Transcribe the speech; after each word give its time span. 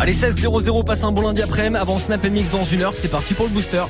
Allez 0.00 0.12
16-0-0 0.12 0.84
passe 0.84 1.04
un 1.04 1.12
bon 1.12 1.22
lundi 1.22 1.42
après-midi 1.42 1.76
avant 1.76 1.98
Snap 1.98 2.24
Mix 2.24 2.50
dans 2.50 2.64
une 2.64 2.82
heure, 2.82 2.96
c'est 2.96 3.08
parti 3.08 3.34
pour 3.34 3.46
le 3.46 3.52
booster. 3.52 3.84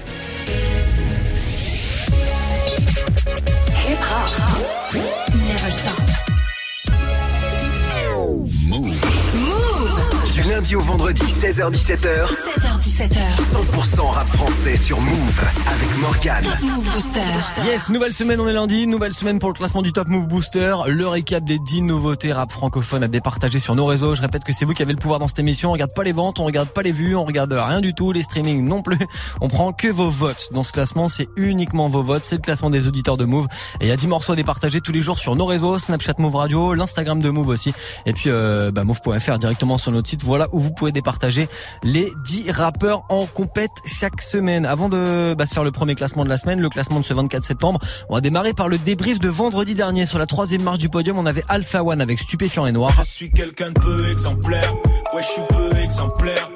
Lundi 10.75 10.77
au 10.77 10.81
vendredi, 10.81 11.23
16h-17h, 11.23 12.27
16h17h. 12.27 13.37
100% 13.37 14.11
rap 14.13 14.29
français 14.29 14.77
sur 14.77 15.01
Move 15.01 15.41
avec 15.67 15.99
Morgane. 16.01 16.45
Top 16.45 16.63
Move 16.63 16.91
Booster. 16.93 17.21
Yes, 17.65 17.89
nouvelle 17.91 18.13
semaine, 18.13 18.41
on 18.41 18.49
est 18.49 18.53
lundi, 18.53 18.87
nouvelle 18.87 19.13
semaine 19.13 19.39
pour 19.39 19.51
le 19.51 19.55
classement 19.55 19.83
du 19.83 19.93
Top 19.93 20.09
Move 20.09 20.27
Booster, 20.27 20.75
le 20.87 21.07
récap 21.07 21.45
des 21.45 21.59
10 21.59 21.83
nouveautés 21.83 22.33
rap 22.33 22.51
francophones 22.51 23.03
à 23.03 23.09
départager 23.09 23.59
sur 23.59 23.75
nos 23.75 23.87
réseaux. 23.87 24.15
Je 24.15 24.23
répète 24.23 24.45
que 24.45 24.53
c'est 24.53 24.65
vous 24.65 24.73
qui 24.73 24.83
avez 24.83 24.93
le 24.93 24.99
pouvoir 24.99 25.19
dans 25.19 25.29
cette 25.29 25.39
émission. 25.39 25.71
On 25.71 25.73
regarde 25.73 25.95
pas 25.95 26.05
les 26.05 26.13
ventes, 26.13 26.41
on 26.41 26.45
regarde 26.45 26.69
pas 26.69 26.83
les 26.83 26.93
vues, 26.93 27.17
on 27.17 27.25
regarde 27.25 27.53
rien 27.53 27.81
du 27.81 27.95
tout, 27.95 28.13
les 28.13 28.23
streamings 28.23 28.65
non 28.65 28.83
plus. 28.83 28.99
On 29.41 29.49
prend 29.49 29.73
que 29.73 29.89
vos 29.89 30.11
votes. 30.11 30.49
Dans 30.53 30.63
ce 30.63 30.73
classement, 30.73 31.09
c'est 31.09 31.29
uniquement 31.37 31.89
vos 31.89 32.03
votes, 32.03 32.25
c'est 32.25 32.37
le 32.37 32.43
classement 32.43 32.71
des 32.71 32.87
auditeurs 32.87 33.17
de 33.17 33.25
Move. 33.25 33.47
Et 33.81 33.87
il 33.87 33.89
y 33.89 33.93
a 33.93 33.97
10 33.97 34.09
morceaux 34.09 34.33
à 34.33 34.37
départager 34.37 34.81
tous 34.81 34.93
les 34.93 35.03
jours 35.03 35.19
sur 35.19 35.37
nos 35.37 35.47
réseaux, 35.47 35.79
Snapchat 35.79 36.15
Move 36.19 36.37
Radio, 36.37 36.75
l'Instagram 36.75 37.21
de 37.21 37.31
Move 37.31 37.49
aussi. 37.49 37.73
Et 38.07 38.13
puis 38.13 38.31
euh, 38.31 38.71
bah, 38.71 38.85
Move.fr 38.85 39.39
directement 39.39 39.79
sur 39.79 39.93
notre 39.93 40.09
site. 40.09 40.23
Voilà 40.23 40.49
où 40.53 40.64
vous 40.65 40.73
pouvez 40.73 40.93
départager 40.93 41.49
les 41.83 42.11
10 42.25 42.51
rappeurs 42.51 43.05
en 43.11 43.27
compète 43.27 43.71
chaque 43.87 44.23
semaine. 44.23 44.65
Avant 44.65 44.89
de 44.89 45.35
bah, 45.37 45.47
se 45.47 45.55
faire 45.55 45.65
le 45.65 45.71
premier 45.71 45.95
classement 45.95 46.25
de 46.25 46.29
la 46.29 46.39
semaine, 46.39 46.61
le 46.61 46.69
classement 46.69 47.01
de 47.01 47.05
ce 47.05 47.13
24 47.15 47.45
septembre, 47.45 47.81
on 48.09 48.15
va 48.15 48.21
démarrer 48.21 48.55
par 48.55 48.69
le 48.69 48.79
débrief 48.79 49.19
de 49.19 49.29
vendredi 49.29 49.75
dernier. 49.75 50.07
Sur 50.07 50.19
la 50.19 50.27
troisième 50.27 50.63
marche 50.63 50.79
du 50.79 50.89
podium, 50.89 51.19
on 51.19 51.27
avait 51.27 51.45
Alpha 51.49 51.85
One 51.85 52.01
avec 52.01 52.19
Stupéfiant 52.19 52.67
et 52.67 52.73
Noir. 52.73 52.93
Je 52.99 53.11
suis 53.11 53.31
quelqu'un 53.31 53.69
de 53.71 53.81
peu 53.81 54.11
exemplaire. 54.11 54.75
Ouais, 55.15 55.23
je 55.23 55.27
suis 55.27 55.43
peu 55.49 55.77
exemplaire. 55.77 56.51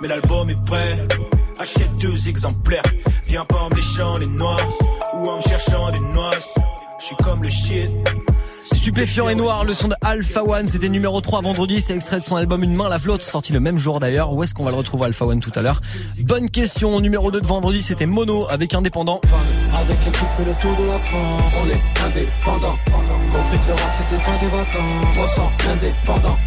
Mais 0.00 0.08
l'album 0.08 0.48
est 0.48 0.68
vrai. 0.68 0.88
Achète 1.58 1.94
deux 2.00 2.28
exemplaires. 2.28 2.82
Viens 3.26 3.44
pas 3.44 3.60
en 3.60 3.68
me 3.70 3.76
léchant 3.76 4.18
les 4.18 4.26
noix. 4.26 4.56
Ou 5.14 5.28
en 5.28 5.36
me 5.36 5.40
cherchant 5.40 5.90
des 5.90 6.00
noix. 6.00 6.32
Je 6.98 7.04
suis 7.04 7.16
comme 7.16 7.42
le 7.42 7.48
shit. 7.48 7.94
Stupéfiant 8.84 9.30
et 9.30 9.34
Noir, 9.34 9.64
le 9.64 9.72
son 9.72 9.88
de 9.88 9.94
Alpha 10.02 10.44
One, 10.44 10.66
c'était 10.66 10.90
numéro 10.90 11.18
3 11.22 11.40
vendredi, 11.40 11.80
c'est 11.80 11.94
extrait 11.94 12.18
de 12.18 12.22
son 12.22 12.36
album 12.36 12.62
Une 12.62 12.74
main 12.74 12.90
la 12.90 12.98
flotte, 12.98 13.22
sorti 13.22 13.54
le 13.54 13.58
même 13.58 13.78
jour 13.78 13.98
d'ailleurs. 13.98 14.34
Où 14.34 14.42
est-ce 14.42 14.52
qu'on 14.52 14.62
va 14.62 14.72
le 14.72 14.76
retrouver 14.76 15.06
Alpha 15.06 15.24
One 15.24 15.40
tout 15.40 15.52
à 15.54 15.62
l'heure? 15.62 15.80
Bonne 16.20 16.50
question, 16.50 17.00
numéro 17.00 17.30
2 17.30 17.40
de 17.40 17.46
vendredi, 17.46 17.80
c'était 17.80 18.04
Mono 18.04 18.46
avec 18.50 18.74
Indépendant. 18.74 19.22
Avec 19.74 20.04
l'équipe 20.04 20.28
fait 20.36 20.44
le 20.44 20.52
tour 20.60 20.76
de 20.76 20.86
la 20.86 20.98
France. 20.98 21.54
On 21.64 21.70
est 21.70 22.06
indépendant. 22.06 22.76
Compris 23.30 23.58
que 23.58 23.68
le 23.68 23.72
rap 23.72 23.94
c'était 23.94 24.22
pas 24.22 24.36
des 24.38 24.48
vacances. 24.48 25.16
300 25.16 25.52
indépendant 25.72 26.38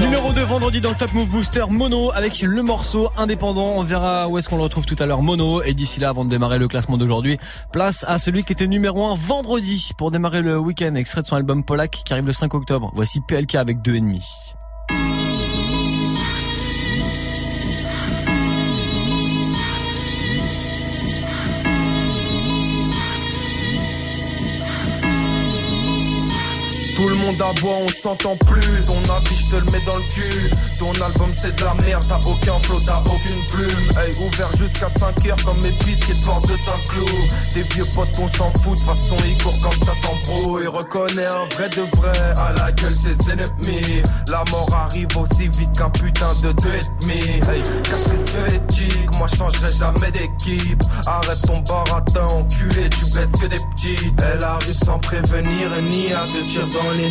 Numéro 0.00 0.32
2 0.32 0.42
vendredi 0.42 0.80
dans 0.80 0.90
le 0.90 0.96
Top 0.96 1.12
Move 1.12 1.28
Booster, 1.28 1.64
Mono 1.68 2.12
avec 2.12 2.40
le 2.42 2.62
morceau 2.62 3.10
indépendant. 3.16 3.74
On 3.76 3.82
verra 3.82 4.28
où 4.28 4.38
est-ce 4.38 4.48
qu'on 4.48 4.56
le 4.56 4.62
retrouve 4.62 4.86
tout 4.86 4.96
à 4.98 5.06
l'heure, 5.06 5.22
Mono. 5.22 5.62
Et 5.62 5.74
d'ici 5.74 5.98
là, 5.98 6.10
avant 6.10 6.24
de 6.24 6.30
démarrer 6.30 6.58
le 6.58 6.68
classement 6.68 6.98
d'aujourd'hui, 6.98 7.38
place 7.72 8.04
à 8.06 8.18
celui 8.18 8.44
qui 8.44 8.52
était 8.52 8.68
numéro 8.68 9.04
1 9.06 9.14
vendredi 9.14 9.90
pour 9.98 10.10
démarrer 10.10 10.40
le 10.40 10.58
week-end. 10.58 10.94
Extrait 10.94 11.22
de 11.22 11.26
son 11.26 11.36
album 11.36 11.64
Polak 11.64 12.02
qui 12.04 12.12
arrive 12.12 12.26
le 12.26 12.32
5 12.32 12.54
octobre. 12.54 12.92
Voici 12.94 13.20
PLK 13.20 13.56
avec 13.56 13.78
2,5. 13.78 14.61
Monde 27.32 27.42
aboie, 27.42 27.76
on 27.76 27.88
s'entend 27.88 28.36
plus. 28.36 28.82
Ton 28.84 29.02
avis, 29.12 29.36
je 29.36 29.50
te 29.50 29.56
le 29.56 29.70
mets 29.70 29.84
dans 29.84 29.96
le 29.96 30.08
cul. 30.10 30.50
Ton 30.78 30.92
album, 30.92 31.30
c'est 31.32 31.54
de 31.56 31.64
la 31.64 31.74
merde. 31.74 32.04
T'as 32.08 32.20
aucun 32.28 32.58
flow, 32.60 32.80
t'as 32.84 33.00
aucune 33.00 33.46
plume. 33.48 33.90
Hey, 33.96 34.16
ouvert 34.18 34.56
jusqu'à 34.56 34.88
5 34.88 35.26
heures 35.26 35.44
comme 35.44 35.62
mes 35.62 35.72
biscuits 35.84 36.18
de 36.18 36.24
porte 36.24 36.48
de 36.48 36.56
Saint-Cloud. 36.56 37.32
Des 37.54 37.62
vieux 37.74 37.84
potes, 37.94 38.18
on 38.20 38.28
s'en 38.28 38.50
fout. 38.62 38.78
De 38.78 38.84
façon, 38.84 39.16
ils 39.24 39.42
courent 39.42 39.58
quand 39.62 39.84
ça 39.84 39.92
s'embrouille. 40.02 40.66
Reconnais 40.66 41.26
un 41.26 41.46
vrai 41.54 41.68
de 41.68 41.82
vrai 41.96 42.18
à 42.36 42.52
la 42.52 42.72
gueule 42.72 42.94
ses 42.94 43.30
ennemis. 43.30 44.02
La 44.28 44.44
mort 44.50 44.72
arrive 44.74 45.08
aussi 45.16 45.48
vite 45.48 45.72
qu'un 45.76 45.90
putain 45.90 46.32
de 46.42 46.52
deux 46.52 46.74
et 46.74 47.00
demi. 47.00 47.20
Hey, 47.48 47.62
casse 47.82 48.08
les 48.10 48.26
squelettiques. 48.26 49.18
Moi, 49.18 49.28
changerai 49.28 49.72
jamais 49.72 50.10
d'équipe. 50.10 50.82
Arrête 51.06 51.42
ton 51.46 51.60
baratin, 51.60 52.26
enculé. 52.26 52.88
Tu 52.90 53.06
blesses 53.12 53.32
que 53.32 53.46
des 53.46 53.60
petits. 53.74 54.12
Elle 54.18 54.44
arrive 54.44 54.74
sans 54.84 54.98
prévenir 54.98 55.70
ni 55.82 56.12
à 56.12 56.26
te 56.26 56.48
tirer 56.48 56.62
dans 56.72 56.92
les 56.96 57.10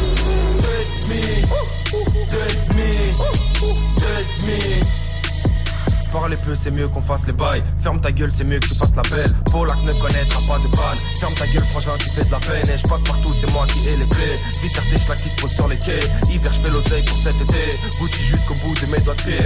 Parler 6.11 6.37
peu, 6.37 6.53
c'est 6.55 6.71
mieux 6.71 6.89
qu'on 6.89 7.01
fasse 7.01 7.25
les 7.25 7.33
bails. 7.33 7.63
Ferme 7.77 8.01
ta 8.01 8.11
gueule, 8.11 8.31
c'est 8.31 8.43
mieux 8.43 8.59
que 8.59 8.67
tu 8.67 8.75
fasses 8.75 8.95
la 8.95 9.01
belle. 9.03 9.33
Polak 9.49 9.81
ne 9.83 9.93
connaîtra 9.93 10.41
pas 10.47 10.59
de 10.59 10.67
panne. 10.67 10.97
Ferme 11.17 11.33
ta 11.35 11.47
gueule, 11.47 11.65
frangin, 11.65 11.97
tu 11.97 12.09
fais 12.09 12.25
de 12.25 12.31
la 12.31 12.39
peine. 12.39 12.69
Et 12.69 12.77
je 12.77 12.83
passe 12.83 13.01
partout, 13.01 13.33
c'est 13.39 13.51
moi 13.51 13.65
qui 13.67 13.87
ai 13.87 13.95
les 13.95 14.07
clés. 14.07 14.33
Vis 14.61 14.73
des 14.73 15.15
qui 15.15 15.29
se 15.29 15.35
posent 15.35 15.55
sur 15.55 15.67
les 15.67 15.79
quais. 15.79 15.99
Hiver, 16.29 16.51
je 16.51 16.61
fais 16.61 16.69
l'oseille 16.69 17.05
pour 17.05 17.17
cet 17.17 17.35
été. 17.35 17.79
Gucci 17.99 18.23
jusqu'au 18.23 18.53
bout 18.55 18.73
de 18.73 18.85
mes 18.91 18.99
doigts 18.99 19.15
de 19.15 19.21
pied. 19.21 19.39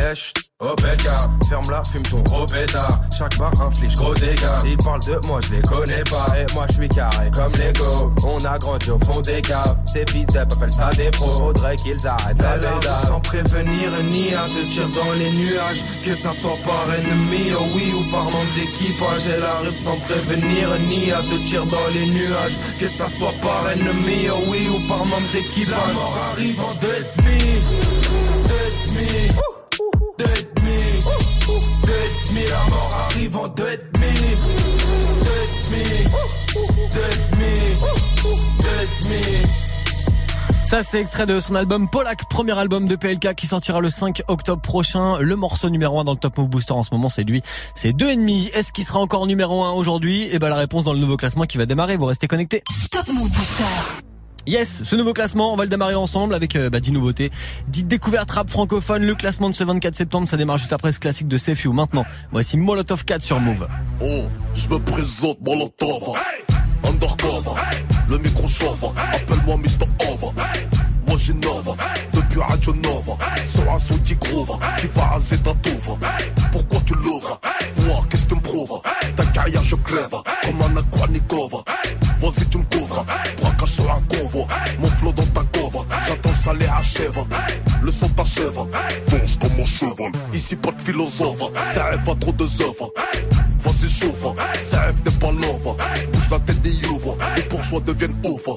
Oh 0.61 0.73
ferme-la, 1.49 1.83
fume 1.83 2.03
ton 2.03 2.21
gros 2.21 2.45
bêta. 2.45 3.01
Chaque 3.17 3.37
bar 3.37 3.51
inflige 3.61 3.93
gros 3.97 4.13
dégâts. 4.13 4.63
Ils 4.65 4.77
parlent 4.77 5.03
de 5.03 5.19
moi, 5.27 5.41
je 5.41 5.53
les 5.53 5.61
connais 5.63 6.03
pas. 6.09 6.27
Et 6.39 6.53
moi, 6.53 6.65
je 6.69 6.75
suis 6.75 6.87
carré 6.87 7.29
comme 7.29 7.51
Lego. 7.51 8.13
On 8.25 8.45
a 8.45 8.57
grandi 8.57 8.89
au 8.89 8.97
fond 8.99 9.19
des 9.19 9.41
caves. 9.41 9.75
Ces 9.85 10.05
fils 10.05 10.25
d'ep 10.27 10.49
appellent 10.53 10.71
ça 10.71 10.91
des 10.91 11.11
pros. 11.11 11.39
Faudrait 11.39 11.75
qu'ils 11.75 12.07
arrêtent 12.07 12.41
la. 12.41 12.79
Sans 13.05 13.19
prévenir 13.19 13.91
ni 14.05 14.33
à 14.33 14.45
te 14.45 14.71
tirer 14.71 14.91
dans 14.91 15.11
les 15.19 15.31
nuages. 15.31 15.83
Que 16.01 16.13
ça 16.13 16.31
soit 16.31 16.57
par 16.63 16.87
ennemi, 16.93 17.51
oh 17.59 17.65
oui, 17.75 17.93
ou 17.93 18.09
par 18.09 18.23
membre 18.23 18.53
d'équipage. 18.55 19.27
Elle 19.27 19.43
arrive 19.43 19.75
sans 19.75 19.97
prévenir 19.99 20.69
ni 20.87 21.11
à 21.11 21.21
te 21.21 21.35
tirer 21.43 21.65
dans 21.65 21.87
les 21.93 22.05
nuages. 22.05 22.57
Que 22.79 22.87
ça 22.87 23.07
soit 23.09 23.33
par 23.41 23.69
ennemi, 23.71 24.29
oh 24.29 24.39
oui, 24.47 24.69
ou 24.69 24.87
par 24.87 25.05
membre 25.05 25.29
d'équipage. 25.33 25.87
La 25.87 25.93
mort 25.93 26.17
arrive 26.31 26.61
en 26.61 26.73
deux 26.75 26.87
et 26.87 27.21
demi. 27.21 28.04
Mort 33.29 33.35
arrive 33.35 33.37
en 33.37 33.47
deux 33.47 33.67
et 33.67 33.79
demi. 33.93 34.35
Deux 35.23 35.31
et 35.41 35.69
demi. 35.69 35.83
Deux 36.91 36.99
et 36.99 37.35
demi. 37.35 37.81
Deux 38.61 38.69
et 38.81 39.03
demi. 39.03 39.43
Ça, 40.63 40.81
c'est 40.81 40.99
extrait 40.99 41.27
de 41.27 41.39
son 41.39 41.53
album 41.53 41.87
Polak, 41.87 42.27
premier 42.27 42.57
album 42.57 42.87
de 42.87 42.95
PLK 42.95 43.35
qui 43.35 43.45
sortira 43.45 43.81
le 43.81 43.89
5 43.89 44.23
octobre 44.27 44.61
prochain. 44.61 45.19
Le 45.19 45.35
morceau 45.35 45.69
numéro 45.69 45.99
1 45.99 46.05
dans 46.05 46.13
le 46.13 46.17
Top 46.17 46.37
Move 46.37 46.49
Booster 46.49 46.73
en 46.73 46.83
ce 46.83 46.89
moment, 46.91 47.09
c'est 47.09 47.23
lui. 47.23 47.43
C'est 47.75 47.93
deux 47.93 48.09
ennemis. 48.09 48.49
Est-ce 48.53 48.73
qu'il 48.73 48.83
sera 48.83 48.99
encore 48.99 49.27
numéro 49.27 49.63
1 49.63 49.71
aujourd'hui? 49.73 50.27
Eh 50.31 50.39
ben, 50.39 50.49
la 50.49 50.55
réponse 50.55 50.83
dans 50.83 50.93
le 50.93 50.99
nouveau 50.99 51.17
classement 51.17 51.43
qui 51.43 51.57
va 51.57 51.65
démarrer. 51.65 51.97
Vous 51.97 52.05
restez 52.05 52.27
connectés. 52.27 52.63
Top 52.91 53.07
Move 53.09 53.29
Booster. 53.29 54.14
Yes, 54.47 54.83
ce 54.83 54.95
nouveau 54.95 55.13
classement, 55.13 55.53
on 55.53 55.55
va 55.55 55.63
le 55.63 55.69
démarrer 55.69 55.95
ensemble 55.95 56.35
avec 56.35 56.55
euh, 56.55 56.69
bah, 56.69 56.79
10 56.79 56.91
nouveautés, 56.91 57.31
10 57.69 57.85
découvertes 57.85 58.29
rap 58.29 58.47
francophones. 58.47 59.03
Le 59.03 59.15
classement 59.15 59.49
de 59.49 59.55
ce 59.55 59.63
24 59.63 59.95
septembre, 59.95 60.27
ça 60.27 60.37
démarre 60.37 60.59
juste 60.59 60.71
après 60.73 60.91
ce 60.91 60.99
classique 60.99 61.27
de 61.27 61.37
Sefiu. 61.37 61.69
Maintenant, 61.73 62.05
voici 62.31 62.55
Molotov 62.55 63.05
4 63.05 63.23
sur 63.23 63.39
Move. 63.39 63.67
Oh, 64.01 64.25
je 64.53 64.69
me 64.69 64.77
présente 64.77 65.41
Molotov. 65.41 66.15
Undercover, 66.87 67.59
le 68.07 68.17
micro 68.19 68.47
chauve. 68.47 68.91
Appelle-moi 69.13 69.57
Mr. 69.57 69.87
Over. 70.11 70.31
Moi 71.07 71.17
j'innove, 71.17 71.75
depuis 72.13 72.39
Radio 72.39 72.73
Nova. 72.73 73.17
Sur 73.47 73.71
un 73.71 73.79
son 73.79 73.97
qui 73.97 74.15
groove, 74.15 74.59
qui 74.79 74.87
va 74.93 75.13
à 75.15 75.19
Zetatova. 75.19 75.97
Pourquoi 76.51 76.79
tu 76.85 76.93
l'ouvres? 76.93 77.39
Quoi, 77.77 78.05
qu'est-ce 78.09 78.25
que 78.25 78.29
tu 78.29 78.35
me 78.35 78.41
prouves? 78.41 78.79
Ta 79.15 79.25
carrière, 79.25 79.63
je 79.63 79.75
crève, 79.75 80.09
comme 80.43 80.61
un 80.61 80.77
Aquanikova. 80.77 81.63
Vas-y, 82.25 82.47
tu 82.47 82.57
me 82.57 82.63
couvres, 82.63 83.05
braquage 83.39 83.69
sur 83.69 83.91
un 83.91 84.01
convoi. 84.01 84.47
Mon 84.79 84.87
flow 84.87 85.11
dans 85.11 85.27
ta 85.27 85.41
cova, 85.53 85.85
j'attends 86.07 86.31
que 86.31 86.37
ça 86.37 86.53
les 86.53 86.65
achève. 86.65 87.23
Le 87.83 87.91
son 87.91 88.09
t'achève, 88.09 88.57
danse 89.09 89.35
comme 89.39 89.59
un 89.59 89.65
cheval. 89.65 90.11
Ici, 90.33 90.55
pas 90.55 90.71
de 90.71 90.81
philosophe, 90.81 91.51
ça 91.71 91.83
rêve 91.85 92.09
à 92.09 92.15
trop 92.15 92.31
de 92.31 92.43
œuvres. 92.63 92.91
Vas-y, 93.59 93.89
chauffe, 93.91 94.25
ça 94.63 94.81
rêve 94.81 94.95
n'est 95.05 95.11
pas 95.11 95.31
love. 95.31 95.77
Bouge 96.11 96.29
la 96.31 96.39
tête 96.39 96.61
des 96.63 96.71
youves, 96.71 97.15
les 97.35 97.43
bourgeois 97.43 97.79
deviennent 97.81 98.17
ouf. 98.25 98.49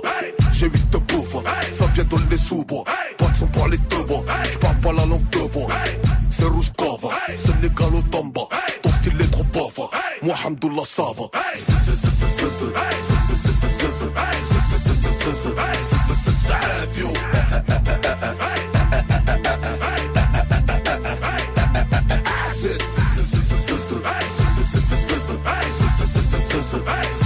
J'ai 0.50 0.70
huit 0.70 0.90
de 0.90 0.96
bouffe, 0.96 1.36
ça 1.70 1.84
vient 1.88 2.04
de 2.04 2.16
les 2.30 2.38
sous-bois. 2.38 2.84
Pas 3.18 3.26
de 3.26 3.36
son 3.36 3.48
pour 3.48 3.68
les 3.68 3.76
deux 3.76 4.02
bois, 4.04 4.24
j'parle 4.50 4.76
pas 4.76 4.92
la 4.92 5.04
langue 5.04 5.28
de 5.28 5.46
bois. 5.52 5.68
C'est 6.30 6.44
Rouskova, 6.44 7.08
c'est 7.36 7.60
Négalo 7.62 8.02
Tamba. 8.10 8.42
Ton 8.82 8.90
style 8.90 9.20
est 9.20 9.30
trop 9.30 9.44
bava. 9.44 9.90
Moi, 10.22 10.34
Hamdoullah, 10.44 10.84
ça 10.84 11.04
va. 11.16 11.28
J'en 26.70 27.17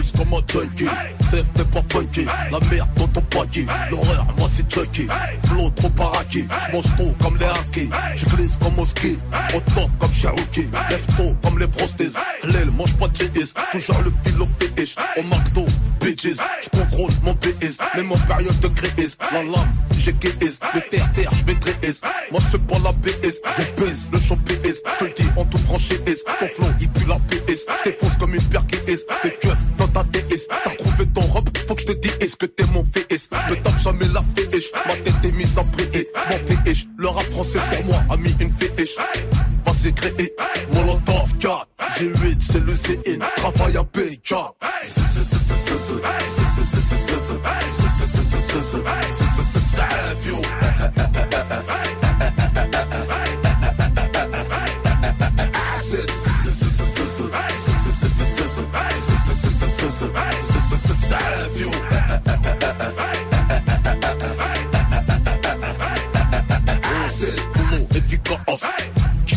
plus 0.00 0.12
comme 0.12 0.32
un 0.34 0.40
junkie. 0.50 0.88
Safe 1.20 1.46
t'es 1.54 1.64
pas 1.64 1.82
funky. 1.90 2.24
La 2.24 2.58
merde 2.70 2.88
dans 2.96 3.06
ton 3.08 3.20
paquet 3.22 3.66
L'horreur 3.90 4.26
moi 4.38 4.48
c'est 4.50 4.72
Chucky. 4.72 5.06
Flow 5.44 5.70
trop 5.70 5.88
paraqué 5.90 6.46
J'mange 6.68 6.84
trop 6.96 7.14
comme 7.22 7.36
les 7.36 7.44
hackers 7.44 8.16
J'glisse 8.16 8.56
comme 8.56 8.78
au 8.78 8.84
ski. 8.84 9.18
Au 9.54 9.60
top 9.74 9.90
comme 9.98 10.12
Cherokee 10.12 10.68
Lève 10.88 11.06
tôt 11.16 11.36
comme 11.42 11.58
les 11.58 11.68
frosties. 11.68 12.16
L'aile 12.44 12.70
mange 12.70 12.94
pas 12.94 13.08
de 13.08 13.14
Toujours 13.72 14.02
le 14.02 14.12
fil 14.24 14.40
au 14.40 14.48
fétiche 14.58 14.96
Au 15.18 15.22
McDo 15.22 15.66
Bitches 16.10 16.40
J'contrôle 16.62 17.10
mon 17.22 17.34
PS 17.34 17.78
Même 17.94 18.10
en 18.10 18.18
période 18.18 18.58
de 18.58 18.68
crise. 18.68 19.16
La 19.32 19.42
lame 19.42 19.72
j'ai 19.98 20.12
KS 20.14 20.60
Le 20.74 20.80
terre-terre 20.88 21.30
j'maîtrise 21.38 22.00
Moi 22.30 22.40
j'fais 22.40 22.58
pas 22.58 22.78
la 22.82 22.92
PS 22.92 23.40
Je 23.58 23.62
pèse 23.82 24.10
le 24.12 24.18
champ 24.18 24.36
PS 24.46 24.80
J'te 24.94 25.04
le 25.04 25.12
dis 25.14 25.28
en 25.36 25.44
toute 25.44 25.60
franchise 25.60 26.24
Ton 26.40 26.48
flow 26.48 26.68
il 26.80 26.88
pue 26.88 27.06
la 27.06 27.16
PS 27.16 27.66
J't'effonce 27.80 28.16
comme 28.16 28.34
une 28.34 28.42
paire 28.44 28.64
T'es 28.66 29.30
keufs 29.42 29.58
dans 29.76 29.88
ta 29.88 30.02
DS 30.04 30.48
T'as 30.48 30.70
retrouvé 30.70 31.06
ton 31.12 31.20
robe 31.20 31.48
je 31.48 31.49
te 31.94 32.00
dise 32.00 32.16
est-ce 32.20 32.36
que 32.36 32.46
t'es 32.46 32.64
mon 32.72 32.84
fils 32.84 33.28
Je 33.32 33.50
me 33.50 33.56
tape 33.56 33.78
jamais 33.78 34.06
la 34.12 34.22
féiche 34.34 34.70
Ma 34.86 34.94
tête 34.96 35.14
est 35.24 35.32
mise 35.32 35.58
à 35.58 35.62
briller 35.62 36.08
Je 36.14 36.28
m'en 36.28 36.62
féiche 36.62 36.86
Le 36.96 37.08
rap 37.08 37.24
français 37.24 37.58
sur 37.72 37.84
moi 37.86 38.02
a 38.10 38.16
mis 38.16 38.34
une 38.40 38.52
féiche 38.52 38.96
Vas-y 39.64 39.92
créer 39.92 40.34
Molotov 40.72 41.36
4 41.38 41.68
G8 41.98 42.36
c'est 42.40 42.64
le 42.64 42.72
CN 42.72 43.20
Travail 43.36 43.76
à 43.76 43.84
PK 43.84 44.34
Boulot 45.14 45.50
efficace 68.52 68.64
Qui 69.26 69.36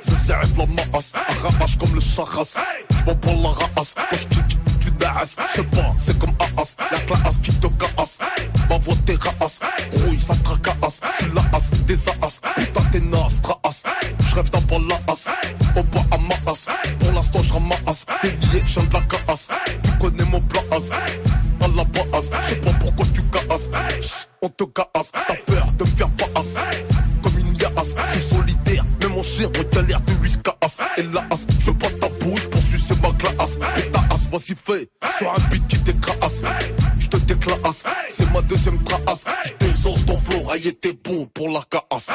Ça 0.00 0.16
s'arrête 0.16 0.56
la 0.56 0.66
masse 0.66 1.12
Arrache 1.14 1.78
comme 1.78 1.94
le 1.94 2.00
charras 2.00 2.56
J'm'en 2.98 3.14
prends 3.16 3.40
la 3.42 3.48
race. 3.48 3.94
Quand 3.94 4.16
j'kick 4.16 4.58
tu 4.80 4.90
dasses 4.92 5.36
C'est 5.54 5.68
pas 5.70 5.94
c'est 5.98 6.18
comme 6.18 6.32
Aas. 6.56 6.76
La 6.90 6.98
classe 6.98 7.38
qui 7.42 7.52
te 7.52 7.66
casse. 7.66 8.18
Ma 8.68 8.78
voix 8.78 8.94
t'es 9.06 9.16
race 9.40 9.60
Grouille 9.92 10.20
ça 10.20 10.34
tracasse. 10.42 11.00
Tu 11.18 11.30
la 11.34 11.42
as 11.52 11.70
des 11.86 12.08
as. 12.08 12.40
Putain 12.56 12.82
t'es 12.92 13.00
naze 13.00 13.40
traas 13.42 13.82
J'rêve 14.28 14.50
d'un 14.50 14.60
bal 14.60 14.82
la 14.88 15.12
as 15.12 15.28
Au 15.76 15.82
bas 15.82 16.04
à 16.12 16.18
ma 16.18 16.50
as. 16.50 16.66
Pour 16.98 17.12
l'instant 17.12 17.40
j'ramasse 17.42 18.06
T'es 18.22 18.28
lié 18.28 18.62
j'aime 18.66 18.86
de 18.86 18.94
la 18.94 19.00
casse. 19.02 19.48
Tu 19.82 19.90
connais 19.98 20.24
mon 20.24 20.40
place 20.40 20.90
à 21.60 21.68
la 21.68 21.84
base. 21.84 22.30
Je 22.44 22.48
sais 22.50 22.60
pas 22.60 22.72
pourquoi 22.80 23.06
tu 23.14 23.22
casses. 23.24 24.28
On 24.42 24.48
te 24.48 24.64
casse, 24.64 25.12
t'as 25.12 25.34
peur 25.34 25.66
de 25.78 25.84
me 25.84 25.96
faire 25.96 26.08
face. 26.18 26.54
Je 27.82 28.12
suis 28.12 28.34
solitaire, 28.34 28.84
mais 29.00 29.08
mon 29.08 29.22
chien 29.22 29.48
on 29.48 29.74
galère 29.74 30.00
de 30.02 30.12
casse. 30.42 30.78
Et 30.98 31.02
la 31.02 31.20
as, 31.30 31.46
je 31.58 31.70
pas 31.70 31.88
ta 32.00 32.08
bouche 32.22 32.46
pour 32.48 32.62
sucer 32.62 32.94
ma 33.02 33.10
glace. 33.12 33.58
Et 33.78 33.90
ta 33.90 34.00
as, 34.10 34.28
vas-y 34.30 34.54
fais, 34.54 34.88
sois 35.18 35.34
un 35.36 35.50
beat 35.50 35.66
qui 35.68 35.78
t'écrase. 35.78 36.44
Je 36.98 37.08
te 37.08 37.16
déclasse, 37.16 37.84
c'est 38.08 38.30
ma 38.32 38.42
deuxième 38.42 38.82
trace. 38.84 39.24
Je 39.44 39.66
désose 39.66 40.04
ton 40.04 40.18
flow, 40.18 40.50
aïe 40.50 40.74
t'es 40.74 40.92
bon 41.04 41.26
pour 41.34 41.48
la 41.48 41.60
casse. 41.70 42.10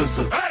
Le 0.00 0.06
gros 0.06 0.49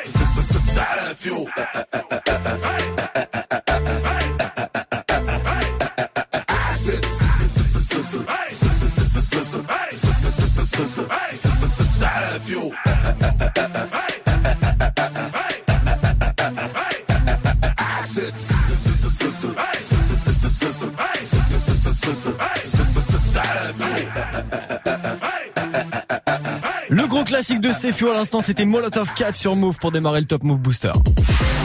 classique 27.40 27.62
de 27.62 27.72
Cefio 27.72 28.12
à 28.12 28.16
l'instant, 28.16 28.42
c'était 28.42 28.66
Molotov 28.66 29.14
4 29.16 29.34
sur 29.34 29.56
Move 29.56 29.78
pour 29.80 29.94
démarrer 29.94 30.20
le 30.20 30.28
Top 30.28 30.44
Move 30.44 30.60
Booster. 30.60 30.92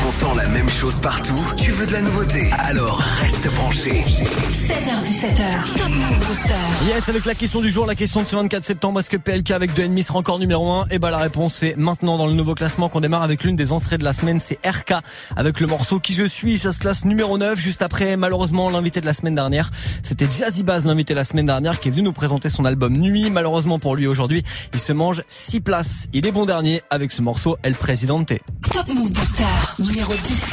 T'entends 0.05 0.35
la 0.35 0.47
même 0.51 0.69
chose 0.69 0.99
partout 0.99 1.35
Tu 1.57 1.71
veux 1.71 1.87
de 1.87 1.93
la 1.93 2.03
nouveauté? 2.03 2.51
Alors 2.59 2.99
reste 3.23 3.51
branché. 3.55 4.03
16h17h. 4.03 5.79
Top 5.79 5.89
Move 5.89 6.27
Booster. 6.27 6.55
Yes, 6.87 7.09
avec 7.09 7.25
la 7.25 7.35
question 7.35 7.63
du 7.63 7.71
jour, 7.71 7.87
la 7.87 7.95
question 7.95 8.21
de 8.21 8.27
ce 8.27 8.37
24 8.37 8.65
septembre, 8.65 9.01
est-ce 9.01 9.09
que 9.09 9.17
PLK 9.17 9.53
avec 9.53 9.71
2,5 9.73 10.03
sera 10.03 10.19
encore 10.19 10.39
numéro 10.39 10.71
1 10.71 10.89
Et 10.91 10.99
bah 10.99 11.11
la 11.11 11.17
réponse 11.17 11.63
est 11.63 11.79
maintenant 11.79 12.19
dans 12.19 12.27
le 12.27 12.35
nouveau 12.35 12.55
classement 12.55 12.91
qu'on 12.91 13.01
démarre 13.01 13.23
avec 13.23 13.45
l'une 13.45 13.57
des 13.57 13.73
entrées 13.73 13.97
de 13.97 14.05
la 14.05 14.13
semaine, 14.13 14.41
c'est 14.41 14.59
RK 14.67 14.93
avec 15.37 15.61
le 15.61 15.67
morceau 15.67 16.01
Qui 16.01 16.13
je 16.13 16.29
suis, 16.29 16.59
ça 16.59 16.73
se 16.73 16.81
classe 16.81 17.07
numéro 17.07 17.39
9 17.39 17.59
juste 17.59 17.81
après 17.81 18.19
malheureusement 18.19 18.69
l'invité 18.69 19.01
de 19.01 19.07
la 19.07 19.15
semaine 19.15 19.35
dernière. 19.35 19.71
C'était 20.03 20.29
Jazzy 20.31 20.65
Baz 20.65 20.85
l'invité 20.85 21.15
la 21.15 21.25
semaine 21.25 21.47
dernière 21.47 21.81
qui 21.81 21.89
est 21.89 21.93
venu 21.93 22.03
nous 22.03 22.13
présenter 22.13 22.51
son 22.51 22.67
album 22.67 22.95
Nuit. 22.95 23.31
Malheureusement 23.31 23.79
pour 23.79 23.97
lui 23.97 24.07
aujourd'hui, 24.07 24.43
il 24.75 24.81
se 24.81 24.93
mange 24.93 25.23
6 25.29 25.63
places. 25.63 26.09
Il 26.13 26.27
est 26.27 26.33
bon 26.33 26.45
dernier 26.45 26.83
avec 26.91 27.11
ce 27.11 27.23
morceau 27.23 27.57
El 27.63 27.73
Presidente. 27.73 28.35
Top 28.71 28.89
Move 28.89 29.11
Booster. 29.11 29.45
Numéro 29.95 30.13
10. 30.13 30.51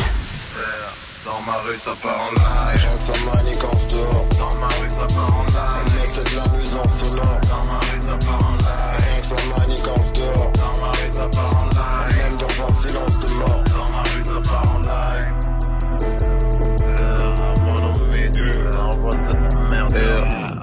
Dans 1.26 1.42
ma 1.48 1.58
rue 1.62 1.76
ça 1.76 1.96
part 2.00 2.16
en 2.16 2.32
live 2.32 2.80
Rien 2.80 2.96
que 2.96 3.02
ça 3.02 3.14
manigance 3.34 3.88
dehors. 3.88 4.28
Dans 4.38 4.54
ma 4.60 4.68
rue 4.68 4.90
ça 4.92 5.08
part 5.08 5.36
en 5.36 5.46
live 5.46 5.84
Elle 5.88 6.00
laisse 6.00 6.20
de 6.32 6.36
la 6.38 6.48
nuisance 6.56 7.00
sonore 7.00 7.42
Dans 7.50 7.66
ma 7.66 7.80
rue 7.80 8.02
ça 8.02 8.18
part 8.24 8.52
en 8.52 8.58
live 8.58 9.00
Rien 9.00 9.20
que 9.20 9.26
ça 9.26 9.36
manigance 9.58 10.14
dehors. 10.14 10.52
Dans 10.54 10.86
ma 10.86 10.92
rue 10.92 11.12
ça 11.12 11.28
part 11.28 11.58
en 11.58 11.66
live 11.70 12.18
Même 12.18 12.38
dans 12.38 12.68
un 12.68 12.72
silence 12.72 13.20
de 13.20 13.30
mort. 13.32 13.64
Dans 13.66 13.90
ma 13.90 14.04
rue 14.04 14.26
ça 14.26 14.42
part 14.48 14.76
en 14.76 14.80
live 14.80 14.92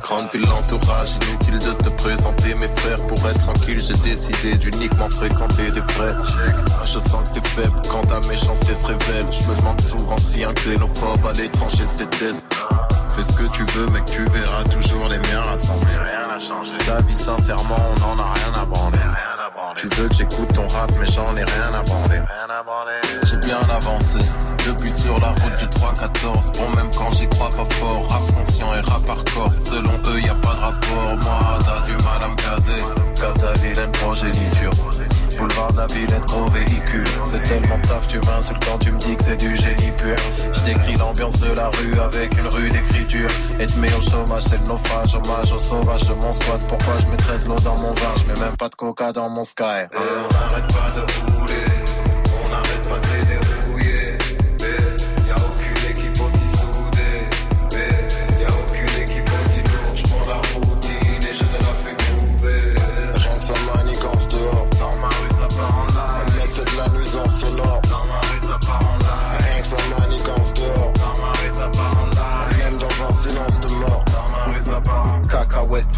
Grande 0.08 0.30
ville, 0.32 0.46
l'entourage, 0.48 1.18
inutile 1.28 1.58
de 1.58 1.72
te 1.82 1.90
présenter 1.90 2.54
mes 2.54 2.68
frères. 2.68 2.96
Pour 3.06 3.18
être 3.28 3.38
tranquille, 3.40 3.82
j'ai 3.86 4.10
décidé 4.10 4.54
d'uniquement 4.56 5.10
fréquenter 5.10 5.70
des 5.70 5.80
vrais 5.80 6.14
Ah, 6.80 6.86
Je 6.86 6.98
sens 6.98 7.28
que 7.28 7.38
t'es 7.38 7.48
faible 7.50 7.78
quand 7.90 8.00
ta 8.06 8.26
méchanceté 8.26 8.74
se 8.74 8.86
révèle. 8.86 9.26
Je 9.30 9.42
me 9.46 9.54
demande 9.56 9.78
souvent 9.82 10.16
si 10.16 10.44
un 10.44 10.54
xénophobe 10.54 11.26
à 11.26 11.32
l'étranger 11.32 11.86
se 11.86 12.02
déteste. 12.02 12.46
Fais 13.14 13.22
ce 13.22 13.32
que 13.32 13.52
tu 13.52 13.64
veux 13.64 13.86
mec, 13.88 14.06
tu 14.06 14.24
verras 14.24 14.64
toujours 14.64 15.08
les 15.10 15.18
miens 15.18 15.42
rassemblés 15.42 15.92
Rien 15.92 16.26
n'a 16.26 16.38
changé. 16.40 16.72
Ta 16.86 17.02
vie 17.02 17.14
sincèrement, 17.14 17.76
on 17.76 18.02
en 18.02 18.18
a 18.18 18.32
rien 18.32 18.62
à 18.62 18.64
branler. 18.64 18.98
Tu 19.76 19.88
veux 19.88 20.08
que 20.08 20.14
j'écoute 20.14 20.48
ton 20.54 20.66
rap, 20.68 20.90
mais 20.98 21.06
j'en 21.06 21.36
ai 21.36 21.44
rien 21.44 21.74
à 21.78 21.82
branler. 21.82 22.20
J'ai 23.24 23.36
bien 23.36 23.60
avancé, 23.70 24.18
depuis 24.66 24.90
sur 24.90 25.18
la 25.20 25.28
route 25.28 25.54
du 25.58 25.66
3-14. 25.66 26.56
Bon, 26.56 26.76
même 26.76 26.90
quand 26.96 27.12
j'y 27.12 27.28
crois 27.28 27.50
pas 27.50 27.66
fort, 27.76 28.08
et 28.66 28.80
rap 28.80 29.08
hardcore. 29.08 29.52
Selon 29.54 29.98
eux, 30.06 30.20
y 30.20 30.28
a 30.28 30.34
pas 30.34 30.54
de 30.54 30.60
rapport. 30.60 31.16
Moi, 31.22 31.58
t'as 31.60 31.86
du 31.86 31.92
mal 32.04 32.22
à 32.22 32.28
me 32.28 32.36
caser. 32.36 32.82
Comme 33.20 33.38
ta 33.40 33.52
vilaine 33.60 33.92
progéniture. 33.92 34.70
Boulevard 35.38 35.72
de 35.72 35.76
la 35.76 35.86
Villette, 35.86 36.26
gros 36.26 36.46
véhicule. 36.46 37.04
C'est 37.30 37.42
tellement 37.44 37.78
taf, 37.82 38.08
tu 38.08 38.18
m'insultes 38.18 38.64
quand 38.64 38.78
tu 38.78 38.90
me 38.90 38.98
dis 38.98 39.16
que 39.16 39.22
c'est 39.22 39.36
du 39.36 39.56
génie 39.56 39.92
pur. 39.96 40.16
Je 40.52 40.60
décris 40.64 40.96
l'ambiance 40.96 41.38
de 41.38 41.52
la 41.52 41.68
rue 41.68 41.98
avec 42.00 42.36
une 42.36 42.48
rue 42.48 42.70
d'écriture. 42.70 43.30
Et 43.60 43.66
te 43.66 43.78
mets 43.78 43.92
au 43.94 44.02
chômage, 44.02 44.42
c'est 44.42 44.60
le 44.60 44.66
naufrage, 44.66 45.14
hommage 45.14 45.52
au 45.52 45.60
sauvage 45.60 46.08
de 46.08 46.14
mon 46.14 46.32
squat. 46.32 46.60
Pourquoi 46.68 46.94
je 47.00 47.06
mettrais 47.06 47.38
de 47.38 47.44
l'eau 47.48 47.60
dans 47.60 47.76
mon 47.76 47.92
vin, 47.92 48.14
je 48.16 48.24
mets 48.24 48.40
même 48.40 48.56
pas 48.56 48.68
de 48.68 48.74
coca 48.74 49.12
dans 49.12 49.28
mon 49.28 49.44
sky. 49.44 49.62
Et 49.62 49.96
on 49.96 50.72
pas 50.72 50.90
de 50.96 51.27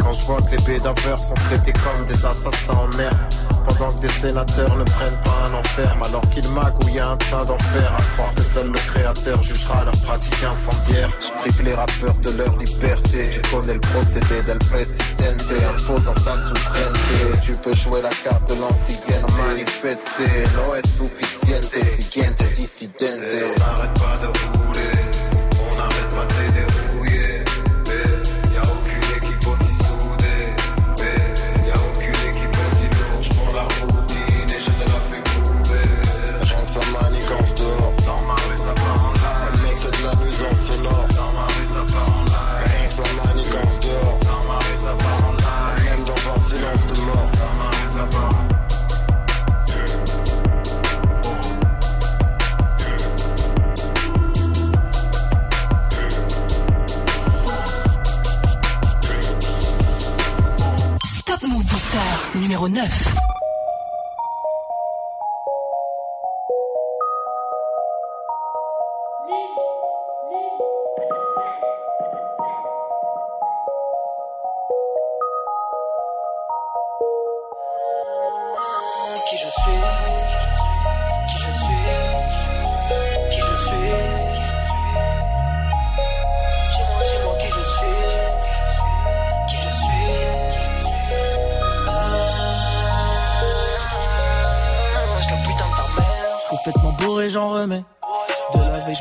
Quand 0.00 0.12
je 0.12 0.24
vois 0.24 0.42
que 0.42 0.50
les 0.50 0.62
bédaveurs 0.62 1.22
sont 1.22 1.34
traités 1.34 1.72
comme 1.72 2.04
des 2.04 2.26
assassins 2.26 2.74
en 2.74 2.98
herbe 2.98 3.16
pendant 3.64 3.92
que 3.92 4.02
des 4.02 4.12
sénateurs 4.20 4.76
ne 4.76 4.84
prennent 4.84 5.20
pas 5.24 5.48
un 5.48 5.54
enferme 5.54 6.02
alors 6.02 6.28
qu'ils 6.30 6.48
magouillent 6.50 7.00
un 7.00 7.16
train 7.16 7.44
d'enfer 7.44 7.92
à 7.96 8.02
croire 8.14 8.34
que 8.34 8.42
seul 8.42 8.66
le 8.68 8.78
créateur 8.78 9.42
jugera 9.42 9.84
leur 9.84 9.96
pratique 10.02 10.42
incendiaire. 10.44 11.10
Je 11.20 11.32
prive 11.40 11.62
les 11.62 11.74
rappeurs 11.74 12.14
de 12.22 12.30
leur 12.30 12.56
liberté. 12.58 13.30
Tu 13.30 13.40
connais 13.50 13.74
le 13.74 13.80
procédé 13.80 14.42
del 14.46 14.58
presidente 14.58 15.42
imposant 15.68 16.14
sa 16.14 16.36
souveraineté. 16.36 17.40
Tu 17.42 17.52
peux 17.52 17.74
jouer 17.74 18.02
la 18.02 18.10
carte 18.10 18.48
de 18.48 18.60
l'ancienne 18.60 19.26
manifester. 19.48 20.44
No 20.56 20.74
es 20.74 20.86
suficiente 20.86 21.72
siguiente 21.90 22.42
dissidente. 22.54 23.32
On 23.32 23.60
n'arrête 23.60 23.94
pas 23.94 24.26
de 24.26 24.63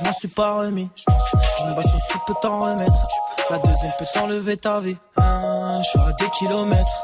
je 0.04 0.10
m'en 0.10 0.14
suis 0.14 0.28
pas 0.28 0.56
remis. 0.56 0.90
Une 1.64 1.76
baston, 1.76 1.98
tu 2.10 2.18
peux 2.28 2.34
t'en 2.42 2.60
remettre. 2.60 3.02
La 3.50 3.58
deuxième 3.60 3.92
peut 3.98 4.06
t'enlever 4.14 4.58
ta 4.58 4.82
vie. 4.82 4.98
Hein, 5.16 5.82
je 5.84 5.90
suis 5.90 6.00
à 6.00 6.12
des 6.14 6.30
kilomètres. 6.32 7.04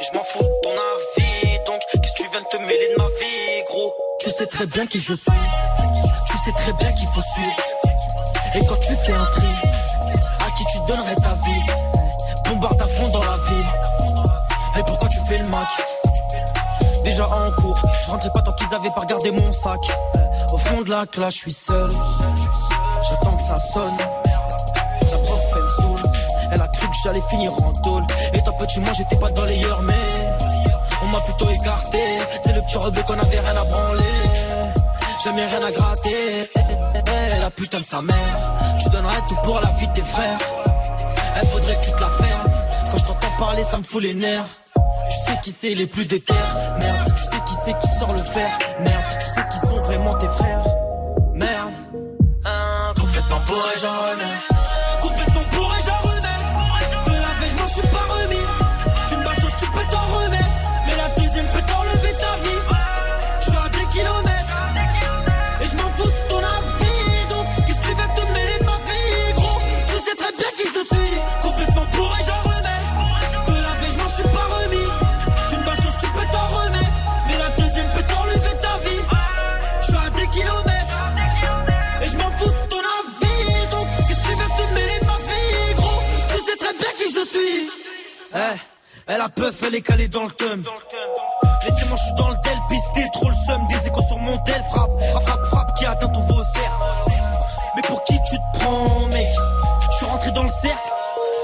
Et 0.00 0.04
je 0.04 0.16
m'en 0.16 0.24
fous 0.24 0.42
de 0.42 0.60
ton 0.62 0.70
avis. 0.70 1.58
Donc, 1.66 1.80
qu'est-ce 1.92 2.12
que 2.14 2.22
tu 2.22 2.30
viens 2.30 2.40
de 2.40 2.46
te 2.46 2.56
mêler 2.56 2.94
de 2.96 2.98
ma 2.98 3.08
vie, 3.08 3.64
gros? 3.68 3.92
Tu 4.20 4.30
sais 4.30 4.46
très 4.46 4.66
bien 4.66 4.86
qui 4.86 5.00
je 5.00 5.12
suis. 5.12 5.32
Tu 6.26 6.38
sais 6.38 6.52
très 6.52 6.72
bien 6.72 6.92
qu'il 6.92 7.08
faut 7.08 7.22
suivre. 7.22 7.56
Et 8.54 8.64
quand 8.66 8.76
tu 8.76 8.94
fais 8.94 9.12
un 9.12 9.26
tri, 9.26 9.46
à 10.40 10.50
qui 10.50 10.64
tu 10.72 10.78
donnerais 10.88 11.14
ta 11.16 11.32
vie? 11.32 11.66
Bombarde 12.46 12.80
à 12.80 12.88
fond 12.88 13.08
dans 13.08 13.24
la 13.24 13.36
ville. 13.36 13.66
Et 14.78 14.82
pourquoi 14.84 15.08
tu 15.08 15.18
fais 15.26 15.38
le 15.38 15.48
mac 15.48 15.68
Déjà 17.04 17.28
en 17.28 17.50
cours, 17.60 17.80
je 18.00 18.10
rentrais 18.10 18.30
pas 18.32 18.42
tant 18.42 18.52
qu'ils 18.52 18.74
avaient 18.74 18.90
pas 18.90 19.00
regardé 19.02 19.30
mon 19.32 19.52
sac. 19.52 19.80
Au 20.52 20.56
fond 20.58 20.82
de 20.82 20.90
la 20.90 21.06
classe, 21.06 21.34
je 21.34 21.38
suis 21.38 21.52
seul. 21.52 21.90
J'attends 23.08 23.36
que 23.36 23.42
ça 23.42 23.56
sonne. 23.56 23.96
La 25.10 25.18
prof, 25.18 25.40
elle 25.56 25.82
saoule. 25.82 26.02
Elle 26.52 26.60
a 26.60 26.68
cru 26.68 26.86
que 26.88 26.96
j'allais 27.02 27.22
finir 27.30 27.52
en 27.54 27.72
tôle. 27.82 28.04
Étant 28.34 28.52
petit, 28.52 28.80
moi 28.80 28.92
j'étais 28.92 29.16
pas 29.16 29.30
dans 29.30 29.44
les 29.44 29.64
heures, 29.64 29.82
mais 29.82 29.94
on 31.02 31.06
m'a 31.06 31.20
plutôt 31.22 31.48
écarté. 31.48 31.98
C'est 32.44 32.52
le 32.52 32.60
petit 32.60 32.76
rebeu 32.76 33.02
qu'on 33.02 33.18
avait 33.18 33.40
rien 33.40 33.56
à 33.56 33.64
branler. 33.64 34.04
Jamais 35.24 35.46
rien 35.46 35.60
à 35.62 35.72
gratter. 35.72 36.50
La 37.40 37.50
putain 37.50 37.80
de 37.80 37.84
sa 37.84 38.02
mère. 38.02 38.54
Tu 38.78 38.90
donnerais 38.90 39.22
tout 39.28 39.36
pour 39.42 39.58
la 39.58 39.70
vie 39.78 39.88
de 39.88 39.92
tes 39.94 40.02
frères. 40.02 40.38
Elle 41.40 41.48
faudrait 41.48 41.76
que 41.80 41.84
tu 41.86 41.92
te 41.92 42.00
la 42.00 42.10
fermes. 42.10 42.50
Quand 42.90 42.98
je 42.98 43.04
t'entends 43.04 43.36
parler, 43.38 43.64
ça 43.64 43.78
me 43.78 43.84
fout 43.84 44.02
les 44.02 44.14
nerfs. 44.14 44.44
Tu 45.10 45.16
sais 45.16 45.38
qui 45.42 45.50
c'est 45.50 45.74
les 45.74 45.86
plus 45.86 46.04
déter 46.04 46.34
Merde, 46.80 47.12
qui 47.52 47.58
c'est 47.64 47.78
qui 47.78 47.88
sort 47.98 48.12
le 48.12 48.22
fer 48.22 48.48
Merde, 48.80 49.04
tu 49.18 49.26
sais 49.26 49.44
qui 49.50 49.58
sont 49.58 49.80
vraiment 49.82 50.14
tes 50.14 50.26
frères 50.26 50.64
Merde, 51.34 51.72
hein, 52.44 52.94
complètement 52.98 53.40
bourré, 53.46 53.74
j'en 53.80 53.88
remets 53.88 54.51
peuf, 89.52 89.70
elle 89.92 90.00
est 90.00 90.08
dans 90.08 90.24
le 90.24 90.30
thum 90.30 90.64
Laissez-moi, 91.64 91.96
je 91.96 92.02
suis 92.02 92.14
dans 92.14 92.30
le 92.30 92.36
tel, 92.42 92.58
pisté, 92.68 93.08
trop 93.12 93.28
le 93.28 93.34
seum, 93.46 93.66
des 93.68 93.86
échos 93.86 94.02
sur 94.02 94.18
mon 94.18 94.38
tel, 94.38 94.62
frappe, 94.72 95.00
frappe, 95.00 95.46
frappe, 95.46 95.74
qui 95.76 95.86
atteint 95.86 96.08
ton 96.08 96.26
cerf. 96.26 96.78
Mais 97.76 97.82
pour 97.82 98.02
qui 98.04 98.14
tu 98.14 98.36
te 98.36 98.58
prends, 98.58 99.06
mec? 99.08 99.28
Je 99.90 99.96
suis 99.96 100.06
rentré 100.06 100.30
dans 100.32 100.42
le 100.42 100.48
cercle, 100.48 100.92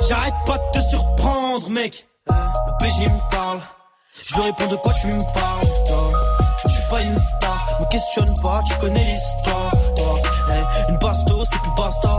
j'arrête 0.09 0.35
pas 0.45 0.59
de 0.59 0.79
te 0.79 0.85
surprendre, 0.89 1.71
mec. 1.71 2.07
Le 2.29 2.85
PG 2.85 3.09
me 3.09 3.31
parle, 3.31 3.61
je 4.29 4.35
lui 4.35 4.43
réponds 4.43 4.67
de 4.67 4.77
quoi 4.77 4.93
tu 4.95 5.07
me 5.07 5.35
parles, 5.35 5.69
toi? 5.87 6.13
Je 6.67 6.73
suis 6.73 6.89
pas 6.91 7.01
une 7.01 7.17
star, 7.17 7.79
me 7.81 7.87
questionne 7.87 8.43
pas, 8.43 8.63
tu 8.67 8.75
connais 8.79 9.05
l'histoire, 9.05 9.71
toi. 9.97 10.19
Eh, 10.49 10.91
une 10.91 10.99
basto, 10.99 11.45
c'est 11.45 11.61
plus 11.61 11.75
basta. 11.77 12.19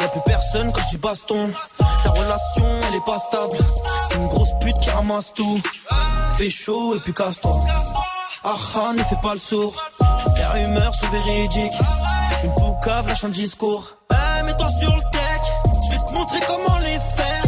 Y'a 0.00 0.08
plus 0.08 0.20
personne 0.24 0.70
quand 0.72 0.82
je 0.82 0.88
dis 0.88 0.98
baston. 0.98 1.50
Ta 2.04 2.10
relation, 2.10 2.66
elle 2.86 2.94
est 2.94 3.04
pas 3.04 3.18
stable. 3.18 3.58
C'est 4.08 4.14
une 4.16 4.28
grosse 4.28 4.37
ramasse 4.98 5.32
tout. 5.32 5.60
Pécho 6.38 6.96
et 6.96 7.00
puis 7.00 7.14
casse-toi. 7.14 7.58
Ah 8.44 8.56
ah, 8.74 8.92
ne 8.96 9.02
fais 9.04 9.20
pas 9.22 9.32
le 9.32 9.38
sourd. 9.38 9.74
Les 10.36 10.44
rumeurs 10.44 10.94
sont 10.94 11.08
véridiques. 11.08 11.78
Une 12.44 12.54
poucave 12.54 13.06
lâche 13.06 13.24
un 13.24 13.28
discours. 13.28 13.96
Eh, 14.12 14.42
mets-toi 14.42 14.68
sur 14.80 14.94
le 14.96 15.02
tech. 15.12 15.42
Je 15.84 15.90
vais 15.92 16.04
te 16.04 16.12
montrer 16.14 16.40
comment 16.46 16.78
les 16.78 16.98
faire. 17.16 17.42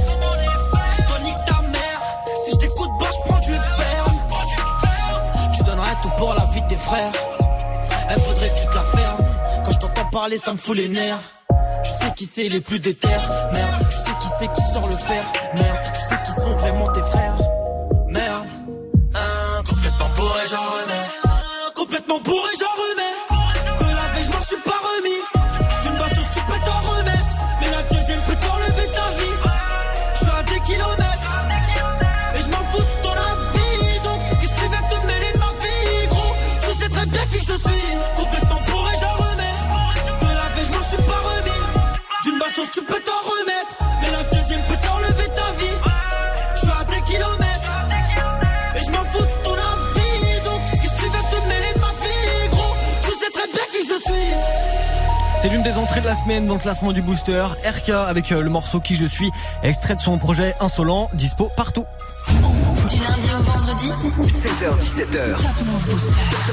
Toi, 1.09 1.19
nique 1.25 1.45
ta 1.47 1.63
mère. 1.63 2.01
Si 2.45 2.53
je 2.53 2.57
t'écoute 2.57 2.91
pas, 3.01 3.11
je 3.13 3.29
prends 3.29 3.41
du 3.41 3.55
ferme. 3.55 4.19
Tu 5.53 5.63
donnerais 5.65 5.97
tout 6.03 6.11
pour 6.17 6.35
la 6.35 6.45
vie 6.53 6.63
de 6.63 6.69
tes 6.69 6.77
frères. 6.77 7.13
Elle 8.11 8.21
faudrait 8.23 8.51
que 8.51 8.61
tu 8.61 8.67
te 8.67 8.75
la 8.75 8.85
fermes. 8.85 9.27
Quand 9.65 9.73
je 9.73 9.79
t'entends 9.79 10.11
parler, 10.11 10.39
ça 10.39 10.53
me 10.53 10.59
fout 10.59 10.77
les 10.77 10.89
nerfs. 10.89 11.19
Tu 11.83 11.91
sais 11.91 12.13
qui 12.15 12.27
c'est 12.27 12.49
les 12.49 12.61
plus 12.61 12.79
déter 12.79 13.09
Merde, 13.09 13.87
tu 13.89 13.97
sais 13.97 14.13
qui 14.21 14.29
c'est 14.39 14.53
qui 14.53 14.63
sort 14.73 14.87
le 14.87 14.97
fer 14.97 15.25
Merde, 15.55 15.79
tu 15.95 16.01
sais 16.01 16.10
vraiment 16.57 16.89
tes 16.93 17.03
frères 17.03 17.50
la 56.11 56.17
semaine 56.17 56.45
dans 56.45 56.55
le 56.55 56.61
classement 56.61 56.91
du 56.91 57.03
booster. 57.03 57.45
RK 57.65 57.91
avec 57.91 58.33
euh, 58.33 58.43
le 58.43 58.51
morceau 58.51 58.81
Qui 58.81 58.97
je 58.97 59.07
suis, 59.07 59.31
extrait 59.63 59.95
de 59.95 60.01
son 60.01 60.19
projet 60.19 60.57
Insolent, 60.59 61.09
dispo 61.15 61.53
partout. 61.57 61.85
16h17h. 64.29 65.37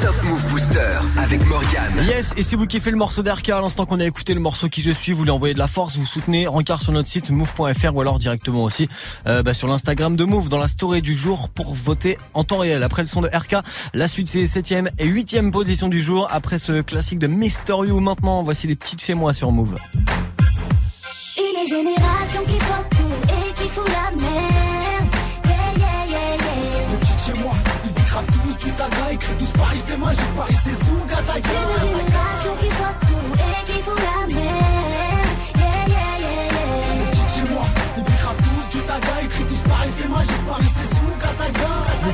Top 0.01 0.15
Move 0.23 0.51
Booster 0.51 0.79
avec 1.17 1.45
Morgane. 1.47 2.05
Yes, 2.07 2.33
et 2.37 2.43
si 2.43 2.55
vous 2.55 2.65
kiffez 2.65 2.91
le 2.91 2.97
morceau 2.97 3.23
d'RK 3.23 3.49
à 3.49 3.61
l'instant 3.61 3.85
qu'on 3.85 3.99
a 3.99 4.05
écouté 4.05 4.33
le 4.33 4.39
morceau 4.39 4.69
Qui 4.69 4.81
je 4.81 4.91
suis, 4.91 5.11
vous 5.11 5.23
lui 5.23 5.31
envoyez 5.31 5.53
de 5.53 5.59
la 5.59 5.67
force, 5.67 5.97
vous 5.97 6.05
soutenez, 6.05 6.47
rencard 6.47 6.81
sur 6.81 6.91
notre 6.93 7.07
site 7.07 7.29
move.fr 7.29 7.95
ou 7.95 8.01
alors 8.01 8.19
directement 8.19 8.63
aussi 8.63 8.87
euh, 9.27 9.43
bah, 9.43 9.53
sur 9.53 9.67
l'Instagram 9.67 10.15
de 10.15 10.23
Move 10.23 10.49
dans 10.49 10.57
la 10.57 10.67
story 10.67 11.01
du 11.01 11.15
jour 11.15 11.49
pour 11.49 11.73
voter 11.73 12.17
en 12.33 12.43
temps 12.43 12.59
réel. 12.59 12.83
Après 12.83 13.01
le 13.01 13.07
son 13.07 13.21
de 13.21 13.27
RK, 13.27 13.57
la 13.93 14.07
suite 14.07 14.29
c'est 14.29 14.43
7ème 14.43 14.89
et 14.97 15.07
8ème 15.07 15.51
position 15.51 15.87
du 15.87 16.01
jour. 16.01 16.27
Après 16.31 16.59
ce 16.59 16.81
classique 16.81 17.19
de 17.19 17.27
Mister 17.27 17.75
You 17.85 17.99
maintenant, 17.99 18.43
voici 18.43 18.67
les 18.67 18.75
petites 18.75 19.03
chez 19.03 19.13
moi 19.13 19.33
sur 19.33 19.51
Move. 19.51 19.75
Une 21.37 21.67
génération 21.67 22.43
qui 22.45 22.57
voit 22.59 22.85
tout 22.91 23.33
et 23.33 23.53
qui 23.53 23.69
fout 23.69 23.87
la 23.87 24.21
merde. 24.21 24.56
Paris 29.57 29.79
c'est 29.79 29.97
magique, 29.97 30.35
Paris 30.35 30.55
c'est 30.63 30.73
Zouga, 30.73 31.17
C'est 31.25 31.39
une 31.39 31.89
génération 31.89 32.55
qui 32.59 32.69
voit 32.69 32.95
tout 33.07 33.27
et 33.35 33.65
qui 33.65 33.81
fout 33.81 33.99
la 33.99 34.33
merde. 34.33 35.27
Yeah, 35.55 35.65
yeah, 35.87 36.19
yeah. 36.19 37.11
Les 37.11 37.29
chez 37.35 37.53
moi, 37.53 37.65
ils 37.97 38.03
tous 38.03 38.77
du 38.77 38.83
taga, 38.85 39.21
écrit 39.23 39.45
tous 39.45 39.61
Paris 39.61 39.89
c'est 39.89 40.07
magique, 40.07 40.45
Paris 40.47 40.71
c'est 40.73 40.95
Zouga, 40.95 41.29
taga. 41.37 41.73
Les 42.05 42.13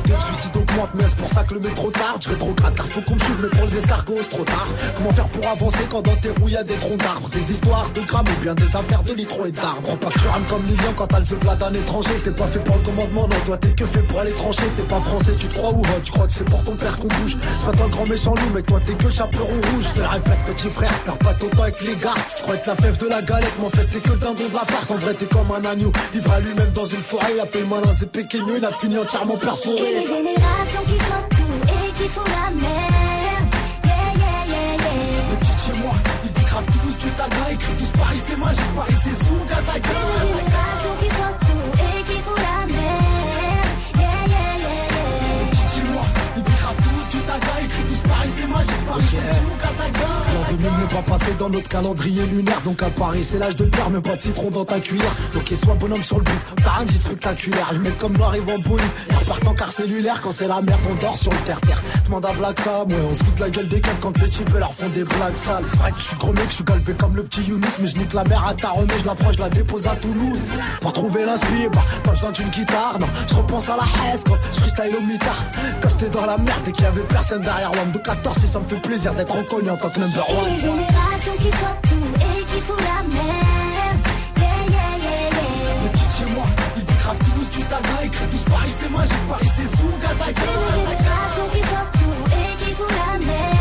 taux 0.50 0.60
de 0.60 0.63
mais 0.94 1.04
c'est 1.06 1.16
pour 1.16 1.28
ça 1.28 1.44
que 1.44 1.54
le 1.54 1.60
métro 1.60 1.90
tarde. 1.90 2.22
Je 2.22 2.30
rétrograde 2.30 2.74
car 2.74 2.86
faut 2.86 3.00
qu'on 3.02 3.14
me 3.14 3.20
suive, 3.20 3.38
mais 3.42 3.48
pour 3.48 3.66
les 3.66 4.26
trop 4.28 4.44
tard. 4.44 4.66
Comment 4.96 5.12
faire 5.12 5.28
pour 5.28 5.46
avancer 5.46 5.84
quand 5.90 6.02
dans 6.02 6.16
tes 6.16 6.30
roues 6.30 6.48
y 6.48 6.56
a 6.56 6.64
des 6.64 6.76
troncs 6.76 6.98
d'arbres 6.98 7.28
Des 7.30 7.52
histoires 7.52 7.90
de 7.90 8.00
grammes 8.00 8.26
ou 8.26 8.42
bien 8.42 8.54
des 8.54 8.76
affaires 8.76 9.02
de 9.02 9.12
litrons 9.12 9.44
et 9.44 9.52
d'arbres. 9.52 9.82
Crois 9.82 9.96
pas 9.96 10.10
que 10.10 10.18
tu 10.18 10.28
rames 10.28 10.44
comme 10.48 10.62
Lilian 10.64 10.92
quand 10.96 11.06
t'as 11.06 11.20
le 11.20 11.36
plat 11.36 11.54
d'un 11.54 11.72
étranger. 11.72 12.14
T'es 12.22 12.30
pas 12.30 12.46
fait 12.46 12.58
pour 12.60 12.76
le 12.76 12.82
commandement, 12.82 13.22
non, 13.22 13.36
toi 13.44 13.56
t'es 13.56 13.72
que 13.72 13.86
fait 13.86 14.02
pour 14.02 14.20
aller 14.20 14.32
trancher. 14.32 14.64
T'es 14.76 14.82
pas 14.82 15.00
français, 15.00 15.32
tu 15.36 15.48
te 15.48 15.54
crois 15.54 15.72
ou 15.72 15.82
tu 16.02 16.12
crois 16.12 16.26
que 16.26 16.32
c'est 16.32 16.44
pour 16.44 16.62
ton 16.64 16.76
père 16.76 16.96
qu'on 16.96 17.08
bouge. 17.08 17.36
C'est 17.58 17.66
pas 17.66 17.72
toi 17.72 17.86
le 17.86 17.92
grand 17.92 18.08
méchant 18.08 18.34
loup, 18.34 18.54
mec, 18.54 18.66
toi 18.66 18.80
t'es 18.84 18.94
que 18.94 19.10
chaperon 19.10 19.46
rouge. 19.72 19.92
Te 19.92 20.00
répète, 20.00 20.38
petit 20.46 20.70
frère, 20.70 20.92
perds 21.04 21.18
pas 21.18 21.34
ton 21.34 21.48
temps 21.48 21.62
avec 21.62 21.80
les 21.82 21.96
gars. 21.96 22.14
Je 22.38 22.42
crois 22.42 22.54
être 22.56 22.66
la 22.66 22.74
fève 22.74 22.96
de 22.98 23.06
la 23.06 23.22
galette, 23.22 23.52
mais 23.58 23.66
en 23.66 23.70
fait 23.70 23.84
t'es 23.84 24.00
que 24.00 24.10
le 24.10 24.18
dindon 24.18 24.48
de 24.48 24.54
la 24.54 24.64
farce. 24.64 24.90
En 24.90 24.96
vrai, 24.96 25.14
t'es 25.14 25.26
comme 25.26 25.50
un 25.52 25.64
agneau, 25.64 25.92
livré 26.12 26.34
à 26.34 26.40
lui-même 26.40 26.70
dans 26.72 26.86
une 26.86 27.00
forêt. 27.00 27.32
Il 27.34 27.40
a 27.40 27.46
fait 27.46 27.60
le 27.60 27.66
malin, 27.66 27.90
c'est 27.92 28.10
péqueno, 28.10 28.56
il 28.56 28.64
a 28.64 28.72
fini 28.72 28.98
entièrement 28.98 29.36
perforé. 29.36 30.04
Génération 30.64 30.82
qui 30.84 30.98
voit 31.04 31.26
tout 31.30 31.56
et 31.68 31.92
qui 31.92 32.08
fout 32.08 32.28
la 32.28 32.50
merde. 32.50 33.54
Yeah, 33.84 33.92
yeah, 34.16 34.46
yeah, 34.48 34.76
yeah. 34.76 35.30
Les 35.30 35.36
petites 35.36 35.60
chez 35.60 35.78
moi, 35.80 35.94
ils 36.24 36.32
décravent 36.32 36.66
tous 36.66 36.96
du 36.96 37.10
taga, 37.12 37.50
écrit 37.52 37.74
tous 37.76 37.90
Paris 37.98 38.18
c'est 38.18 38.36
magique, 38.36 38.74
Paris 38.76 38.98
c'est 39.02 39.24
Zouga, 39.24 39.56
C'est 39.66 39.78
une 39.78 40.18
génération 40.20 40.90
qui 41.00 41.08
voit 41.16 41.36
tout 41.46 41.66
et 41.84 42.02
qui 42.04 42.18
fout 42.22 42.38
la 42.38 42.72
merde. 42.72 43.70
Yeah, 43.94 44.04
yeah, 44.04 44.52
yeah, 44.64 44.84
yeah. 44.94 45.38
Les 45.38 45.50
petites 45.50 45.70
chez 45.74 45.88
moi, 45.92 46.04
ils 46.36 46.42
décravent 46.42 46.82
tous 46.86 47.16
du 47.16 47.22
taga, 47.24 47.54
écrit 47.64 47.84
tous 47.84 47.93
Paris 48.24 48.36
c'est 48.38 48.46
magique, 48.46 48.86
Paris 48.88 49.04
c'est 49.06 49.16
Zouga, 49.16 49.68
taga. 49.76 50.06
L'an 50.34 50.56
2000 50.56 50.80
n'est 50.80 50.94
pas 50.94 51.02
passé 51.02 51.34
dans 51.38 51.50
notre 51.50 51.68
calendrier 51.68 52.26
lunaire, 52.26 52.60
donc 52.62 52.82
à 52.82 52.88
Paris 52.88 53.22
c'est 53.22 53.38
l'âge 53.38 53.56
de 53.56 53.66
pierre, 53.66 53.90
mais 53.90 54.00
pas 54.00 54.16
de 54.16 54.20
citron 54.22 54.48
dans 54.48 54.64
ta 54.64 54.80
cuillère. 54.80 55.14
Ok, 55.36 55.52
sois 55.54 55.74
bonhomme 55.74 56.02
sur 56.02 56.16
le 56.18 56.24
but, 56.24 56.40
t'as 56.62 56.70
rien 56.70 56.84
dit 56.86 56.96
spectaculaire. 56.96 57.68
Les 57.72 57.80
mecs 57.80 57.98
comme 57.98 58.16
nous 58.16 58.24
arrivent 58.24 58.48
en 58.48 58.58
boule, 58.58 58.80
ils 59.10 59.16
repartent 59.16 59.46
en 59.46 59.52
car 59.52 59.70
cellulaire 59.70 60.22
quand 60.22 60.32
c'est 60.32 60.48
la 60.48 60.62
merde, 60.62 60.80
on 60.90 60.94
dort 60.94 61.18
sur 61.18 61.32
le 61.32 61.36
terre-terre. 61.38 61.82
Demande 62.06 62.24
à 62.24 62.32
Black 62.32 62.60
Sam, 62.60 62.88
ouais, 62.88 62.96
on 63.10 63.14
se 63.14 63.24
fout 63.24 63.34
de 63.34 63.40
la 63.40 63.50
gueule 63.50 63.68
des 63.68 63.80
keufs 63.82 64.00
quand 64.00 64.18
les 64.18 64.28
types 64.30 64.54
leur 64.54 64.72
font 64.72 64.88
des 64.88 65.04
blagues 65.04 65.34
sales. 65.34 65.64
C'est 65.66 65.78
vrai 65.78 65.92
que 65.92 65.98
je 65.98 66.04
suis 66.04 66.16
gros 66.16 66.32
mec, 66.32 66.46
je 66.48 66.54
suis 66.54 66.64
galbé 66.64 66.94
comme 66.94 67.16
le 67.16 67.24
petit 67.24 67.42
Younous, 67.42 67.66
mais 67.80 67.88
je 67.88 67.98
nique 67.98 68.14
la 68.14 68.24
mère 68.24 68.46
à 68.46 68.54
Taronnet, 68.54 68.98
je 69.00 69.06
la 69.06 69.14
prends, 69.14 69.32
je 69.32 69.40
la 69.40 69.50
dépose 69.50 69.86
à 69.86 69.96
Toulouse. 69.96 70.40
Pour 70.80 70.94
trouver 70.94 71.26
l'inspire, 71.26 71.70
bah, 71.70 71.84
pas 72.02 72.12
besoin 72.12 72.32
d'une 72.32 72.48
guitare, 72.48 72.96
non. 72.98 73.06
Je 73.28 73.34
repense 73.34 73.68
à 73.68 73.76
la 73.76 74.12
haise 74.12 74.24
quand 74.26 74.36
je 74.50 74.60
freestyle 74.60 74.96
au 74.96 75.02
mitard. 75.02 75.44
Quand 75.82 75.88
j'étais 75.90 76.08
dans 76.08 76.24
la 76.24 76.38
merde 76.38 76.66
et 76.66 76.72
qu'il 76.72 76.84
y 76.84 76.88
avait 76.88 77.02
personne 77.02 77.42
derrière 77.42 77.70
l'homme 77.72 77.92
de 77.92 77.98
Castor, 78.14 78.34
si 78.36 78.46
ça 78.46 78.60
me 78.60 78.64
fait 78.64 78.76
plaisir 78.76 79.12
d'être 79.14 79.34
reconnu 79.34 79.70
en 79.70 79.76
tant 79.76 79.90
que 79.90 79.98
number 79.98 80.24
Une 80.30 80.52
one. 80.52 80.58
génération 80.58 81.32
qui 81.36 81.50
voit 81.50 81.76
tout 81.82 82.06
et 82.20 82.44
qui 82.44 82.60
fout 82.60 82.78
la 82.80 83.02
merde. 83.02 84.06
Yeah, 84.36 84.44
yeah, 84.70 84.98
yeah, 85.02 85.30
yeah. 85.30 85.82
Les 85.82 85.88
petites 85.88 86.12
chez 86.18 86.30
moi, 86.32 86.44
ils 86.76 86.84
décravent 86.84 87.18
tous 87.18 87.58
du 87.58 87.64
taga, 87.64 88.04
écrit 88.04 88.26
tous 88.28 88.42
Paris 88.44 88.70
c'est 88.70 88.88
magique, 88.88 89.28
Paris 89.28 89.50
c'est 89.52 89.66
Zouga, 89.66 90.08
C'est 90.16 90.30
une 90.30 90.72
génération 90.74 91.42
qui 91.52 91.60
voit 91.62 91.88
tout 91.92 92.30
et 92.30 92.64
qui 92.64 92.70
fout 92.72 92.86
la 92.88 93.26
merde. 93.26 93.53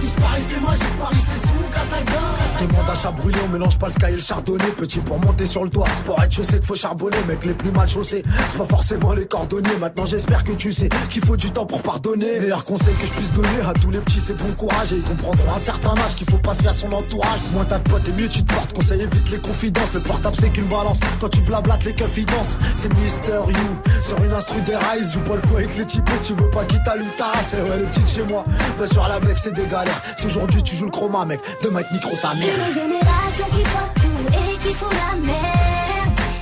Tous 0.00 0.14
Paris 0.14 0.42
c'est 0.42 0.60
magique, 0.60 0.98
Paris 0.98 1.18
c'est 1.18 1.46
Zouga, 1.46 1.80
taga. 1.90 2.66
Demande 2.66 2.90
à 2.90 2.94
chat 2.94 3.10
brûlé, 3.10 3.38
on 3.44 3.48
mélange 3.48 3.78
pas 3.78 3.88
le 3.88 3.92
sky 3.92 4.06
et 4.08 4.12
le 4.12 4.18
chardonnay. 4.18 4.64
Petit 4.76 4.98
pour 5.00 5.18
monter 5.18 5.46
sur 5.46 5.64
le 5.64 5.70
toit, 5.70 5.86
c'est 5.94 6.04
pour 6.04 6.22
être 6.22 6.32
chaussé 6.32 6.58
qu'il 6.58 6.66
faut 6.66 6.74
charbonner. 6.74 7.16
Mec, 7.28 7.44
les 7.44 7.54
plus 7.54 7.70
mal 7.70 7.88
chaussés, 7.88 8.22
c'est 8.48 8.58
pas 8.58 8.64
forcément 8.64 9.12
les 9.12 9.26
cordonniers. 9.26 9.76
Maintenant, 9.80 10.04
j'espère 10.04 10.44
que 10.44 10.52
tu 10.52 10.72
sais 10.72 10.88
qu'il 11.10 11.24
faut 11.24 11.36
du 11.36 11.50
temps 11.50 11.66
pour 11.66 11.82
pardonner. 11.82 12.40
Meilleur 12.40 12.64
conseil 12.64 12.94
que 12.94 13.06
je 13.06 13.12
puisse 13.12 13.32
donner 13.32 13.48
à 13.66 13.74
tous 13.74 13.90
les 13.90 13.98
petits, 13.98 14.20
c'est 14.20 14.34
bon 14.34 14.50
courage. 14.56 14.92
Et 14.92 14.96
ils 14.96 15.02
comprendront 15.02 15.52
à 15.52 15.56
un 15.56 15.60
certain 15.60 15.92
âge 15.92 16.14
qu'il 16.16 16.28
faut 16.28 16.38
pas 16.38 16.54
se 16.54 16.62
faire 16.62 16.74
son 16.74 16.92
entourage. 16.92 17.40
Moins 17.52 17.64
t'as 17.64 17.78
de 17.78 17.88
potes 17.88 18.08
et 18.08 18.12
mieux 18.12 18.28
tu 18.28 18.44
te 18.44 18.52
portes. 18.54 18.72
Conseil 18.72 19.02
évite 19.02 19.30
les 19.30 19.40
confidences. 19.40 19.92
Le 19.92 20.00
portable, 20.00 20.36
c'est 20.38 20.50
qu'une 20.50 20.68
balance. 20.68 21.00
Quand 21.20 21.28
tu 21.28 21.40
blablates, 21.42 21.84
les 21.84 21.92
dansent. 21.92 22.58
C'est 22.76 22.92
Mister 22.94 23.40
You. 23.48 24.00
Sur 24.00 24.22
une 24.22 24.32
instru 24.32 24.60
des 24.62 24.76
rise, 24.76 25.12
joue 25.12 25.20
pas 25.20 25.34
le 25.36 25.42
fou 25.42 25.56
avec 25.56 25.76
les 25.76 25.84
types. 25.84 26.08
Si 26.16 26.32
tu 26.32 26.40
veux 26.40 26.50
pas 26.50 26.64
qu'il 26.64 26.82
t'allume 26.82 27.08
ta 27.18 27.26
race, 27.26 27.54
et 27.54 27.62
ouais, 27.68 27.78
le 27.78 27.84
petit 27.86 28.14
chez 28.14 28.24
moi. 28.24 28.44
Bah, 28.78 28.86
sur 28.86 29.06
la 29.06 29.18
mec, 29.34 29.38
c'est 29.42 29.52
des 29.52 29.66
galères. 29.68 30.00
Si 30.16 30.26
aujourd'hui 30.26 30.62
tu 30.62 30.76
joues 30.76 30.86
le 30.86 30.90
chroma, 30.90 31.24
mec, 31.24 31.40
demain 31.62 31.80
être 31.80 31.92
micro 31.92 32.16
ta 32.16 32.34
mère. 32.34 32.46
Une 32.66 32.72
génération 32.72 33.46
qui 33.50 33.62
voit 33.62 33.90
tout 33.96 34.22
et 34.32 34.56
qui 34.58 34.74
fout 34.74 34.92
la 34.92 35.16
merde. 35.16 35.34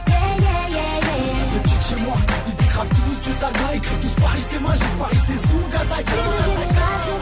Yeah, 0.09 0.17
yeah, 0.39 0.69
yeah, 0.69 1.01
yeah. 1.09 1.55
Les 1.55 1.61
petites 1.61 1.83
chez 1.83 1.97
moi, 2.03 2.17
ils 2.49 2.55
décravent 2.55 2.89
tous 2.89 3.29
du 3.29 3.35
taga, 3.37 3.75
écrit 3.75 3.97
tous 3.97 4.15
Paris 4.15 4.41
c'est 4.41 4.61
magique, 4.61 4.99
Paris 4.99 5.19
c'est 5.25 5.37
Zouga, 5.37 5.81
Une 7.09 7.22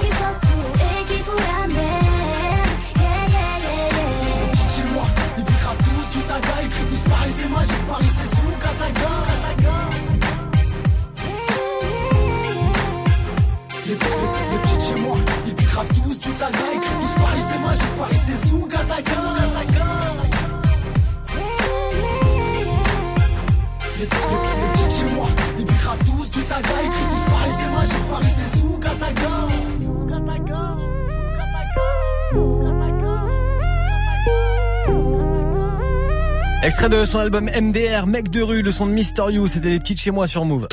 Extrait 36.80 36.98
de 36.98 37.04
son 37.04 37.18
album 37.18 37.44
MDR, 37.44 38.06
Mec 38.06 38.30
de 38.30 38.40
rue, 38.40 38.62
le 38.62 38.70
son 38.70 38.86
de 38.86 38.92
Mister 38.92 39.24
You, 39.28 39.46
c'était 39.46 39.68
les 39.68 39.78
petites 39.78 40.00
chez 40.00 40.10
moi 40.10 40.26
sur 40.26 40.46
Move. 40.46 40.66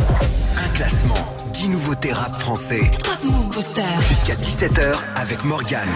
Un 0.00 0.68
classement, 0.74 1.14
10 1.52 1.68
nouveautés 1.68 2.12
rap 2.12 2.34
français. 2.40 2.90
Top 3.04 3.22
Move 3.22 3.48
Booster. 3.50 3.84
Jusqu'à 4.08 4.34
17h 4.34 4.96
avec 5.14 5.44
Morgane. 5.44 5.94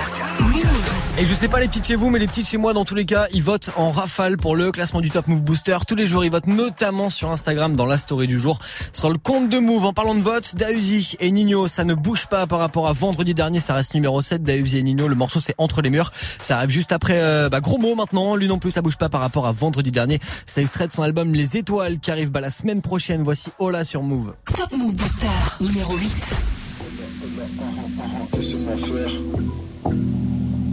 Et 1.22 1.24
je 1.24 1.37
sais 1.37 1.46
pas 1.46 1.61
les 1.61 1.68
petites 1.68 1.87
chez 1.87 1.94
vous, 1.94 2.11
mais 2.11 2.18
les 2.18 2.26
petites 2.26 2.48
chez 2.48 2.56
moi, 2.56 2.72
dans 2.72 2.85
tous 2.85 2.96
les 2.96 3.04
cas, 3.04 3.28
ils 3.32 3.44
votent 3.44 3.70
en 3.76 3.92
rafale 3.92 4.38
pour 4.38 4.56
le 4.56 4.72
classement 4.72 5.00
du 5.00 5.08
Top 5.08 5.28
Move 5.28 5.44
Booster. 5.44 5.78
Tous 5.87 5.94
les 5.94 6.08
jours, 6.08 6.24
ils 6.24 6.32
votent 6.32 6.48
notamment 6.48 7.11
sur 7.11 7.30
Instagram 7.30 7.76
dans 7.76 7.87
la 7.87 7.96
story 7.96 8.26
du 8.26 8.40
jour, 8.40 8.58
sur 8.92 9.08
le 9.08 9.18
compte 9.18 9.48
de 9.48 9.61
Move. 9.61 9.85
En 9.85 9.92
parlant 9.92 10.16
de 10.16 10.20
vote, 10.20 10.56
Dausi 10.56 11.16
et 11.20 11.30
Nino, 11.30 11.68
ça 11.68 11.85
ne 11.85 11.94
bouge 11.94 12.26
pas 12.26 12.48
par 12.48 12.58
rapport 12.58 12.88
à 12.88 12.92
vendredi 12.92 13.35
dernier, 13.35 13.61
ça 13.61 13.74
reste 13.74 13.94
numéro 13.94 14.20
7. 14.20 14.42
Dausi 14.42 14.78
et 14.78 14.82
Nino, 14.82 15.06
le 15.06 15.14
morceau 15.14 15.38
c'est 15.38 15.54
Entre 15.58 15.80
les 15.80 15.90
murs. 15.90 16.11
Ça 16.40 16.56
arrive 16.56 16.70
juste 16.70 16.90
après, 16.90 17.20
euh, 17.20 17.48
bah, 17.48 17.61
gros 17.61 17.78
mot 17.78 17.94
maintenant. 17.94 18.35
Lui 18.35 18.48
non 18.48 18.58
plus, 18.58 18.72
ça 18.72 18.82
bouge 18.82 18.96
pas 18.96 19.08
par 19.08 19.20
rapport 19.20 19.46
à 19.46 19.52
vendredi 19.52 19.92
dernier. 19.92 20.18
C'est 20.46 20.62
extrait 20.62 20.88
de 20.88 20.92
son 20.92 21.04
album 21.04 21.32
Les 21.35 21.56
Étoiles 21.56 22.00
qui 22.00 22.11
arrive 22.11 22.32
bah, 22.32 22.40
la 22.40 22.50
semaine 22.50 22.82
prochaine. 22.82 23.22
Voici 23.22 23.50
Ola 23.61 23.85
sur 23.85 24.02
Move. 24.02 24.35
Top 24.56 24.72
Move 24.72 24.96
Booster. 24.96 25.28
Numéro 25.61 25.96
8. 25.96 26.35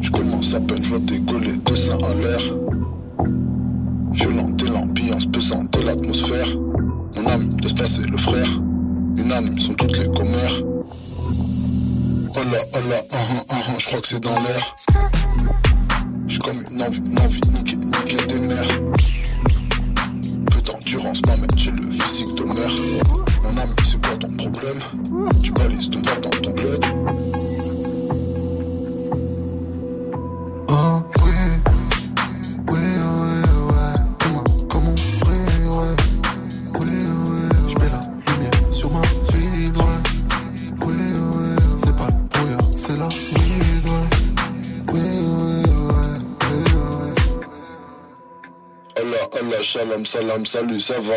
Je 0.01 0.09
commence 0.11 0.53
à 0.53 0.61
peine, 0.61 0.81
je 0.81 0.89
vois 0.89 0.99
décoller 0.99 1.53
deux 1.65 1.75
seins 1.75 1.97
à 1.97 2.13
l'air. 2.13 2.39
Violente 4.13 4.61
et 4.63 4.69
l'ambiance 4.69 5.25
pesante 5.25 5.71
de 5.73 5.85
l'atmosphère. 5.85 6.47
Mon 7.15 7.27
âme, 7.27 7.49
l'espace 7.61 7.99
et 7.99 8.07
le 8.07 8.17
frère. 8.17 8.49
Unanime 9.17 9.59
sont 9.59 9.73
toutes 9.73 9.97
les 9.97 10.07
commères. 10.11 10.61
Oh 12.35 12.43
là, 12.51 12.59
oh 12.73 12.89
là, 12.89 13.01
ah, 13.11 13.17
ah, 13.17 13.43
ah, 13.49 13.55
ah, 13.67 13.73
je 13.77 13.87
crois 13.87 14.01
que 14.01 14.07
c'est 14.07 14.19
dans 14.19 14.35
l'air. 14.35 14.75
J'ai 16.27 16.39
comme 16.39 16.63
une 16.71 16.81
envie, 16.81 16.99
une 16.99 17.19
envie 17.19 17.41
niquer, 17.53 17.75
niquer 17.75 18.25
des 18.27 18.39
mères. 18.39 18.81
Peu 20.51 20.61
d'endurance 20.61 21.21
m'amène 21.27 21.49
j'ai 21.57 21.71
le 21.71 21.91
physique 21.91 22.35
de 22.35 22.43
mère. 22.43 22.71
Mon 23.43 23.61
âme, 23.61 23.75
c'est 23.83 24.05
quoi 24.05 24.15
ton 24.17 24.31
problème? 24.31 24.79
Tu 25.43 25.51
balises 25.51 25.89
ton 25.89 26.01
verre 26.01 26.21
dans 26.21 26.29
ton 26.29 26.51
bled. 26.51 27.48
Oh 30.71 31.01
oui, 31.23 31.33
oui. 32.69 32.79
Dis-moi 34.19 34.43
comment 34.69 34.91
on 34.91 34.95
prie, 35.25 35.65
ouais. 35.65 35.95
Oui, 36.79 36.91
ouais, 37.25 37.49
je 37.67 37.75
mets 37.79 37.89
la 37.89 38.01
lumière 38.27 38.57
sur 38.69 38.91
ma 38.91 39.01
ville, 39.33 39.75
ouais. 39.75 39.99
Oui, 40.85 40.93
ouais, 40.93 41.57
c'est 41.75 41.95
pas 41.95 42.07
le 42.07 42.13
brouillard, 42.29 42.67
c'est 42.77 42.97
la 42.97 43.07
nuit, 43.07 43.81
ouais. 43.83 44.07
Oui, 44.93 45.01
ouais, 45.01 45.63
ouais, 45.87 46.17
oui, 46.51 46.59
ouais. 49.01 49.13
Allah, 49.41 49.61
shalom, 49.63 50.05
salam, 50.05 50.45
salut, 50.45 50.79
ça 50.79 50.99
va. 50.99 51.15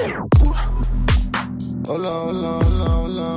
Oh 1.89 1.99
là, 1.99 2.11
oh 2.27 2.33
là, 2.33 2.59
oh 3.05 3.09
là. 3.09 3.37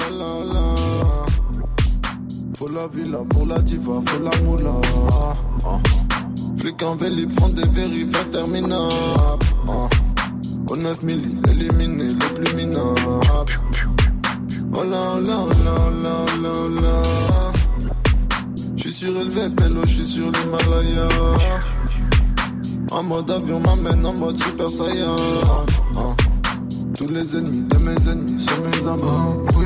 Faut 2.57 2.69
la 2.69 2.87
villa 2.87 3.19
pour 3.29 3.47
la 3.47 3.59
diva, 3.59 3.99
faut 4.05 4.23
la 4.23 4.31
moula. 4.43 4.71
Ah. 5.65 6.04
Flic 6.65 6.81
en 6.81 6.95
vélib 6.95 7.31
font 7.39 7.49
des 7.49 7.67
vérifs 7.69 8.25
interminables. 8.25 9.45
Ah. 9.69 9.87
Au 10.67 10.75
9 10.75 11.03
milli, 11.03 11.37
éliminé 11.51 12.05
le 12.05 12.33
plus 12.33 12.55
minable. 12.55 13.21
Oh 14.75 14.83
là, 14.83 15.19
là, 15.19 15.45
là, 15.63 15.75
là, 16.01 16.25
là, 16.41 16.81
là. 16.81 17.91
J'suis 18.75 18.93
surélevé, 18.93 19.47
pélo, 19.55 19.81
j'suis 19.85 20.07
sur 20.07 20.31
l'Himalaya. 20.31 21.07
En 22.91 23.03
mode 23.03 23.29
avion 23.29 23.59
m'amène 23.59 24.03
en 24.03 24.13
mode 24.13 24.39
super 24.39 24.69
saiyan. 24.69 25.15
Ah. 25.95 26.15
Tous 26.97 27.13
les 27.13 27.35
ennemis 27.35 27.61
de 27.61 27.77
mes 27.77 28.11
ennemis 28.11 28.39
sont 28.39 28.61
mes 28.63 28.87
amants. 28.87 29.37
Oui, 29.55 29.65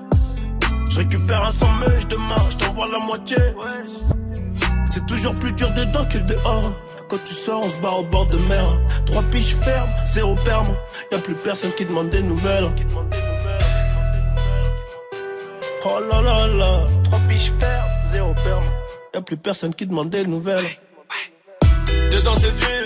je 0.91 0.99
récupère 0.99 1.45
un 1.45 1.51
sans 1.51 1.71
mèche 1.77 2.07
demain, 2.07 2.35
je 2.51 2.57
t'envoie 2.57 2.87
la 2.91 2.99
moitié. 2.99 3.37
C'est 4.91 5.05
toujours 5.05 5.33
plus 5.39 5.53
dur 5.53 5.71
dedans 5.71 6.05
que 6.05 6.17
dehors. 6.17 6.73
Quand 7.07 7.23
tu 7.23 7.33
sors, 7.33 7.63
on 7.63 7.69
se 7.69 7.77
barre 7.77 7.99
au 7.99 8.03
bord 8.03 8.27
de 8.27 8.37
mer. 8.49 8.65
Trois 9.05 9.23
piches 9.23 9.55
fermes, 9.55 9.89
zéro 10.05 10.35
perme. 10.45 10.75
Y'a 11.11 11.19
plus 11.19 11.35
personne 11.35 11.71
qui 11.73 11.85
demande 11.85 12.09
des 12.09 12.21
nouvelles. 12.21 12.69
Oh 15.85 15.99
là 16.09 16.21
là 16.21 16.47
là. 16.47 16.87
Trois 17.05 17.19
piches 17.27 17.53
fermes, 17.59 17.89
zéro 18.11 18.33
perme. 18.33 18.63
Y'a 19.13 19.21
plus 19.21 19.37
personne 19.37 19.73
qui 19.73 19.85
demande 19.85 20.09
des 20.09 20.25
nouvelles. 20.25 20.65
Dedans 22.11 22.35
c'est 22.37 22.57
dur, 22.59 22.80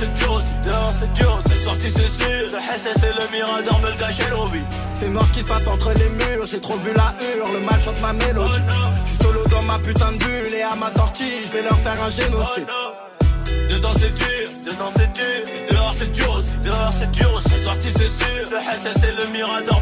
c'est 0.00 0.12
dur 0.14 0.32
aussi, 0.32 0.56
dehors 0.64 0.92
c'est 0.98 1.12
dur. 1.12 1.38
C'est 1.46 1.56
sorti 1.56 1.90
c'est 1.90 2.08
sûr. 2.08 2.44
Le 2.52 2.78
SS 2.78 3.02
et 3.04 3.20
le 3.20 3.30
Mirador 3.30 3.78
me 3.80 3.90
le 3.90 3.98
gâchent. 3.98 4.20
C'est 4.98 5.08
noir 5.08 5.26
ce 5.26 5.32
qui 5.32 5.40
se 5.40 5.46
passe 5.46 5.66
entre 5.66 5.92
les 5.92 6.08
murs, 6.24 6.46
j'ai 6.46 6.60
trop 6.60 6.76
vu 6.76 6.92
la 6.94 7.14
hurle, 7.20 7.52
le 7.54 7.60
mal 7.60 7.80
chante 7.80 8.00
ma 8.00 8.12
mélodie. 8.12 8.58
Je 9.04 9.10
suis 9.10 9.22
solo 9.22 9.46
dans 9.48 9.62
ma 9.62 9.78
putain 9.78 10.12
de 10.12 10.18
bulle 10.18 10.54
et 10.54 10.62
à 10.62 10.74
ma 10.74 10.92
sortie, 10.92 11.44
je 11.44 11.52
vais 11.52 11.62
leur 11.62 11.76
faire 11.78 12.02
un 12.02 12.10
génocide. 12.10 12.66
Dedans 13.68 13.92
c'est 13.94 14.14
dur, 14.16 14.72
dedans 14.72 14.90
c'est 14.96 15.12
dur. 15.12 15.42
Et 15.54 15.72
dehors 15.72 15.94
c'est 15.98 16.12
dur 16.12 16.32
aussi, 16.38 16.56
dehors 16.64 16.92
c'est 16.98 17.10
dur 17.10 17.32
aussi. 17.34 17.48
C'est 17.50 17.64
sorti 17.64 17.88
c'est 17.90 18.24
sûr. 18.24 18.44
Le 18.50 18.58
SS 18.58 19.04
et 19.04 19.12
le 19.12 19.26
Mirador 19.32 19.80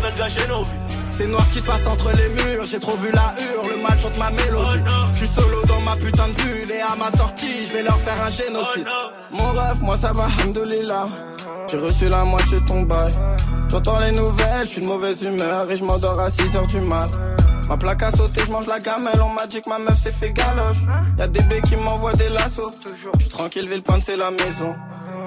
nos 0.49 0.63
vies. 0.63 0.98
C'est 1.19 1.27
noir 1.27 1.45
ce 1.47 1.53
qui 1.53 1.59
se 1.59 1.65
passe 1.65 1.85
entre 1.89 2.13
les 2.13 2.29
murs, 2.29 2.63
j'ai 2.63 2.79
trop 2.79 2.97
vu 2.97 3.11
la 3.11 3.35
hurle, 3.37 3.75
le 3.75 3.83
mal 3.83 3.99
chante 3.99 4.17
ma 4.19 4.31
mélodie. 4.31 4.79
Je 5.15 5.19
suis 5.19 5.27
solo 5.27 5.65
dans 5.67 5.81
ma 5.81 5.97
putain 5.97 6.29
de 6.29 6.33
bulle 6.35 6.71
et 6.71 6.81
à 6.81 6.95
ma 6.95 7.11
sortie, 7.11 7.67
je 7.67 7.73
vais 7.73 7.83
leur 7.83 7.97
faire 7.97 8.23
un 8.25 8.31
génocide. 8.31 8.87
Mon 9.33 9.51
rêve, 9.51 9.83
moi 9.83 9.97
ça 9.97 10.13
va, 10.13 10.27
hamdoulilah. 10.41 11.09
J'ai 11.69 11.79
reçu 11.79 12.09
la 12.09 12.25
moitié 12.25 12.61
de 12.61 12.67
ton 12.67 12.83
bail. 12.83 13.13
J'entends 13.69 13.99
les 13.99 14.13
nouvelles, 14.13 14.63
je 14.63 14.69
suis 14.69 14.83
de 14.83 14.87
mauvaise 14.87 15.21
humeur 15.23 15.69
et 15.69 15.77
je 15.77 15.85
m'endors 15.85 16.21
à 16.21 16.31
6 16.31 16.55
heures 16.55 16.69
du 16.69 16.81
mat. 16.83 17.11
Ma 17.69 17.77
plaque 17.77 18.03
a 18.05 18.13
sauté, 18.13 18.43
je 18.47 18.53
mange 18.53 18.69
la 18.69 18.79
gamelle, 18.79 19.21
on 19.21 19.29
m'a 19.31 19.49
dit 19.49 19.61
que 19.61 19.69
ma 19.69 19.81
meuf 19.81 19.99
s'est 19.99 20.13
fait 20.13 20.31
galoche. 20.31 20.77
Y'a 21.19 21.27
des 21.27 21.43
baies 21.43 21.63
qui 21.63 21.75
m'envoient 21.75 22.13
des 22.13 22.29
lassos. 22.29 22.71
Je 22.85 23.21
suis 23.21 23.29
tranquille, 23.29 23.69
Villepinte 23.69 24.03
c'est 24.03 24.17
la 24.17 24.31
maison. 24.31 24.77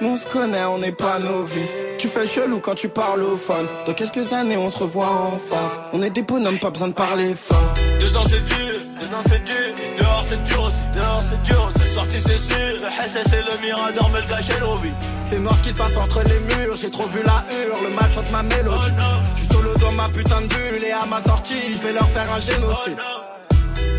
Nous 0.00 0.08
on 0.08 0.16
se 0.16 0.26
connaît, 0.26 0.64
on 0.64 0.78
n'est 0.78 0.92
pas 0.92 1.18
novices. 1.18 1.74
Tu 1.98 2.08
fais 2.08 2.20
le 2.20 2.26
chelou 2.26 2.58
quand 2.60 2.74
tu 2.74 2.88
parles 2.88 3.22
au 3.22 3.36
phone. 3.36 3.66
Dans 3.86 3.92
quelques 3.92 4.32
années, 4.32 4.56
on 4.56 4.70
se 4.70 4.78
revoit 4.78 5.10
en 5.10 5.36
face. 5.36 5.78
On 5.92 6.00
est 6.00 6.08
des 6.08 6.22
bonhommes, 6.22 6.58
pas 6.58 6.70
besoin 6.70 6.88
de 6.88 6.94
parler 6.94 7.34
fort. 7.34 7.74
Dedans 8.00 8.24
c'est 8.26 8.46
dur, 8.46 8.78
dedans 9.02 9.22
c'est 9.28 9.44
dur. 9.44 9.74
Et 9.84 10.00
dehors 10.00 10.24
c'est 10.26 10.42
dur 10.42 10.62
aussi, 10.62 10.98
dehors 10.98 11.22
c'est 11.28 11.42
dur. 11.42 11.70
C'est 11.76 11.94
sorti 11.94 12.16
c'est 12.18 12.38
sûr. 12.38 12.56
Le 12.82 13.08
SS 13.08 13.32
et 13.34 13.42
le 13.42 13.60
Mirador 13.62 14.08
me 14.08 14.20
le 14.20 14.26
gâchent 14.26 14.60
nos 14.60 14.74
vies. 14.76 14.94
C'est 15.28 15.38
noir 15.38 15.54
ce 15.56 15.62
qui 15.64 15.68
se 15.70 15.74
passe 15.74 15.96
entre 15.98 16.22
les 16.22 16.54
murs, 16.54 16.76
j'ai 16.76 16.90
trop 16.90 17.06
vu 17.06 17.20
la 17.22 17.44
hurle, 17.54 17.84
le 17.84 17.90
mal 17.94 18.10
chante 18.10 18.30
ma 18.32 18.42
mélodie. 18.42 18.94
Je 19.34 19.40
suis 19.40 19.52
solo 19.52 19.76
dans 19.76 19.92
ma 19.92 20.08
putain 20.08 20.40
de 20.40 20.46
bulle 20.46 20.84
et 20.84 20.92
à 20.92 21.04
ma 21.04 21.22
sortie, 21.22 21.74
je 21.74 21.82
vais 21.82 21.92
leur 21.92 22.08
faire 22.08 22.32
un 22.32 22.40
génocide. 22.40 22.96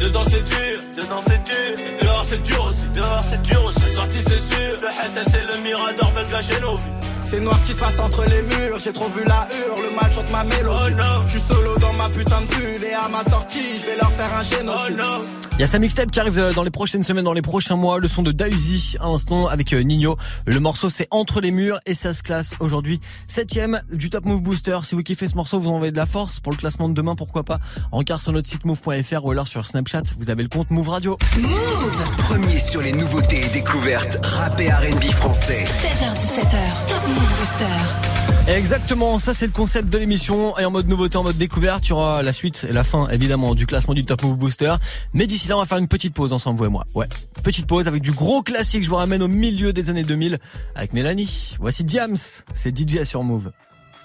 Dedans 0.01 0.23
c'est 0.25 0.43
dur, 0.49 0.79
dedans 0.95 1.21
c'est 1.25 1.43
dur. 1.43 1.85
Et 1.85 2.03
dehors 2.03 2.25
c'est 2.27 2.41
dur 2.41 2.65
aussi, 2.69 2.87
dehors 2.93 3.23
c'est 3.29 3.41
dur 3.41 3.63
aussi. 3.65 3.93
Sorti 3.93 4.17
c'est 4.27 4.55
sûr. 4.55 4.75
Le 4.81 4.87
SS 5.09 5.33
et 5.33 5.55
le 5.55 5.61
Mirador 5.63 6.11
me 6.11 6.21
le 6.21 6.31
gâchent 6.31 6.61
nos 6.61 6.75
vies. 6.75 6.91
C'est 7.29 7.39
noir 7.39 7.57
ce 7.59 7.65
qui 7.65 7.71
se 7.71 7.77
passe 7.77 7.97
entre 7.99 8.23
les 8.25 8.41
murs, 8.41 8.77
j'ai 8.83 8.91
trop 8.91 9.07
vu 9.07 9.23
la 9.23 9.47
hurle, 9.55 9.83
le 9.89 9.95
mal 9.95 10.11
chante 10.11 10.29
ma 10.31 10.43
mélodie. 10.43 10.95
Oh 10.99 11.21
Je 11.25 11.29
suis 11.29 11.47
solo 11.47 11.77
dans 11.77 11.93
ma 11.93 12.09
putain 12.09 12.41
de 12.41 12.55
bulle 12.55 12.83
et 12.83 12.93
à 12.93 13.07
ma 13.07 13.23
sortie, 13.23 13.77
je 13.77 13.85
vais 13.85 13.95
leur 13.95 14.11
faire 14.11 14.35
un 14.35 14.43
génocide. 14.43 14.99
Oh 15.01 15.23
Il 15.53 15.59
y 15.59 15.63
a 15.63 15.67
sa 15.67 15.79
mixtape 15.79 16.09
qui 16.11 16.19
arrive 16.19 16.39
euh, 16.39 16.53
dans 16.53 16.63
les 16.63 16.71
prochaines 16.71 17.03
semaines, 17.03 17.25
dans 17.25 17.33
les 17.33 17.41
prochains 17.41 17.75
mois. 17.75 17.99
Le 17.99 18.07
son 18.07 18.23
de 18.23 18.31
Dausi 18.31 18.95
à 18.99 19.07
l'instant 19.07 19.47
avec 19.47 19.73
euh, 19.73 19.81
Nino. 19.81 20.17
Le 20.45 20.59
morceau 20.59 20.89
c'est 20.89 21.07
Entre 21.11 21.41
les 21.41 21.51
murs 21.51 21.79
et 21.85 21.93
ça 21.93 22.13
se 22.13 22.23
classe 22.23 22.55
aujourd'hui 22.59 22.99
septième 23.27 23.81
du 23.91 24.09
Top 24.09 24.25
Move 24.25 24.41
Booster. 24.41 24.79
Si 24.83 24.95
vous 24.95 25.03
kiffez 25.03 25.27
ce 25.27 25.35
morceau, 25.35 25.59
vous 25.59 25.69
envoyez 25.69 25.91
de 25.91 25.97
la 25.97 26.05
force 26.05 26.39
pour 26.39 26.51
le 26.51 26.57
classement 26.57 26.89
de 26.89 26.93
demain, 26.93 27.15
pourquoi 27.15 27.43
pas. 27.43 27.59
Rencard 27.91 28.21
sur 28.21 28.31
notre 28.31 28.47
site 28.47 28.65
move.fr 28.65 29.25
ou 29.25 29.31
alors 29.31 29.47
sur 29.47 29.65
Snapchat. 29.65 30.03
Vous 30.17 30.29
avez 30.29 30.43
le 30.43 30.49
compte 30.49 30.71
Move 30.71 30.89
Radio. 30.89 31.17
Move 31.37 32.17
Premier 32.17 32.59
sur 32.59 32.81
les 32.81 32.91
nouveautés 32.91 33.45
et 33.45 33.49
découvertes 33.49 34.17
rap 34.23 34.59
et 34.59 34.71
R&B 34.71 35.03
français. 35.11 35.63
7h17h, 35.63 36.87
Top 36.87 37.07
Move 37.07 37.39
Booster. 37.39 38.10
Exactement, 38.51 39.17
ça 39.17 39.33
c'est 39.33 39.45
le 39.45 39.53
concept 39.53 39.89
de 39.89 39.97
l'émission 39.97 40.57
et 40.57 40.65
en 40.65 40.71
mode 40.71 40.87
nouveauté, 40.87 41.17
en 41.17 41.23
mode 41.23 41.37
découverte, 41.37 41.87
il 41.87 41.91
y 41.91 41.93
aura 41.93 42.21
la 42.21 42.33
suite 42.33 42.67
et 42.69 42.73
la 42.73 42.83
fin 42.83 43.07
évidemment 43.07 43.55
du 43.55 43.65
classement 43.65 43.93
du 43.93 44.03
Top 44.03 44.23
Move 44.23 44.37
Booster. 44.37 44.73
Mais 45.13 45.25
d'ici 45.25 45.47
là, 45.47 45.55
on 45.55 45.59
va 45.59 45.65
faire 45.65 45.77
une 45.77 45.87
petite 45.87 46.13
pause 46.13 46.33
ensemble, 46.33 46.59
vous 46.59 46.65
et 46.65 46.69
moi. 46.69 46.85
Ouais, 46.93 47.07
petite 47.43 47.65
pause 47.65 47.87
avec 47.87 48.01
du 48.01 48.11
gros 48.11 48.41
classique. 48.41 48.83
Je 48.83 48.89
vous 48.89 48.97
ramène 48.97 49.23
au 49.23 49.29
milieu 49.29 49.71
des 49.71 49.89
années 49.89 50.03
2000 50.03 50.37
avec 50.75 50.91
Mélanie. 50.91 51.55
Voici 51.59 51.85
Diams, 51.85 52.17
c'est 52.53 52.77
DJ 52.77 53.03
sur 53.03 53.23
Move. 53.23 53.51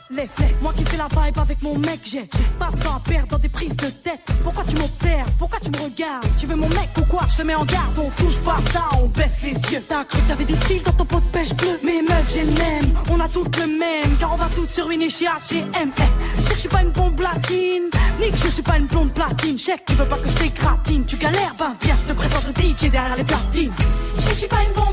Laisse, 0.09 0.31
moi 0.63 0.73
qui 0.73 0.85
fais 0.85 0.97
la 0.99 1.09
vibe 1.09 1.37
avec 1.37 1.61
mon 1.63 1.77
mec, 1.79 1.99
j'ai 2.05 2.23
pas 2.61 2.71
de 2.71 2.79
temps 2.81 2.95
à 2.95 3.01
perdre 3.01 3.27
dans 3.27 3.39
des 3.39 3.49
prises 3.49 3.77
de 3.77 3.89
tête. 3.89 4.21
Pourquoi 4.45 4.63
tu 4.63 4.77
m'observes? 4.77 5.31
Pourquoi 5.37 5.59
tu 5.59 5.71
me 5.73 5.79
regardes? 5.79 6.25
Tu 6.39 6.47
veux 6.47 6.55
mon 6.55 6.69
mec 6.69 6.89
ou 6.97 7.05
quoi? 7.07 7.23
Je 7.29 7.39
te 7.39 7.43
mets 7.43 7.57
en 7.57 7.65
garde, 7.65 7.99
on 7.99 8.11
touche 8.23 8.39
pas 8.39 8.57
ça, 8.71 8.83
on 9.03 9.07
baisse 9.09 9.43
les 9.43 9.55
yeux. 9.73 9.83
T'as 9.89 10.05
cru 10.05 10.21
que 10.21 10.29
t'avais 10.29 10.45
des 10.45 10.55
styles 10.55 10.83
dans 10.85 10.93
ton 10.93 11.07
pot 11.07 11.19
de 11.19 11.27
pêche 11.33 11.53
bleu 11.55 11.81
Mais 11.83 12.03
meuf, 12.09 12.33
j'ai 12.33 12.45
le 12.45 12.53
même, 12.53 12.95
on 13.11 13.19
a 13.19 13.29
toutes 13.29 13.57
le 13.59 13.67
même, 13.67 14.17
car 14.21 14.33
on 14.33 14.37
va 14.37 14.49
toutes 14.55 14.71
sur 14.71 14.89
une 14.91 15.11
chez 15.11 15.25
H&M. 15.25 15.65
Eh, 15.75 16.03
Je 16.37 16.43
sais 16.43 16.49
que 16.51 16.55
je 16.55 16.61
suis 16.61 16.69
pas 16.69 16.83
une 16.83 16.93
bombe 16.93 17.21
latine, 17.21 17.91
ni 18.21 18.29
que 18.31 18.39
je 18.39 18.47
suis 18.47 18.63
pas 18.63 18.77
une 18.77 18.87
blonde 18.87 19.13
platine. 19.13 19.57
Que 19.57 19.73
tu 19.87 19.95
veux 19.97 20.07
pas 20.07 20.19
que 20.19 20.29
je 20.29 20.35
t'écratine, 20.37 21.05
tu 21.05 21.17
galères, 21.17 21.57
ben 21.59 21.75
viens, 21.83 21.97
je 22.07 22.13
te 22.13 22.17
présente 22.17 22.45
le 22.47 22.53
DJ 22.63 22.91
derrière 22.93 23.17
les 23.17 23.25
platines. 23.25 23.73
Je 24.21 24.25
que 24.25 24.31
je 24.31 24.39
suis 24.39 24.49
pas 24.49 24.63
une 24.69 24.73
bombe 24.75 24.86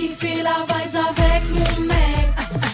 kiffer 0.00 0.42
la 0.42 0.64
vibes 0.68 0.96
avec 1.10 1.42
mon 1.54 1.84
mec. 1.84 2.28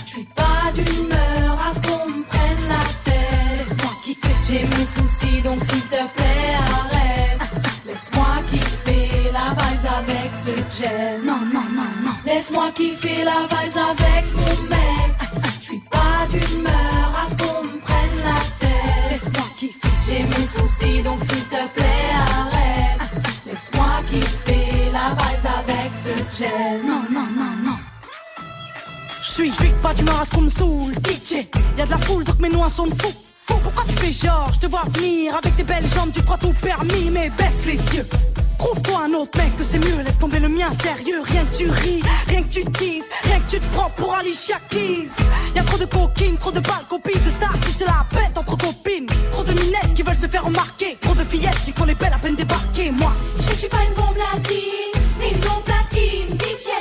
Je 0.04 0.10
suis 0.10 0.28
pas 0.34 0.70
d'humeur 0.74 1.52
à 1.68 1.72
ce 1.74 1.80
qu'on 1.82 2.06
me 2.08 2.22
prenne 2.22 2.64
la 2.68 2.84
tête. 3.04 3.58
Laisse-moi 3.58 3.92
kiffer, 4.04 4.36
j'ai 4.48 4.64
mes 4.66 4.86
soucis 4.94 5.42
donc 5.42 5.58
s'il 5.64 5.82
te 5.82 6.02
plaît 6.16 6.54
arrête. 6.76 7.60
Laisse-moi 7.86 8.32
kiffer 8.50 9.30
la 9.32 9.48
vibes 9.58 9.90
avec 10.00 10.30
ce 10.36 10.50
que 10.50 10.72
j'aime. 10.78 11.24
Non, 11.24 11.40
non, 11.52 11.66
non, 11.78 11.90
non. 12.04 12.14
Laisse-moi 12.24 12.70
kiffer 12.74 13.24
la 13.24 13.40
vibes 13.50 13.80
avec 13.92 14.24
mon 14.36 14.62
mec. 14.68 15.10
Je 15.60 15.64
suis 15.64 15.82
pas 15.90 16.26
d'humeur 16.30 17.08
à 17.22 17.28
ce 17.28 17.36
qu'on 17.36 17.62
me 17.64 17.78
prenne 17.86 18.18
la 18.24 18.40
tête. 18.60 19.10
Laisse-moi 19.10 19.46
kiffer, 19.58 19.88
j'ai 20.06 20.22
mes 20.22 20.46
soucis 20.46 21.02
donc 21.02 21.18
s'il 21.20 21.44
te 21.54 21.62
plaît 21.74 22.10
arrête. 22.38 23.20
Laisse-moi 23.46 23.90
kiffer 24.10 24.45
que 26.06 26.36
j'aime. 26.38 26.86
Non, 26.86 27.02
non, 27.10 27.26
non, 27.36 27.70
non. 27.70 27.76
Je 29.22 29.30
suis, 29.30 29.52
je 29.52 29.56
suis 29.56 29.68
pas 29.82 29.90
à 29.90 30.24
ce 30.24 30.30
qu'on 30.30 30.42
me 30.42 30.48
saoule, 30.48 30.94
DJ. 30.94 31.46
Y'a 31.76 31.86
de 31.86 31.90
la 31.90 31.98
foule 31.98 32.24
donc 32.24 32.38
mes 32.38 32.48
noix 32.48 32.68
sont 32.68 32.86
fous. 32.86 33.14
Fou, 33.46 33.54
pourquoi 33.62 33.84
tu 33.84 33.92
fais 33.92 34.12
genre, 34.12 34.50
je 34.54 34.60
te 34.60 34.66
vois 34.66 34.82
venir 34.94 35.36
avec 35.36 35.56
tes 35.56 35.62
belles 35.64 35.86
jambes, 35.88 36.10
tu 36.12 36.22
crois 36.22 36.38
tout 36.38 36.54
permis, 36.62 37.10
mais 37.10 37.30
baisse 37.30 37.64
les 37.66 37.96
yeux. 37.96 38.06
Trouve-toi 38.58 39.02
un 39.04 39.12
autre 39.14 39.38
mec 39.38 39.56
que 39.56 39.64
c'est 39.64 39.78
mieux, 39.78 40.02
laisse 40.02 40.18
tomber 40.18 40.38
le 40.40 40.48
mien 40.48 40.72
sérieux. 40.72 41.20
Rien 41.24 41.44
que 41.44 41.56
tu 41.56 41.70
ris, 41.70 42.02
rien 42.26 42.42
que 42.42 42.48
tu 42.48 42.64
teases, 42.64 43.08
rien 43.22 43.38
que 43.40 43.50
tu 43.50 43.60
te 43.60 43.74
prends 43.74 43.90
pour 43.90 44.14
Alicia 44.14 44.56
Keys. 44.70 45.10
Y'a 45.54 45.62
trop 45.62 45.78
de 45.78 45.84
coquines, 45.84 46.36
trop 46.38 46.52
de 46.52 46.60
balles, 46.60 46.86
copines 46.88 47.22
de 47.22 47.30
stars 47.30 47.60
qui 47.60 47.70
se 47.70 47.84
la 47.84 48.06
pètent 48.10 48.38
entre 48.38 48.56
copines. 48.56 49.06
Trop 49.30 49.44
de 49.44 49.52
minettes 49.52 49.94
qui 49.94 50.02
veulent 50.02 50.16
se 50.16 50.26
faire 50.26 50.44
remarquer, 50.44 50.96
trop 51.00 51.14
de 51.14 51.24
fillettes 51.24 51.62
qui 51.64 51.72
font 51.72 51.84
les 51.84 51.94
belles 51.94 52.14
à 52.14 52.18
peine 52.18 52.34
débarquer. 52.36 52.90
Moi, 52.90 53.12
Je 53.36 53.42
sais 53.42 53.48
que 53.50 53.54
je 53.54 53.60
suis 53.60 53.68
pas 53.68 53.84
une 53.88 53.94
bombe 53.94 54.16
latine, 54.16 54.95
DJ. 56.66 56.72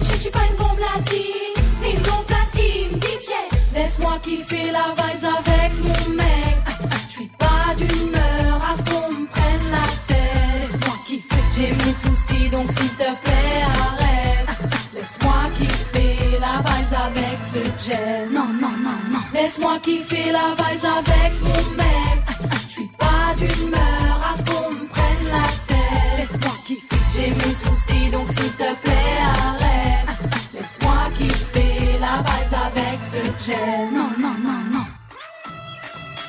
Je 0.00 0.20
suis 0.20 0.30
pas 0.30 0.40
une 0.50 0.56
bombe 0.56 0.78
latine, 0.80 1.62
ni 1.82 1.92
une 1.92 2.02
bombe 2.02 2.24
platine, 2.26 2.98
DJ. 3.00 3.32
Laisse-moi 3.72 4.18
kiffer 4.22 4.72
la 4.72 4.94
vibes 4.96 5.24
avec 5.24 5.72
mon 5.84 6.14
mec. 6.14 6.58
Je 7.08 7.12
suis 7.12 7.30
pas 7.38 7.74
d'humeur 7.76 8.60
à 8.68 8.76
ce 8.76 8.84
qu'on 8.84 9.12
me 9.12 9.26
prenne 9.26 9.70
la 9.70 9.86
tête. 10.08 10.70
Laisse-moi 10.72 10.96
kiffer, 11.06 11.44
j'ai 11.54 11.72
mes 11.72 11.92
soucis 11.92 12.48
donc 12.50 12.66
s'il 12.66 12.90
te 12.90 13.10
plaît 13.22 13.62
arrête. 13.86 14.68
Laisse-moi 14.94 15.34
kiffer 15.56 16.38
la 16.40 16.54
vibes 16.58 16.96
avec 17.06 17.38
ce 17.42 17.88
j'aime. 17.88 18.32
Non, 18.32 18.48
non, 18.60 18.76
non, 18.82 18.98
non. 19.12 19.20
Laisse-moi 19.32 19.78
kiffer 19.82 20.32
la 20.32 20.54
vibes 20.56 20.84
avec 20.84 21.32
mon 21.44 21.76
mec. 21.76 22.18
Je 22.66 22.72
suis 22.72 22.90
pas 22.98 23.34
d'humeur 23.36 24.32
à 24.32 24.36
ce 24.36 24.44
qu'on 24.44 24.77
donc 27.66 28.26
s'il 28.28 28.50
te 28.52 28.80
plaît 28.82 29.18
arrête. 29.44 30.28
Laisse-moi 30.54 30.94
kiffer 31.16 31.98
la 31.98 32.22
vibes 32.22 32.58
avec 32.66 32.98
ce 33.02 33.46
j'aime. 33.46 33.94
Non, 33.94 34.10
non, 34.18 34.34
non, 34.42 34.78
non. 34.78 34.84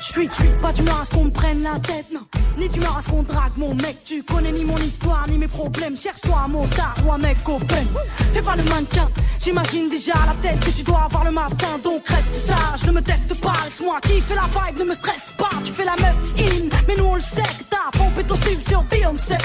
Je 0.00 0.12
suis, 0.12 0.28
je 0.28 0.34
suis 0.34 0.48
pas 0.60 0.72
d'humeur 0.72 1.00
à 1.00 1.04
ce 1.04 1.10
qu'on 1.10 1.24
me 1.24 1.30
prenne 1.30 1.62
la 1.62 1.78
tête, 1.78 2.06
non. 2.12 2.22
Ni 2.58 2.68
d'humeur 2.68 2.96
à 2.96 3.02
ce 3.02 3.08
qu'on 3.08 3.22
drague 3.22 3.56
mon 3.56 3.74
mec. 3.74 3.98
Tu 4.04 4.22
connais 4.22 4.52
ni 4.52 4.64
mon 4.64 4.76
histoire, 4.78 5.26
ni 5.28 5.38
mes 5.38 5.46
problèmes. 5.46 5.96
Cherche-toi 5.96 6.36
un 6.46 6.48
motard 6.48 6.96
ou 7.04 7.12
un 7.12 7.18
mec 7.18 7.36
open. 7.46 7.86
Fais 8.32 8.42
pas 8.42 8.56
le 8.56 8.64
mannequin, 8.64 9.08
j'imagine 9.40 9.88
déjà 9.88 10.14
la 10.26 10.34
tête 10.42 10.58
que 10.60 10.70
tu 10.70 10.82
dois 10.82 11.04
avoir 11.04 11.24
le 11.24 11.30
matin. 11.30 11.78
Donc 11.84 12.06
reste 12.08 12.34
sage, 12.34 12.84
ne 12.86 12.92
me 12.92 13.02
teste 13.02 13.34
pas. 13.40 13.52
Laisse-moi 13.64 14.00
kiffer 14.02 14.34
la 14.34 14.46
vibe, 14.46 14.80
ne 14.80 14.84
me 14.84 14.94
stresse 14.94 15.32
pas. 15.38 15.50
Tu 15.64 15.72
fais 15.72 15.84
la 15.84 15.96
meuf 15.96 16.16
in, 16.38 16.68
mais 16.88 16.96
nous 16.96 17.04
on 17.04 17.14
le 17.14 17.20
sait 17.20 17.42
que 17.42 17.64
t'as 17.70 17.96
pompé 17.96 18.24
ton 18.24 18.36
style 18.36 18.60
sur 18.60 18.82
Beyoncé. 18.84 19.36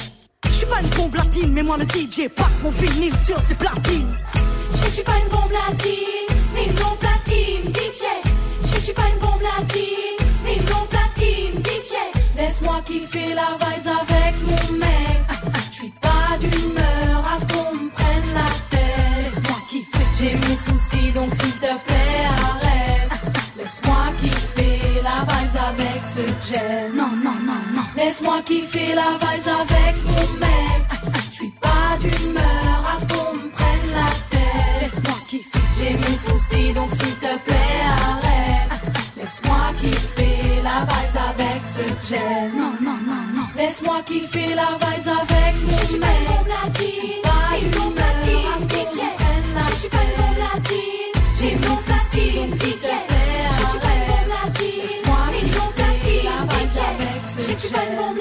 Je 0.43 0.51
suis 0.51 0.65
pas 0.67 0.81
une 0.81 0.89
bombe 0.89 1.15
latine, 1.15 1.51
mais 1.51 1.63
moi 1.63 1.77
le 1.77 1.83
DJ 1.85 2.29
passe 2.29 2.61
mon 2.63 2.69
vinyle 2.71 3.17
sur 3.19 3.39
ses 3.41 3.55
platines. 3.55 4.17
Je 4.71 4.89
suis 4.89 5.03
pas 5.03 5.17
une 5.23 5.29
bombe 5.29 5.51
latine, 5.51 6.37
ni 6.55 6.65
une 6.67 6.73
platine, 6.73 7.73
DJ. 7.73 8.05
Je 8.73 8.79
suis 8.83 8.93
pas 8.93 9.07
une 9.13 9.19
bombe 9.19 9.41
latine, 9.41 10.27
ni 10.45 10.55
une 10.55 10.63
platine, 10.63 11.63
DJ. 11.63 11.95
Laisse-moi 12.37 12.81
kiffer 12.85 13.33
la 13.33 13.57
vibes 13.59 13.91
avec 14.01 14.35
mon 14.45 14.77
mec. 14.77 14.89
Je 15.71 15.75
suis 15.75 15.93
pas 16.01 16.37
d'humeur 16.39 17.25
à 17.33 17.39
ce 17.39 17.47
qu'on 17.47 17.75
me 17.75 17.89
prenne 17.89 18.33
la 18.33 18.77
tête. 18.77 19.35
Laisse-moi 19.35 19.57
kiffer, 19.69 20.05
j'ai 20.17 20.35
mes 20.35 20.55
soucis 20.55 21.11
donc 21.13 21.29
s'il 21.33 21.53
te 21.53 21.73
plaît 21.85 22.25
arrête. 22.27 23.31
Laisse-moi 23.57 24.13
kiffer 24.21 25.01
la 25.03 25.17
vibes 25.33 25.59
avec 25.69 26.01
ce 26.05 26.19
que 26.19 26.53
j'aime. 26.53 26.94
Laisse-moi 28.17 28.41
kiffer 28.45 28.95
la 28.95 29.17
vibes 29.19 29.49
avec 29.59 29.95
mon 30.05 30.39
mec? 30.39 30.87
Je 31.31 31.35
suis 31.35 31.53
pas 31.59 31.97
d'humeur 31.99 32.93
à 32.93 32.97
ce 32.97 33.07
qu'on 33.07 33.33
me 33.33 33.49
prenne 33.49 33.89
la 33.93 34.09
tête. 34.31 34.81
Laisse-moi 34.83 35.17
kiffer, 35.27 35.59
j'ai 35.77 35.93
mes 35.97 36.15
soucis 36.15 36.71
donc 36.71 36.89
s'il 36.91 37.15
te 37.15 37.43
plaît 37.43 37.83
arrête. 38.07 38.85
Laisse-moi 39.17 39.57
kiffer 39.81 40.61
la 40.63 40.85
vibes 40.85 41.19
avec 41.29 41.61
ce 41.65 41.79
que 41.79 42.07
j'aime. 42.07 42.55
Non, 42.55 42.71
non, 42.81 42.97
non, 43.05 43.23
non. 43.35 43.47
Laisse-moi 43.57 44.01
kiffer 44.05 44.55
la 44.55 44.77
vibes 44.79 45.09
avec 45.09 45.55
mon 45.65 45.97
mec. 45.99 46.15
Je 46.73 46.91
suis 46.91 47.21
pas 47.21 47.59
d'humeur 47.59 48.55
à 48.55 48.59
ce 48.59 48.65
qu'on 48.65 48.79
me 48.79 49.89
prenne 49.89 50.13
la 50.15 50.31
latine, 50.45 51.15
J'ai 51.37 51.55
mes 51.57 51.75
soucis 51.75 52.31
donc 52.37 52.49
s'il 52.61 52.77
te 52.77 52.87
plaît 52.87 53.14
mon 57.97 58.13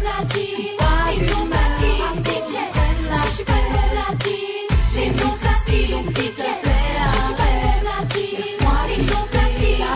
latine, 0.00 0.60
Pas 0.78 1.12
ni 1.12 1.20
une 1.20 1.26
bombe 1.26 1.50
d'humeur 1.50 2.22
platine, 2.22 2.22
qu'on 2.22 3.44
prenne 3.44 3.84
la 3.94 4.14
ni 4.14 4.66
J'ai 4.92 5.06
bombe 5.06 5.16
soucis 5.16 5.38
platine, 5.40 5.90
donc 5.90 6.04
s'il 6.04 6.32
te 6.32 6.42
plaît 6.42 6.96
arrête. 7.00 8.38
Laisse-moi 8.38 8.78
kiffer 8.88 9.26
platine, 9.30 9.78
la 9.78 9.92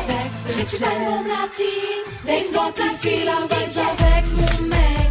avec 0.00 0.30
ce 0.34 0.48
que 0.62 0.76
une 0.76 1.22
Laisse-moi 2.26 2.72
platine, 2.74 3.24
la 3.24 3.38
avec 3.80 4.24
mon 4.36 4.66
mec. 4.68 5.10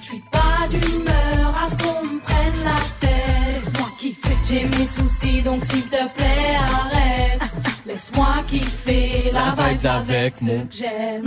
Je 0.00 0.06
suis 0.06 0.22
pas 0.30 0.68
d'humeur 0.70 1.54
à 1.62 1.68
ce 1.68 1.76
qu'on 1.76 2.02
prenne 2.26 2.60
la 2.64 2.78
tête. 3.00 3.64
Laisse-moi 3.64 3.88
kiffer, 3.98 4.36
j'ai 4.48 4.64
mes 4.64 4.86
soucis 4.86 5.42
donc 5.42 5.64
s'il 5.64 5.84
te 5.84 5.96
plaît 6.14 6.56
arrête. 6.58 7.03
Kiffer 8.54 9.32
la, 9.32 9.50
vibe 9.50 9.84
avec 9.84 10.40
mon 10.42 10.68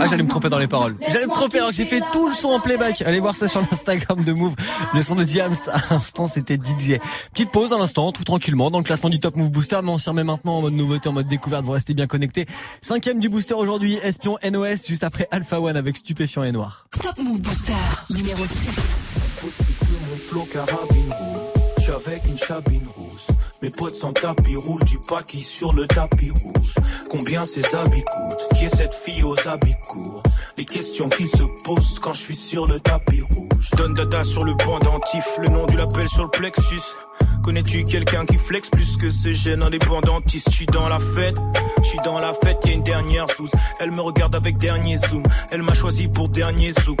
Ah, 0.00 0.06
j'allais 0.08 0.22
me 0.22 0.28
tromper 0.28 0.48
dans 0.48 0.58
les 0.58 0.66
paroles. 0.66 0.96
J'allais 1.08 1.26
me 1.26 1.32
tromper 1.32 1.58
alors 1.58 1.70
que 1.70 1.76
j'ai 1.76 1.84
fait 1.84 2.00
tout 2.10 2.26
le 2.26 2.32
son 2.32 2.48
en 2.48 2.60
playback. 2.60 3.02
Allez 3.02 3.20
voir 3.20 3.36
ça 3.36 3.48
sur 3.48 3.60
l'Instagram 3.60 4.24
de 4.24 4.32
Move. 4.32 4.54
Le 4.94 5.02
son 5.02 5.14
de 5.14 5.24
Diams 5.24 5.54
à 5.70 5.82
l'instant, 5.90 6.26
c'était 6.26 6.54
DJ. 6.54 6.98
Petite 7.34 7.50
pause 7.50 7.74
à 7.74 7.78
l'instant, 7.78 8.12
tout 8.12 8.24
tranquillement 8.24 8.70
dans 8.70 8.78
le 8.78 8.84
classement 8.84 9.10
du 9.10 9.20
Top 9.20 9.36
Move 9.36 9.50
Booster, 9.50 9.80
mais 9.82 9.90
on 9.90 9.98
s'y 9.98 10.08
remet 10.08 10.24
maintenant 10.24 10.56
en 10.56 10.62
mode 10.62 10.72
nouveauté, 10.72 11.10
en 11.10 11.12
mode 11.12 11.26
découverte. 11.26 11.64
Vous 11.64 11.72
restez 11.72 11.92
bien 11.92 12.06
connectés. 12.06 12.46
Cinquième 12.80 13.20
du 13.20 13.28
booster 13.28 13.52
aujourd'hui, 13.52 13.98
Espion 14.02 14.38
NOS, 14.42 14.86
juste 14.86 15.04
après 15.04 15.28
Alpha 15.30 15.60
One 15.60 15.76
avec 15.76 15.98
Stupéfiant 15.98 16.44
et 16.44 16.52
Noir. 16.52 16.86
Top 17.02 17.18
Move 17.18 17.42
Booster, 17.42 17.72
numéro 18.08 18.46
6. 18.46 19.28
Je 21.76 21.82
suis 21.82 21.92
avec 21.92 22.24
une 22.26 22.38
chabine 22.38 22.86
rousse. 22.96 23.28
Mes 23.60 23.70
potes 23.70 23.96
sans 23.96 24.12
tapis 24.12 24.54
roulent 24.54 24.84
du 24.84 24.98
paquis 25.08 25.42
sur 25.42 25.74
le 25.74 25.88
tapis 25.88 26.30
rouge. 26.30 26.74
Combien 27.10 27.42
ces 27.42 27.74
habits 27.74 28.04
coûtent 28.04 28.56
Qui 28.56 28.66
est 28.66 28.76
cette 28.76 28.94
fille 28.94 29.24
aux 29.24 29.48
habits 29.48 29.74
courts 29.82 30.22
Les 30.56 30.64
questions 30.64 31.08
qu'ils 31.08 31.28
se 31.28 31.42
posent 31.64 31.98
quand 31.98 32.12
je 32.12 32.20
suis 32.20 32.36
sur 32.36 32.66
le 32.66 32.78
tapis 32.78 33.22
rouge. 33.22 33.70
Donne 33.76 33.94
dada 33.94 34.22
sur 34.22 34.44
le 34.44 34.56
pendentif, 34.56 35.24
le 35.40 35.48
nom 35.48 35.66
du 35.66 35.76
label 35.76 36.08
sur 36.08 36.22
le 36.24 36.30
plexus. 36.30 36.82
Connais-tu 37.42 37.82
quelqu'un 37.82 38.24
qui 38.24 38.36
flex 38.36 38.70
plus 38.70 38.96
que 38.96 39.10
ce 39.10 39.32
jeune 39.32 39.64
indépendantiste 39.64 40.50
Je 40.50 40.54
suis 40.54 40.66
dans 40.66 40.88
la 40.88 41.00
fête, 41.00 41.38
je 41.78 41.88
suis 41.88 41.98
dans 42.04 42.20
la 42.20 42.34
fête, 42.34 42.58
y 42.64 42.70
une 42.70 42.82
dernière 42.84 43.28
sous. 43.28 43.48
Elle 43.80 43.90
me 43.90 44.00
regarde 44.00 44.36
avec 44.36 44.56
dernier 44.56 44.98
zoom, 44.98 45.24
elle 45.50 45.62
m'a 45.62 45.74
choisi 45.74 46.06
pour 46.06 46.28
dernier 46.28 46.72
zouk. 46.72 47.00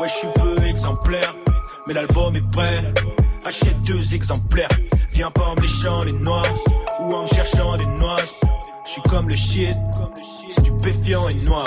Ouais, 0.00 0.08
je 0.08 0.12
suis 0.12 0.28
peu 0.34 0.66
exemplaire, 0.66 1.34
mais 1.86 1.94
l'album 1.94 2.34
est 2.34 2.50
prêt. 2.50 2.74
Achète 3.44 3.80
deux 3.82 4.14
exemplaires. 4.14 4.68
Viens 5.12 5.30
pas 5.30 5.44
en 5.44 5.54
méchant 5.60 6.02
les 6.02 6.12
noirs 6.14 6.52
ou 7.00 7.14
en 7.14 7.22
me 7.22 7.26
cherchant 7.26 7.76
des 7.76 7.86
noix. 7.86 8.16
Je 8.84 8.90
suis 8.90 9.02
comme 9.02 9.28
le 9.28 9.36
shit, 9.36 9.76
stupéfiant 10.50 11.28
et 11.28 11.34
noir. 11.46 11.66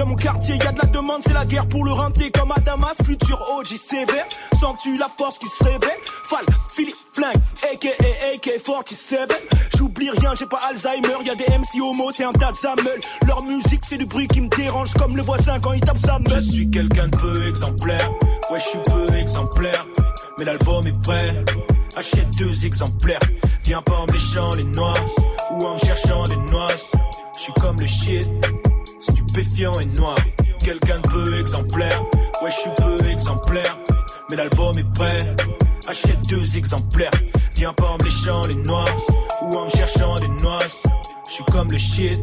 Dans 0.00 0.06
mon 0.06 0.14
quartier, 0.14 0.56
y 0.56 0.62
a 0.62 0.72
de 0.72 0.78
la 0.78 0.86
demande, 0.86 1.20
c'est 1.22 1.34
la 1.34 1.44
guerre 1.44 1.68
pour 1.68 1.84
le 1.84 1.92
renter 1.92 2.30
comme 2.30 2.50
Adamas. 2.52 2.94
Futur 3.04 3.38
OG 3.54 3.66
sens-tu 4.58 4.96
la 4.96 5.10
force 5.14 5.38
qui 5.38 5.46
se 5.46 5.62
réveille? 5.62 6.00
Fall, 6.24 6.46
Philippe, 6.74 6.96
Flingue, 7.12 7.36
aka 7.70 7.90
AK-47. 8.32 9.30
J'oublie 9.76 10.08
rien, 10.08 10.34
j'ai 10.34 10.46
pas 10.46 10.58
Alzheimer, 10.70 11.22
y 11.22 11.28
a 11.28 11.34
des 11.34 11.44
MC 11.44 11.82
homo, 11.82 12.10
c'est 12.16 12.24
un 12.24 12.32
tas 12.32 12.50
de 12.50 13.26
Leur 13.26 13.42
musique, 13.42 13.80
c'est 13.82 13.98
du 13.98 14.06
bruit 14.06 14.26
qui 14.26 14.40
me 14.40 14.48
dérange 14.48 14.94
comme 14.94 15.18
le 15.18 15.22
voisin 15.22 15.60
quand 15.60 15.74
il 15.74 15.82
tape 15.82 15.98
sa 15.98 16.18
meule. 16.18 16.30
Je 16.30 16.40
suis 16.40 16.70
quelqu'un 16.70 17.08
de 17.08 17.18
peu 17.18 17.46
exemplaire, 17.46 18.10
ouais, 18.50 18.58
je 18.58 18.64
suis 18.64 18.78
peu 18.78 19.14
exemplaire. 19.14 19.86
Mais 20.38 20.46
l'album 20.46 20.86
est 20.86 21.02
prêt, 21.02 21.44
achète 21.94 22.30
deux 22.38 22.64
exemplaires. 22.64 23.20
Viens 23.64 23.82
pas 23.82 23.96
en 23.96 24.06
méchant 24.10 24.50
les 24.54 24.64
noirs 24.64 24.96
ou 25.50 25.66
en 25.66 25.74
me 25.74 25.78
cherchant 25.78 26.24
des 26.24 26.36
noix. 26.50 26.68
Je 27.36 27.40
suis 27.42 27.52
comme 27.52 27.78
le 27.78 27.86
shit 27.86 28.30
stupéfiant 29.30 29.72
et 29.80 29.86
noir. 29.98 30.16
Quelqu'un 30.64 30.98
de 31.00 31.08
peu 31.08 31.38
exemplaire, 31.38 32.02
ouais, 32.42 32.50
je 32.50 32.56
suis 32.56 32.70
peu 32.76 33.08
exemplaire. 33.08 33.78
Mais 34.28 34.36
l'album 34.36 34.76
est 34.76 34.94
prêt, 34.94 35.36
achète 35.88 36.20
deux 36.28 36.56
exemplaires. 36.56 37.10
Viens 37.54 37.72
pas 37.72 37.90
en 37.90 37.98
méchant 38.02 38.42
les 38.48 38.56
noirs 38.56 38.86
ou 39.42 39.56
en 39.56 39.64
me 39.64 39.68
cherchant 39.68 40.16
des 40.16 40.28
noix. 40.42 40.58
Je 41.28 41.32
suis 41.32 41.44
comme 41.44 41.70
le 41.70 41.78
shit, 41.78 42.20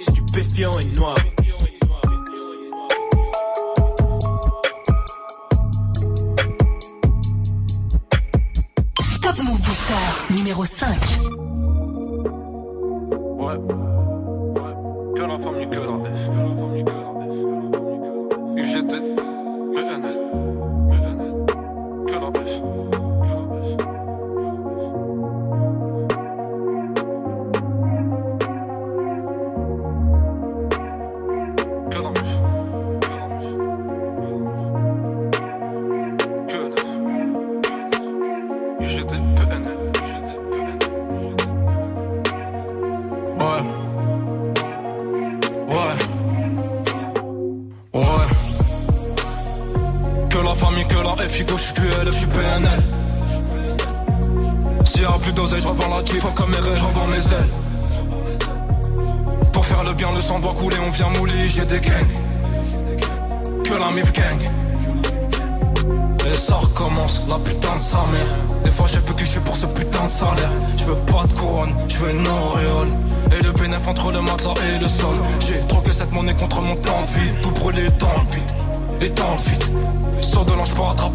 stupéfiant 0.00 0.78
et 0.78 0.84
noir. 0.96 1.16
Top 9.22 9.36
Move 9.44 9.60
Booster, 9.60 10.34
numéro 10.34 10.64
5. 10.64 10.98
Ouais. 13.38 13.87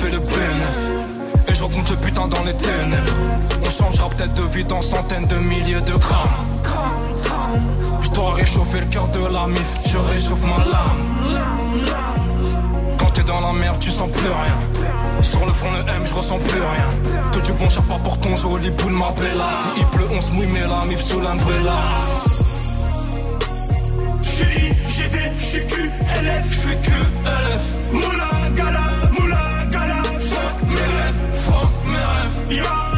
Le. 0.02 0.20
Et 1.48 1.56
je 1.56 1.64
rencontre 1.64 1.92
le 1.92 1.98
putain 1.98 2.28
dans 2.28 2.44
les 2.44 2.54
ténèbres. 2.54 3.14
On 3.66 3.70
changera 3.70 4.10
peut-être 4.10 4.34
de 4.34 4.44
vie 4.44 4.64
dans 4.64 4.82
centaines 4.82 5.28
de 5.28 5.36
milliers 5.36 5.82
de 5.82 5.94
grammes. 5.94 6.30
Je 8.02 8.10
dois 8.10 8.34
réchauffer 8.34 8.80
le 8.80 8.86
cœur 8.88 9.08
de 9.10 9.28
la 9.28 9.48
mif, 9.48 9.74
je 9.86 9.98
réchauffe 9.98 10.44
ma 10.44 10.58
lame. 10.58 11.04
Quand 12.98 13.10
t'es 13.14 13.24
dans 13.24 13.42
la 13.42 13.54
merde, 13.54 13.78
tu 13.80 13.92
sens 13.92 14.10
plus 14.12 14.28
rien. 14.28 14.58
Sur 15.22 15.46
le 15.46 15.54
front 15.54 15.72
de 15.72 15.90
M, 15.90 16.04
je 16.06 16.14
ressens 16.14 16.38
plus 16.40 16.60
rien. 16.60 17.32
Que 17.32 17.40
du 17.40 17.54
bon 17.54 17.70
chapeau 17.70 17.98
pour 18.04 18.20
ton 18.20 18.36
joli 18.36 18.70
boule, 18.72 18.94
ma 18.94 19.12
bella. 19.12 19.52
Si 19.52 19.70
il 19.78 19.86
pleut, 19.88 20.08
on 20.12 20.22
se 20.22 20.32
mouille, 20.32 20.48
mais 20.48 20.68
la 20.68 20.86
mif 20.86 21.00
sous 21.00 21.20
l'umbrella. 21.20 21.78
J'suis 24.22 24.74
GD, 24.90 25.18
j'suis 25.38 25.66
QLF, 25.66 26.52
j'suis 26.52 26.78
QLF. 26.82 27.66
Moula, 27.92 28.30
gala, 28.56 28.86
moula. 29.20 29.53
Fuck 30.54 30.68
mes 30.68 30.76
rêves, 30.76 31.32
fuck 31.32 31.72
mes. 31.86 32.56
Y'a 32.56 32.93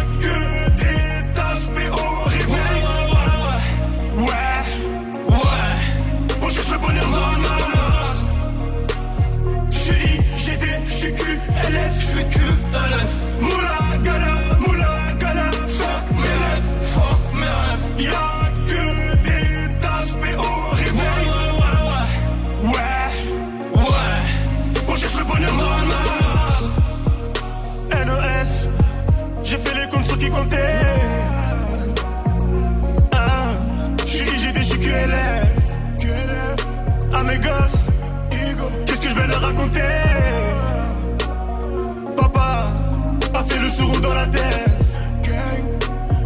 sourd 43.75 43.99
dans 44.01 44.13
la 44.13 44.27
tête. 44.27 44.85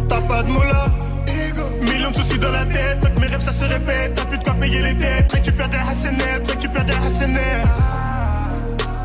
T'as 0.08 0.20
pas 0.20 0.42
de 0.42 0.50
mots 0.50 0.68
là 0.74 0.86
Millions 1.82 2.10
de 2.10 2.16
soucis 2.16 2.38
dans 2.38 2.52
la 2.52 2.64
tête, 2.64 2.98
fait 3.02 3.12
que 3.14 3.20
mes 3.20 3.26
rêves 3.26 3.40
ça 3.40 3.52
se 3.52 3.64
répète. 3.64 4.14
T'as 4.14 4.26
plus 4.26 4.38
de 4.38 4.44
quoi 4.44 4.54
payer 4.54 4.82
les 4.82 4.94
dettes, 4.94 5.30
récupère 5.32 5.68
des 5.68 5.82
hassenettes, 5.90 6.46
récupère 6.48 6.84
des 6.84 6.98
hassenettes. 7.06 7.68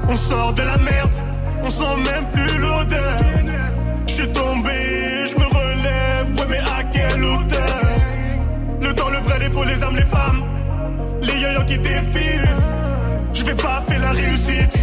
On 0.08 0.16
sort 0.16 0.54
de 0.54 0.62
la 0.62 0.78
merde, 0.78 1.18
on 1.64 1.70
sent 1.70 1.96
même 2.12 2.26
plus 2.34 2.58
l'odeur. 2.60 3.18
Je 4.08 4.14
suis 4.14 4.32
tombé, 4.42 4.78
je 5.30 5.36
me 5.42 5.48
relève, 5.60 6.28
ouais 6.38 6.48
mais 6.50 6.62
à 6.78 6.84
quelle 6.94 7.24
hauteur? 7.24 7.82
Le 8.82 8.94
temps, 8.94 9.10
le 9.10 9.20
vrai, 9.26 9.40
les 9.40 9.50
faux, 9.50 9.64
les 9.64 9.84
âmes, 9.84 9.96
les 9.96 10.10
femmes, 10.18 10.42
les 11.22 11.38
yo 11.42 11.64
qui 11.66 11.78
défilent. 11.80 12.56
Je 13.34 13.44
vais 13.44 13.56
pas 13.56 13.84
faire 13.88 14.02
la 14.02 14.12
réussite, 14.12 14.78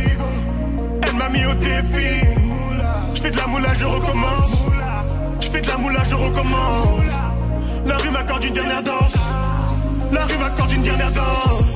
elle 1.02 1.16
m'a 1.16 1.28
mis 1.28 1.46
au 1.46 1.54
défi. 1.54 2.41
Je 3.22 3.28
fais 3.28 3.34
de 3.34 3.38
la 3.38 3.46
moulage, 3.46 3.78
je 3.78 3.84
recommence. 3.84 4.66
Je 5.40 5.48
fais 5.48 5.60
de 5.60 5.68
la 5.68 5.78
moulage, 5.78 6.08
je 6.10 6.16
recommence. 6.16 7.12
La 7.86 7.96
rue 7.96 8.10
m'accorde 8.10 8.42
une 8.42 8.52
dernière 8.52 8.82
danse. 8.82 9.16
La 10.10 10.24
rue 10.24 10.38
m'accorde 10.38 10.72
une 10.72 10.82
dernière 10.82 11.12
danse. 11.12 11.71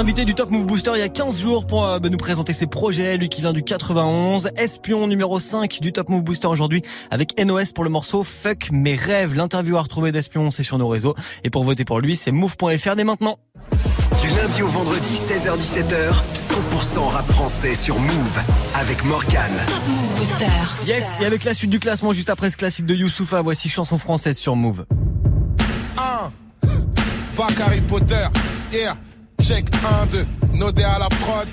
L'invité 0.00 0.24
du 0.24 0.34
Top 0.34 0.50
Move 0.50 0.64
Booster 0.64 0.92
il 0.94 1.00
y 1.00 1.02
a 1.02 1.10
15 1.10 1.38
jours 1.38 1.66
pour 1.66 1.84
euh, 1.84 1.98
bah, 1.98 2.08
nous 2.08 2.16
présenter 2.16 2.54
ses 2.54 2.66
projets, 2.66 3.18
lui 3.18 3.28
qui 3.28 3.42
vient 3.42 3.52
du 3.52 3.62
91. 3.62 4.48
Espion 4.56 5.06
numéro 5.06 5.38
5 5.38 5.82
du 5.82 5.92
Top 5.92 6.08
Move 6.08 6.22
Booster 6.22 6.46
aujourd'hui 6.46 6.80
avec 7.10 7.38
NOS 7.38 7.74
pour 7.74 7.84
le 7.84 7.90
morceau 7.90 8.24
Fuck 8.24 8.70
mes 8.72 8.94
rêves. 8.94 9.34
L'interview 9.34 9.76
à 9.76 9.82
retrouver 9.82 10.10
d'Espion, 10.10 10.50
c'est 10.50 10.62
sur 10.62 10.78
nos 10.78 10.88
réseaux. 10.88 11.14
Et 11.44 11.50
pour 11.50 11.64
voter 11.64 11.84
pour 11.84 12.00
lui, 12.00 12.16
c'est 12.16 12.32
move.fr 12.32 12.96
dès 12.96 13.04
maintenant. 13.04 13.36
Du 14.22 14.28
lundi 14.30 14.62
au 14.62 14.68
vendredi, 14.68 15.16
16h-17h, 15.16 16.14
100% 16.34 17.08
rap 17.08 17.30
français 17.30 17.74
sur 17.74 17.98
Move 17.98 18.40
avec 18.76 19.04
Morgane. 19.04 19.52
Move 19.86 20.14
Booster. 20.16 20.46
Yes, 20.86 21.14
et 21.20 21.26
avec 21.26 21.44
la 21.44 21.52
suite 21.52 21.70
du 21.70 21.78
classement 21.78 22.14
juste 22.14 22.30
après 22.30 22.50
ce 22.50 22.56
classique 22.56 22.86
de 22.86 22.94
Youssoufa, 22.94 23.42
voici 23.42 23.68
chanson 23.68 23.98
française 23.98 24.38
sur 24.38 24.56
Move. 24.56 24.86
1. 25.98 26.68
Bac 27.36 27.60
Harry 27.60 27.82
Potter. 27.82 28.24
Yeah. 28.72 28.96
Check 29.40 29.64
1, 30.02 30.06
2. 30.06 30.26
Nodé 30.54 30.84
à 30.84 30.98
la 30.98 31.08
prod. 31.08 31.48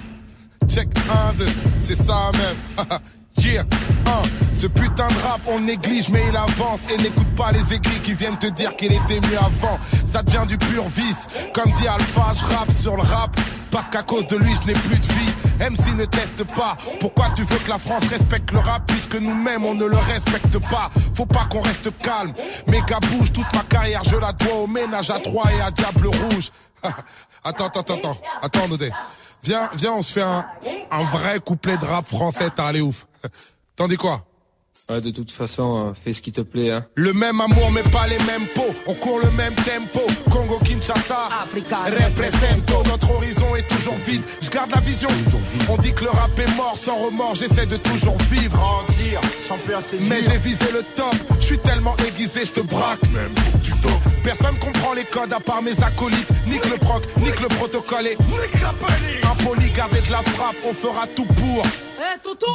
Check 0.68 0.90
1, 1.10 1.34
2. 1.38 1.46
C'est 1.80 1.96
ça 1.96 2.32
même. 2.34 2.88
yeah. 3.38 3.64
1. 4.06 4.60
Ce 4.60 4.68
putain 4.68 5.08
de 5.08 5.14
rap, 5.24 5.42
on 5.48 5.60
néglige, 5.60 6.10
mais 6.10 6.22
il 6.28 6.36
avance. 6.36 6.82
Et 6.94 6.98
n'écoute 6.98 7.34
pas 7.36 7.52
les 7.52 7.74
aigris 7.74 8.00
qui 8.04 8.14
viennent 8.14 8.38
te 8.38 8.48
dire 8.48 8.76
qu'il 8.76 8.92
était 8.92 9.22
mieux 9.22 9.38
avant. 9.38 9.80
Ça 10.06 10.22
devient 10.22 10.46
du 10.48 10.58
pur 10.58 10.84
vice. 10.90 11.28
Comme 11.54 11.72
dit 11.74 11.88
Alpha, 11.88 12.34
je 12.34 12.44
rappe 12.44 12.72
sur 12.72 12.98
le 12.98 13.04
rap. 13.04 13.36
Parce 13.72 13.90
qu'à 13.90 14.04
cause 14.04 14.28
de 14.28 14.38
lui, 14.38 14.54
je 14.62 14.68
n'ai 14.68 14.74
plus 14.74 14.98
de 15.00 15.06
vie. 15.06 15.34
MC 15.60 15.96
ne 15.98 16.06
teste 16.06 16.44
pas. 16.56 16.76
Pourquoi 17.00 17.30
tu 17.36 17.44
veux 17.44 17.58
que 17.58 17.70
la 17.70 17.78
France 17.78 18.04
respecte 18.10 18.52
le 18.52 18.60
rap 18.60 18.84
puisque 18.88 19.20
nous-mêmes 19.20 19.66
on 19.66 19.76
ne 19.76 19.86
le 19.86 19.98
respecte 19.98 20.58
pas? 20.70 20.90
Faut 21.16 21.26
pas 21.26 21.46
qu'on 21.46 21.62
reste 21.62 21.92
calme. 22.00 22.32
Méga 22.68 23.00
bouge, 23.12 23.32
toute 23.32 23.52
ma 23.54 23.64
carrière, 23.64 24.04
je 24.04 24.18
la 24.18 24.34
dois 24.34 24.56
au 24.64 24.68
ménage 24.68 25.10
à 25.10 25.20
trois 25.20 25.50
et 25.52 25.62
à 25.62 25.72
Diable 25.72 26.08
Rouge. 26.08 26.52
attends, 27.44 27.68
attends, 27.68 27.80
attends, 27.82 27.96
attends, 27.96 28.18
attends, 28.42 28.68
Nodé. 28.68 28.92
Viens, 29.44 29.70
viens, 29.76 29.94
on 29.94 30.02
se 30.02 30.14
fait 30.14 30.22
un, 30.22 30.46
un 30.92 31.04
vrai 31.04 31.40
couplet 31.40 31.78
de 31.78 31.86
rap 31.86 32.06
français, 32.06 32.50
t'as 32.56 32.68
allé 32.68 32.82
ouf. 32.82 33.08
T'en 33.76 33.88
dis 33.88 33.98
quoi? 33.98 34.24
Ouais, 34.90 35.02
de 35.02 35.12
toute 35.12 35.32
façon, 35.32 35.90
euh, 35.90 35.94
fais 35.94 36.14
ce 36.14 36.22
qui 36.22 36.32
te 36.32 36.40
plaît, 36.40 36.72
hein. 36.72 36.86
Le 36.96 37.12
même 37.12 37.42
amour 37.42 37.72
mais 37.72 37.84
pas 37.84 38.08
les 38.08 38.20
mêmes 38.20 38.48
pots 38.56 38.74
On 38.86 38.94
court 38.94 39.20
le 39.20 39.30
même 39.32 39.54
tempo. 39.54 40.00
Congo 40.32 40.60
Kinshasa 40.64 41.28
Represento. 41.54 42.84
Notre 42.86 43.12
horizon 43.12 43.54
est 43.58 43.68
toujours 43.68 43.98
vide. 44.06 44.22
Je 44.42 44.50
garde 44.50 44.72
la 44.72 44.80
vision. 44.80 45.10
On 45.70 45.76
dit 45.78 45.94
que 45.94 46.06
le 46.06 46.12
rap 46.12 46.40
est 46.40 46.56
mort 46.56 46.78
sans 46.78 46.96
remords. 46.96 47.36
J'essaie 47.36 47.66
de 47.66 47.76
toujours 47.76 48.18
vivre. 48.32 48.56
Grandir, 48.56 49.20
sans 49.42 49.58
peur, 49.58 49.82
c'est 49.82 50.00
Mais 50.08 50.24
j'ai 50.24 50.38
visé 50.38 50.72
le 50.72 50.84
top. 50.96 51.16
Je 51.42 51.46
suis 51.46 51.60
tellement 51.60 51.98
aiguisé 52.08 52.46
je 52.46 52.52
te 52.54 52.62
braque. 52.62 53.04
Même 53.12 53.34
pour 53.52 53.60
du 53.60 53.72
top 53.82 54.17
Personne 54.28 54.60
comprend 54.60 54.92
les 54.92 55.06
codes 55.06 55.32
à 55.32 55.40
part 55.40 55.62
mes 55.62 55.82
acolytes. 55.82 56.30
Nique 56.48 56.70
le 56.70 56.78
proc, 56.80 57.02
nique 57.20 57.40
le 57.40 57.48
protocole 57.48 58.08
et 58.08 58.18
Impoli, 59.24 59.70
garder 59.70 60.02
de 60.02 60.12
la 60.12 60.22
frappe 60.22 60.58
On 60.66 60.74
fera 60.74 61.08
tout 61.16 61.26
pour. 61.26 61.64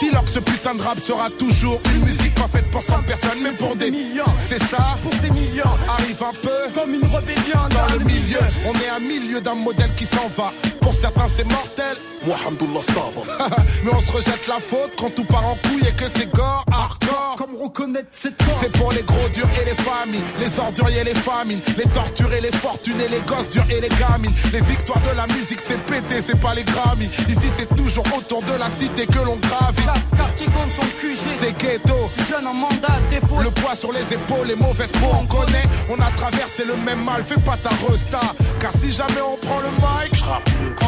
Dis-leur 0.01 0.23
que 0.23 0.31
ce 0.31 0.41
putain 0.41 0.75
de 0.75 0.83
rap 0.83 0.99
sera 0.99 1.31
toujours 1.31 1.81
une 1.95 2.05
musique 2.05 2.22
pas 2.35 2.49
faite 2.49 2.71
pour 2.71 2.83
100 2.83 3.03
personnes, 3.03 3.39
mais 3.43 3.53
pour 3.53 3.77
des 3.77 3.91
millions. 3.91 4.25
C'est 4.47 4.63
ça 4.63 4.97
Pour 5.03 5.15
des 5.21 5.31
millions. 5.31 5.65
Arrive 5.89 6.23
un 6.23 6.35
peu 6.43 6.73
Comme 6.75 6.95
une 6.95 7.05
rébellion 7.05 7.63
dans 7.71 7.99
le 7.99 8.05
milieu. 8.05 8.41
On 8.67 8.75
est 8.75 8.89
à 8.89 8.99
milieu 8.99 9.41
d'un 9.41 9.55
modèle 9.55 9.95
qui 9.95 10.05
s'en 10.07 10.29
va. 10.37 10.53
Pour 10.81 10.95
certains, 10.95 11.27
c'est 11.35 11.45
mortel. 11.45 11.97
Moi, 12.25 12.37
mais 13.85 13.91
on 13.93 14.01
se 14.01 14.13
rejette 14.13 14.47
la 14.47 14.61
faute 14.61 14.93
quand 14.97 15.11
tout 15.11 15.25
part 15.25 15.45
en 15.45 15.57
couille 15.57 15.89
et 15.89 15.93
que 15.93 16.05
c'est 16.15 16.31
gore, 16.31 16.65
hardcore. 16.71 17.35
Comme 17.37 17.57
reconnaître 17.61 18.09
cette 18.13 18.37
tort. 18.37 18.59
C'est 18.61 18.71
pour 18.71 18.93
les 18.93 19.03
gros 19.03 19.29
durs 19.35 19.49
et 19.61 19.65
les 19.65 19.75
familles, 19.75 20.23
les 20.39 20.61
orduriers 20.61 21.01
et 21.01 21.05
les 21.05 21.15
famines, 21.15 21.61
les 21.77 21.91
torturés, 21.91 22.41
les 22.41 22.53
fortunés, 22.53 23.09
les 23.09 23.21
gosses 23.23 23.49
durs 23.49 23.65
et 23.71 23.81
les 23.81 23.89
gamines. 23.89 24.33
Les 24.53 24.61
victoires 24.61 25.01
de 25.01 25.17
la 25.17 25.27
musique, 25.27 25.61
c'est 25.67 25.79
pété, 25.87 26.23
c'est 26.25 26.39
pas 26.39 26.55
les 26.55 26.63
Grammys. 26.63 27.11
Ici, 27.29 27.49
c'est 27.59 27.75
toujours 27.75 28.07
autour 28.17 28.43
de 28.43 28.53
la 28.53 28.69
cité 28.71 29.07
que 29.07 29.19
l'on 29.19 29.37
gravite. 29.37 29.85
Chaque 29.85 30.17
quartier 30.17 30.47
compte 30.47 30.73
son 30.77 30.87
QG. 31.01 31.19
C'est 31.41 31.59
ghetto. 31.59 32.09
Jeune 32.29 32.47
en 32.47 32.55
mandat 32.55 32.99
dépôt. 33.11 33.41
Le 33.43 33.51
poids 33.51 33.75
sur 33.75 33.93
les 33.93 34.03
épaules, 34.13 34.47
les 34.47 34.55
mauvaises 34.57 34.93
peaux, 34.93 35.15
on 35.21 35.27
connaît. 35.27 35.65
On 35.89 36.01
a 36.01 36.11
traversé 36.17 36.65
le 36.65 36.77
même 36.77 37.03
mal, 37.05 37.23
fais 37.23 37.41
pas 37.41 37.57
ta 37.57 37.71
resta. 37.89 38.21
Car 38.61 38.73
si 38.73 38.93
jamais 38.93 39.21
on 39.21 39.37
prend 39.45 39.61
le 39.61 39.71
mic, 39.71 40.15
je 40.15 40.23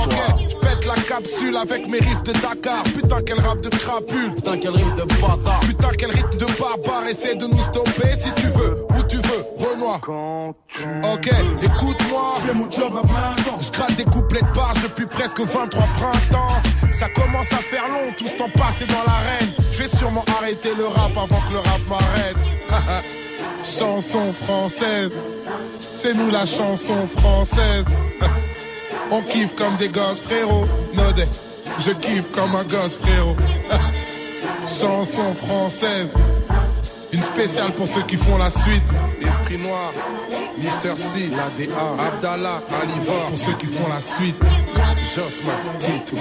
Ok, 0.05 0.15
je 0.51 0.57
pète 0.59 0.87
la 0.87 0.95
capsule 1.03 1.57
avec 1.57 1.89
mes 1.89 1.99
riffs 1.99 2.23
de 2.23 2.33
Dakar. 2.33 2.83
Putain, 2.85 3.19
quel 3.27 3.41
rap 3.41 3.61
de 3.61 3.69
crapule. 3.69 4.35
Putain, 4.35 4.59
quel 4.59 4.73
rythme 4.73 4.97
de 4.97 5.05
bâtard. 5.21 5.61
Putain, 5.61 5.89
quel 5.99 6.11
rythme 6.11 6.37
de 6.39 6.47
barbare. 6.59 7.07
Essaie 7.09 7.35
de 7.37 7.47
nous 7.47 7.61
stopper 7.61 8.11
si 8.21 8.33
tu 8.35 8.47
veux, 8.49 8.84
Ok, 9.83 11.31
écoute-moi. 11.63 12.35
Je 12.37 12.47
fais 12.47 12.55
mon 12.55 12.71
job 12.71 12.93
à 12.97 13.07
plein 13.07 13.43
temps. 13.45 13.59
Je 13.61 13.73
gratte 13.73 13.97
des 13.97 14.05
couplets 14.05 14.43
de 14.43 14.55
barge 14.55 14.81
depuis 14.83 15.07
presque 15.07 15.41
23 15.41 15.67
printemps. 15.69 16.63
Ça 16.93 17.09
commence 17.09 17.53
à 17.53 17.57
faire 17.57 17.89
long, 17.89 18.13
tout 18.17 18.27
ce 18.27 18.35
temps 18.35 18.51
passé 18.51 18.87
dans 18.87 19.03
l'arène. 19.05 19.53
Je 19.73 19.83
vais 19.83 19.89
sûrement 19.89 20.25
arrêter 20.39 20.75
le 20.77 20.87
rap 20.87 21.11
avant 21.17 21.41
que 21.41 21.53
le 21.53 21.59
rap 21.59 21.81
m'arrête. 21.89 22.37
chanson 23.65 24.33
française, 24.33 25.13
c'est 25.97 26.15
nous 26.15 26.31
la 26.31 26.47
chanson 26.47 27.07
française. 27.09 27.87
On 29.11 29.23
kiffe 29.23 29.57
comme 29.57 29.77
des 29.77 29.89
gosses, 29.89 30.21
frérot. 30.21 30.67
Nodé, 30.95 31.25
je 31.81 31.91
kiffe 31.91 32.31
comme 32.31 32.55
un 32.55 32.65
gosse, 32.65 32.97
frérot. 32.97 33.37
chanson 34.67 35.35
française. 35.35 36.15
Une 37.15 37.23
spéciale 37.23 37.73
pour 37.75 37.87
ceux 37.87 38.03
qui 38.03 38.17
font 38.17 38.37
la 38.39 38.51
suite. 38.51 38.83
Esprit 39.21 39.59
Noir, 39.59 39.93
Mister 40.59 40.95
C, 40.97 41.31
l'ADA, 41.31 42.03
Abdallah, 42.09 42.61
Alivor, 42.83 43.27
pour 43.29 43.39
ceux 43.39 43.53
qui 43.53 43.67
font 43.67 43.89
la 43.89 44.01
suite. 44.01 44.35
Josma, 45.15 45.53
Tito, 45.79 46.17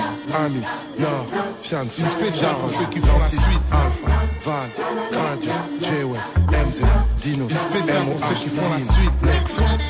Ami, 0.46 0.62
Nord, 1.00 1.26
Fian, 1.64 1.86
une 1.98 2.08
spéciale 2.08 2.56
pour 2.60 2.70
ceux 2.70 2.86
qui 2.92 3.00
font 3.00 3.20
la 3.20 3.28
suite. 3.28 3.62
Alpha, 3.72 4.12
Val, 4.46 4.70
Gradio, 5.12 5.52
J-Way, 5.82 6.20
MZ, 6.68 6.84
Dino, 7.22 7.48
une 7.50 7.58
spéciale 7.58 8.06
pour 8.06 8.20
ceux 8.20 8.36
qui 8.36 8.50
font 8.50 8.70
la 8.70 8.80
suite. 8.80 9.12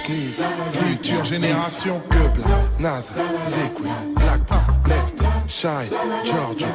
Sneeze, 0.06 0.36
Future 0.72 1.26
Génération, 1.26 2.02
Goebla, 2.10 2.56
NASA, 2.80 3.14
Zekwe, 3.46 3.90
Blackpop, 4.16 4.88
Left, 4.88 5.03
Shy, 5.48 5.90
George, 6.26 6.66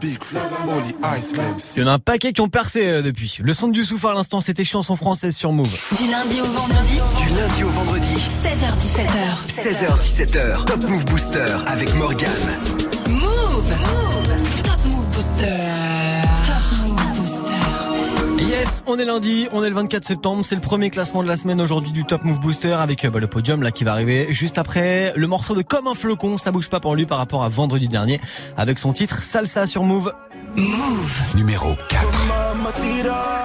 Big 0.00 0.22
Flo, 0.22 0.40
Oli, 0.68 0.94
Ice. 1.18 1.32
Il 1.76 1.82
y 1.82 1.84
en 1.84 1.88
a 1.88 1.92
un 1.92 1.98
paquet 1.98 2.32
qui 2.32 2.40
ont 2.40 2.48
percé 2.48 2.88
euh, 2.88 3.02
depuis. 3.02 3.38
Le 3.42 3.52
son 3.52 3.68
du 3.68 3.84
souffle 3.84 4.08
à 4.08 4.14
l'instant, 4.14 4.40
c'était 4.40 4.64
chanson 4.64 4.96
française 4.96 5.36
sur 5.36 5.52
Move. 5.52 5.70
Du 5.96 6.06
lundi 6.08 6.40
au 6.40 6.44
vendredi. 6.44 7.00
Du 7.22 7.28
lundi 7.34 7.64
au 7.64 7.68
vendredi, 7.68 8.14
16h17h. 8.16 9.46
16h-17h, 9.48 10.64
Top 10.64 10.82
Move 10.88 11.04
Booster 11.06 11.56
avec 11.66 11.94
Morgane. 11.94 12.89
On 18.86 18.98
est 18.98 19.04
lundi, 19.04 19.46
on 19.52 19.62
est 19.62 19.68
le 19.68 19.74
24 19.74 20.04
septembre, 20.04 20.44
c'est 20.44 20.54
le 20.54 20.60
premier 20.60 20.90
classement 20.90 21.22
de 21.22 21.28
la 21.28 21.36
semaine 21.36 21.60
aujourd'hui 21.60 21.92
du 21.92 22.04
Top 22.04 22.24
Move 22.24 22.40
Booster 22.40 22.72
avec 22.72 23.04
euh, 23.04 23.10
bah, 23.10 23.20
le 23.20 23.26
podium 23.26 23.62
là 23.62 23.70
qui 23.70 23.84
va 23.84 23.92
arriver 23.92 24.28
juste 24.30 24.58
après 24.58 25.12
le 25.16 25.26
morceau 25.26 25.54
de 25.54 25.62
Comme 25.62 25.86
un 25.86 25.94
flocon, 25.94 26.38
ça 26.38 26.50
bouge 26.50 26.68
pas 26.68 26.80
pour 26.80 26.94
lui 26.94 27.06
par 27.06 27.18
rapport 27.18 27.44
à 27.44 27.48
vendredi 27.48 27.88
dernier 27.88 28.20
avec 28.56 28.78
son 28.78 28.92
titre 28.92 29.22
Salsa 29.22 29.66
sur 29.66 29.84
Move. 29.84 30.12
Move 30.56 31.34
numéro 31.34 31.76
4. 31.88 32.04
Mamacita, 32.26 33.44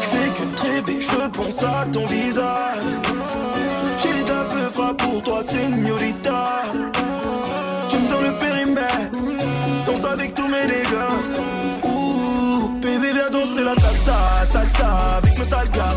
je 0.00 0.06
fais 0.06 0.28
que 0.30 0.62
rêver, 0.62 1.00
je 1.00 1.28
pense 1.28 1.62
à 1.62 1.86
ton 1.90 2.06
visage. 2.06 2.76
J'ai 4.02 4.24
d'un 4.24 4.44
peu 4.44 4.70
frappe 4.72 4.96
pour 4.98 5.22
toi, 5.22 5.42
señorita. 5.48 6.62
Tu 7.88 7.96
me 7.96 8.08
donnes 8.08 8.24
le 8.24 8.38
périmètre, 8.38 9.10
danse 9.86 10.04
avec 10.04 10.34
tous 10.34 10.48
mes 10.48 10.66
dégâts. 10.66 11.61
Baby, 13.02 13.14
viens 13.14 13.30
danser 13.30 13.64
la 13.64 13.74
salsa, 13.74 14.16
salsa 14.48 14.86
avec 15.16 15.36
mes 15.36 15.44
sales 15.44 15.68
gars. 15.70 15.96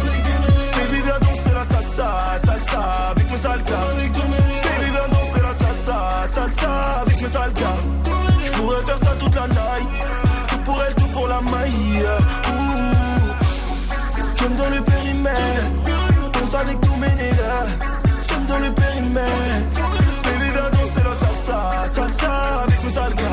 Baby, 0.75 1.01
viens 1.03 1.19
danser 1.19 1.53
la 1.53 1.63
salsa, 1.63 2.07
salsa 2.43 2.81
avec 3.11 3.29
mes 3.29 3.37
sales 3.37 3.63
gars. 3.63 3.89
Baby, 3.93 4.89
viens 4.89 5.07
danser 5.11 5.41
la 5.43 5.53
salsa, 5.61 5.97
salsa 6.27 6.71
avec 7.01 7.21
mes 7.21 7.27
sales 7.27 7.53
gars. 7.53 7.79
Je 8.43 8.51
pourrais 8.53 8.83
faire 8.85 8.97
ça 8.97 9.15
toute 9.19 9.35
la 9.35 9.47
night, 9.47 9.87
tout 10.47 10.57
pour 10.65 10.81
elle, 10.81 10.95
tout 10.95 11.07
pour 11.09 11.27
la 11.27 11.41
maille. 11.41 12.05
Ouh, 12.49 12.63
tu 14.35 14.43
me 14.49 14.57
donnes 14.57 14.75
le 14.75 14.81
périmètre, 14.81 15.69
danse 16.33 16.55
avec 16.55 16.81
tous 16.81 16.95
mes 16.95 17.13
nègres. 17.13 17.67
Tu 18.27 18.33
me 18.33 18.47
donnes 18.47 18.63
le 18.63 18.73
périmètre, 18.73 19.81
baby, 20.23 20.49
viens 20.55 20.71
danser 20.71 21.03
la 21.03 21.13
salsa, 21.21 21.59
salsa 21.87 22.63
avec 22.63 22.83
mes 22.83 22.89
sales 22.89 23.13
gars. 23.13 23.24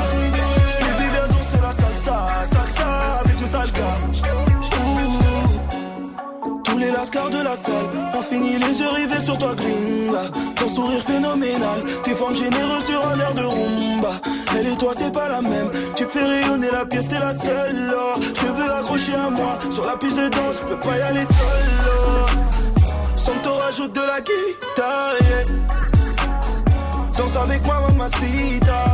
De 7.03 7.43
la 7.43 7.57
salle 7.57 7.89
ont 8.15 8.23
fini 8.23 8.59
les 8.59 8.79
yeux 8.79 8.89
rivés 8.89 9.19
sur 9.19 9.37
toi, 9.37 9.57
gringa. 9.57 10.23
Ton 10.55 10.69
sourire 10.69 11.03
phénoménal, 11.03 11.83
tes 12.05 12.15
formes 12.15 12.35
généreuses 12.35 12.85
sur 12.85 13.05
un 13.05 13.19
air 13.19 13.35
de 13.35 13.43
rumba. 13.43 14.21
Elle 14.57 14.69
et 14.69 14.77
toi, 14.77 14.93
c'est 14.97 15.13
pas 15.13 15.29
la 15.29 15.43
même. 15.43 15.69
Tu 15.97 16.05
fais 16.05 16.25
rayonner 16.25 16.71
la 16.71 16.87
pièce, 16.87 17.09
t'es 17.09 17.19
la 17.19 17.37
seule. 17.37 17.93
Je 18.21 18.31
te 18.31 18.47
veux 18.47 18.73
accrocher 18.73 19.15
à 19.15 19.31
moi. 19.31 19.59
Sur 19.71 19.85
la 19.85 19.97
piste 19.97 20.17
de 20.17 20.29
danse, 20.29 20.61
je 20.61 20.67
peux 20.75 20.81
pas 20.81 20.97
y 20.97 21.01
aller 21.01 21.25
seul. 21.25 21.89
oh. 21.89 23.17
Santo 23.17 23.53
rajoute 23.53 23.93
de 23.95 24.01
la 24.01 24.21
guitare. 24.21 25.17
Danse 27.17 27.37
avec 27.37 27.67
moi, 27.67 27.81
mamacita. 27.89 28.92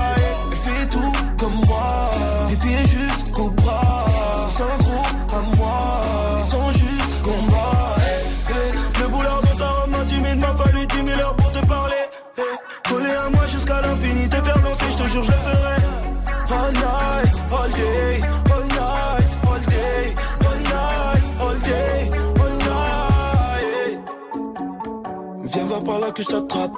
Je 26.29 26.37
t'attrape. 26.37 26.73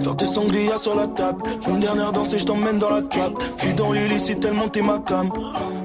Faire 0.00 0.16
tes 0.16 0.26
sangliers 0.26 0.78
sur 0.80 0.94
la 0.94 1.06
table. 1.06 1.42
Je 1.60 1.70
une 1.70 1.80
dernière 1.80 2.12
danse 2.12 2.32
et 2.32 2.38
je 2.38 2.44
t'emmène 2.44 2.78
dans 2.78 2.90
la 2.90 3.02
trap. 3.02 3.32
Je 3.58 3.64
suis 3.64 3.74
dans 3.74 3.92
l'illicite 3.92 4.40
tellement 4.40 4.68
t'es 4.68 4.82
ma 4.82 4.98
cam. 4.98 5.30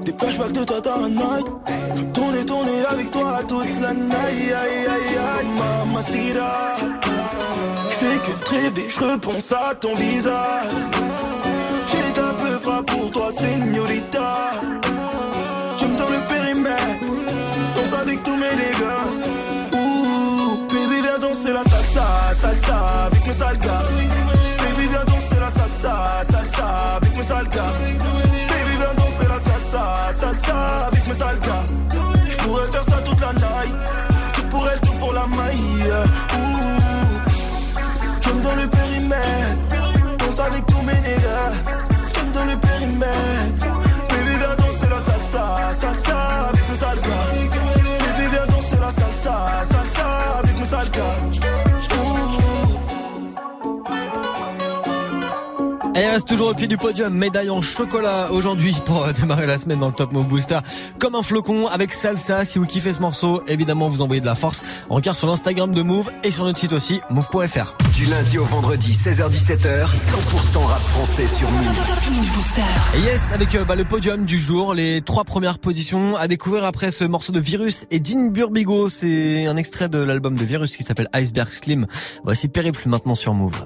Des 0.04 0.14
flashbacks 0.16 0.52
de 0.52 0.64
toi 0.64 0.80
dans 0.80 1.00
la 1.00 1.08
night. 1.08 1.46
Veux 1.94 2.12
tourner, 2.12 2.44
tourner 2.44 2.84
avec 2.88 3.10
toi 3.10 3.40
toute 3.46 3.80
la 3.80 3.92
night. 3.94 4.14
Aïe, 4.26 4.52
aïe, 4.52 4.86
aïe, 4.86 5.18
aïe, 5.38 5.46
mamacita. 5.58 6.74
Je 7.90 7.94
fais 7.94 8.18
que 8.18 8.44
te 8.44 8.50
rêver, 8.50 8.86
je 8.88 9.00
repense 9.00 9.52
à 9.52 9.74
ton 9.74 9.94
visage. 9.94 10.66
J'ai 11.88 12.20
un 12.20 12.34
peu 12.34 12.82
pour 12.86 13.10
toi, 13.10 13.30
señorita. 13.38 14.50
Tu 15.78 15.86
me 15.86 15.98
donnes 15.98 16.12
le 16.12 16.28
périmètre. 16.28 16.84
Danse 17.76 18.00
avec 18.00 18.22
tous 18.22 18.36
mes 18.36 18.54
dégâts. 18.56 19.53
Salsa, 22.58 23.06
avec 23.06 23.26
mes 23.26 23.32
sales 23.32 23.58
gars. 23.58 23.84
Baby, 24.58 24.88
viens 24.88 25.04
danser 25.04 25.40
la 25.40 25.50
salsa, 25.50 26.24
salsa 26.30 26.66
avec 26.96 27.16
mes 27.16 27.22
sales 27.22 27.48
gars. 27.48 27.62
Baby, 27.82 28.76
viens 28.78 28.94
danser 28.94 29.28
la 29.28 29.38
salsa, 29.50 30.14
salsa 30.14 30.86
avec 30.86 31.06
mes 31.06 31.14
sales 31.14 31.40
gars. 31.40 31.64
Je 32.28 32.36
pourrais 32.36 32.70
faire 32.70 32.84
ça 32.84 32.96
toute 33.02 33.20
la 33.20 33.32
night. 33.32 33.74
Tout 34.34 34.48
pour 34.48 34.68
elle, 34.68 34.80
tout 34.80 34.94
pour 34.94 35.12
la 35.12 35.26
maille. 35.26 35.92
Ouh, 36.36 36.60
tu 38.22 38.32
me 38.32 38.42
donnes 38.42 38.60
le 38.62 38.68
périmètre. 38.68 40.16
Danse 40.18 40.40
avec 40.40 40.66
tous 40.66 40.82
mes 40.82 41.00
nègres. 41.00 41.54
Tu 42.12 42.24
me 42.24 42.32
donnes 42.32 42.50
le 42.50 42.58
périmètre. 42.58 43.66
Baby, 44.08 44.36
viens 44.38 44.56
danser 44.56 44.88
la 44.90 45.00
salsa, 45.12 45.74
salsa 45.80 46.18
avec 46.48 46.68
mes 46.68 46.76
sales 46.76 47.00
gars. 47.00 47.26
Baby, 47.98 48.28
viens 48.30 48.46
danser 48.46 48.78
la 48.80 48.90
salsa, 48.90 49.34
salsa 49.64 50.38
avec 50.38 50.58
mes 50.58 50.66
sales 50.66 50.90
gars. 50.90 51.53
Et 55.96 56.00
il 56.00 56.06
reste 56.06 56.26
toujours 56.26 56.48
au 56.48 56.54
pied 56.54 56.66
du 56.66 56.76
podium, 56.76 57.14
médaille 57.14 57.50
en 57.50 57.62
chocolat 57.62 58.32
aujourd'hui 58.32 58.74
pour 58.84 59.06
démarrer 59.20 59.46
la 59.46 59.58
semaine 59.58 59.78
dans 59.78 59.86
le 59.86 59.92
Top 59.92 60.12
Move 60.12 60.26
Booster. 60.26 60.58
Comme 60.98 61.14
un 61.14 61.22
flocon 61.22 61.68
avec 61.68 61.94
salsa, 61.94 62.44
si 62.44 62.58
vous 62.58 62.66
kiffez 62.66 62.92
ce 62.92 62.98
morceau, 62.98 63.42
évidemment 63.46 63.86
vous 63.86 64.02
envoyez 64.02 64.20
de 64.20 64.26
la 64.26 64.34
force. 64.34 64.64
On 64.90 64.96
regarde 64.96 65.16
sur 65.16 65.28
l'Instagram 65.28 65.72
de 65.72 65.82
Move 65.82 66.10
et 66.24 66.32
sur 66.32 66.42
notre 66.44 66.58
site 66.58 66.72
aussi, 66.72 67.00
move.fr. 67.10 67.76
Du 67.94 68.06
lundi 68.06 68.38
au 68.38 68.44
vendredi, 68.44 68.90
16h17h, 68.90 69.86
100% 69.94 70.64
rap 70.64 70.82
français 70.82 71.28
sur 71.28 71.48
Move. 71.48 71.80
Et 72.96 73.00
yes, 73.00 73.30
avec 73.32 73.54
euh, 73.54 73.64
bah, 73.64 73.76
le 73.76 73.84
podium 73.84 74.24
du 74.24 74.40
jour, 74.40 74.74
les 74.74 75.00
trois 75.00 75.22
premières 75.22 75.60
positions 75.60 76.16
à 76.16 76.26
découvrir 76.26 76.64
après 76.64 76.90
ce 76.90 77.04
morceau 77.04 77.32
de 77.32 77.38
Virus 77.38 77.86
et 77.92 78.00
Dean 78.00 78.30
Burbigo. 78.30 78.88
C'est 78.88 79.46
un 79.46 79.56
extrait 79.56 79.88
de 79.88 79.98
l'album 79.98 80.34
de 80.34 80.44
Virus 80.44 80.76
qui 80.76 80.82
s'appelle 80.82 81.08
Iceberg 81.12 81.52
Slim. 81.52 81.86
Voici 82.24 82.48
Périple 82.48 82.88
maintenant 82.88 83.14
sur 83.14 83.32
Move. 83.32 83.64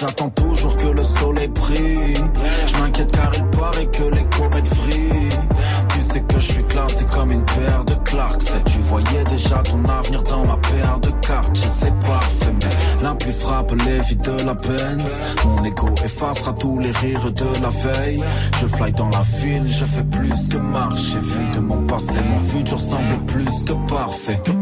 J'attends 0.00 0.30
toujours 0.30 0.74
que 0.76 0.86
le 0.86 1.04
soleil 1.04 1.48
brille. 1.48 2.24
Je 2.66 2.80
m'inquiète 2.80 3.10
car 3.12 3.30
il 3.36 3.44
paraît 3.58 3.86
que 3.86 4.02
les 4.04 4.24
comètes 4.24 4.68
vrillent. 4.68 5.28
Tu 5.88 6.02
sais 6.02 6.20
que 6.20 6.40
je 6.40 6.52
suis 6.52 6.64
classé 6.64 7.04
comme 7.04 7.32
une 7.32 7.44
paire 7.44 7.84
de 7.84 7.94
Clarks. 8.04 8.64
Tu 8.66 8.78
voyais 8.80 9.24
déjà 9.24 9.58
ton 9.58 9.84
avenir 9.84 10.22
dans 10.22 10.46
ma 10.46 10.56
paire 10.56 10.98
de 11.00 11.10
cartes. 11.26 11.50
Je 11.54 11.68
sais 11.68 11.92
parfait, 12.06 12.52
mais 12.62 13.02
l'impli 13.02 13.32
frappe 13.32 13.72
les 13.84 13.98
vies 13.98 14.16
de 14.16 14.44
la 14.44 14.54
Benz. 14.54 15.22
Mon 15.44 15.64
ego 15.64 15.88
effacera 16.04 16.52
tous 16.54 16.78
les 16.78 16.90
rires 16.90 17.32
de 17.32 17.60
la 17.60 17.68
veille. 17.68 18.24
Je 18.60 18.66
fly 18.66 18.90
dans 18.92 19.10
la 19.10 19.22
ville, 19.40 19.66
je 19.66 19.84
fais 19.84 20.04
plus 20.04 20.48
que 20.48 20.58
marcher. 20.58 21.18
Vu 21.18 21.50
de 21.50 21.60
mon 21.60 21.86
passé, 21.86 22.18
mon 22.22 22.38
futur 22.38 22.78
semble 22.78 23.16
plus 23.26 23.64
que 23.64 23.72
parfait. 23.88 24.40
Deux, 24.46 24.52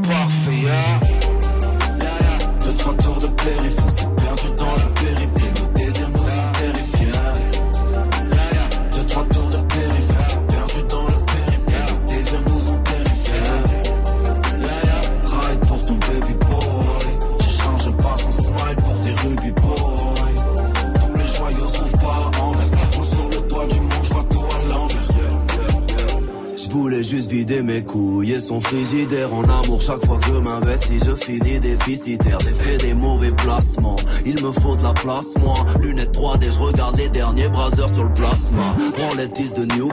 son 28.50 28.60
frigidaire 28.60 29.32
en 29.32 29.44
amour 29.44 29.80
chaque 29.80 30.04
fois 30.04 30.18
que 30.18 30.32
m'investis 30.42 31.04
je 31.04 31.14
finis 31.14 31.60
déficitaire. 31.60 32.36
J'ai 32.40 32.52
fait 32.52 32.78
des 32.78 32.94
mauvais 32.94 33.30
placements 33.30 33.94
il 34.26 34.42
me 34.42 34.52
faut 34.52 34.74
de 34.74 34.82
la 34.82 34.92
place, 34.92 35.26
moi. 35.40 35.54
Lunettes 35.80 36.14
3D, 36.14 36.52
je 36.52 36.58
regarde 36.58 36.96
les 36.96 37.08
derniers 37.08 37.48
braseurs 37.48 37.88
sur 37.88 38.04
le 38.04 38.12
plasma. 38.12 38.74
Branlettes 38.96 39.54
de 39.56 39.64
New 39.76 39.90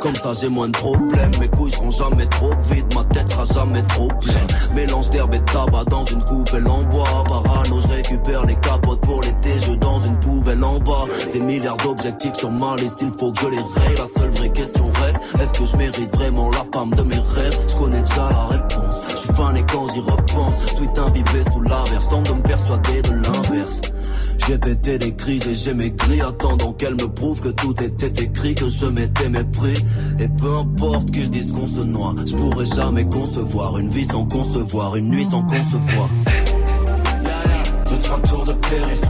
comme 0.00 0.14
ça 0.14 0.32
j'ai 0.40 0.48
moins 0.48 0.68
de 0.68 0.76
problèmes. 0.76 1.30
Mes 1.40 1.48
couilles 1.48 1.70
seront 1.70 1.90
jamais 1.90 2.26
trop 2.26 2.50
vides, 2.70 2.94
ma 2.94 3.04
tête 3.04 3.28
sera 3.28 3.44
jamais 3.44 3.82
trop 3.82 4.08
pleine. 4.20 4.46
Mélange 4.74 5.10
d'herbe 5.10 5.34
et 5.34 5.38
de 5.38 5.44
tabac 5.44 5.84
dans 5.84 6.04
une 6.04 6.22
coupelle 6.24 6.66
en 6.66 6.84
bois. 6.84 7.24
Parano, 7.26 7.80
je 7.80 7.88
récupère 7.88 8.44
les 8.46 8.54
capotes 8.56 9.00
pour 9.00 9.22
l'été, 9.22 9.50
je 9.60 9.72
dans 9.72 10.00
une 10.00 10.18
poubelle 10.20 10.62
en 10.62 10.78
bas. 10.80 11.04
Des 11.32 11.40
milliards 11.40 11.76
d'objectifs 11.78 12.34
sur 12.34 12.50
ma 12.50 12.76
liste, 12.76 13.00
il 13.00 13.10
faut 13.18 13.32
que 13.32 13.40
je 13.40 13.46
les 13.48 13.56
raye. 13.56 13.96
La 13.98 14.20
seule 14.20 14.30
vraie 14.32 14.52
question 14.52 14.84
reste, 14.84 15.20
est-ce 15.40 15.58
que 15.58 15.64
je 15.64 15.76
mérite 15.76 16.14
vraiment 16.14 16.50
la 16.50 16.64
femme 16.72 16.90
de 16.90 17.02
mes 17.02 17.14
rêves? 17.14 17.58
Je 17.68 17.76
connais 17.76 18.02
déjà 18.02 18.30
la 18.30 18.46
réponse, 18.46 18.94
suis 19.36 19.58
et 19.58 19.64
quand 19.70 19.86
j'y 19.92 20.00
repense, 20.00 20.66
sweet 20.76 20.98
imbibé 20.98 21.42
sous 21.52 21.60
l'averse, 21.60 22.08
tente 22.08 22.26
de 22.26 22.32
me 22.32 22.42
persuader 22.42 23.02
de 23.02 23.10
l'inverse. 23.10 23.80
J'ai 24.46 24.58
pété 24.58 24.98
des 24.98 25.14
crises 25.14 25.46
et 25.48 25.54
j'ai 25.56 25.74
maigri 25.74 26.20
Attendant 26.20 26.72
qu'elle 26.72 26.94
me 26.94 27.08
prouve 27.08 27.40
que 27.42 27.48
tout 27.48 27.74
était 27.82 28.22
écrit 28.22 28.54
Que 28.54 28.68
je 28.68 28.86
m'étais 28.86 29.28
mépris. 29.28 29.76
Et 30.20 30.28
peu 30.28 30.54
importe 30.54 31.10
qu'ils 31.10 31.30
disent 31.30 31.50
qu'on 31.50 31.66
se 31.66 31.80
noie 31.80 32.14
Je 32.24 32.36
pourrais 32.36 32.66
jamais 32.66 33.04
concevoir 33.06 33.76
Une 33.78 33.88
vie 33.90 34.04
sans 34.04 34.24
concevoir 34.24 34.94
Une 34.94 35.10
nuit 35.10 35.24
sans 35.24 35.42
concevoir. 35.42 36.08
Trois 38.02 38.20
tours 38.20 38.46
de 38.46 38.52
périph' 38.52 39.05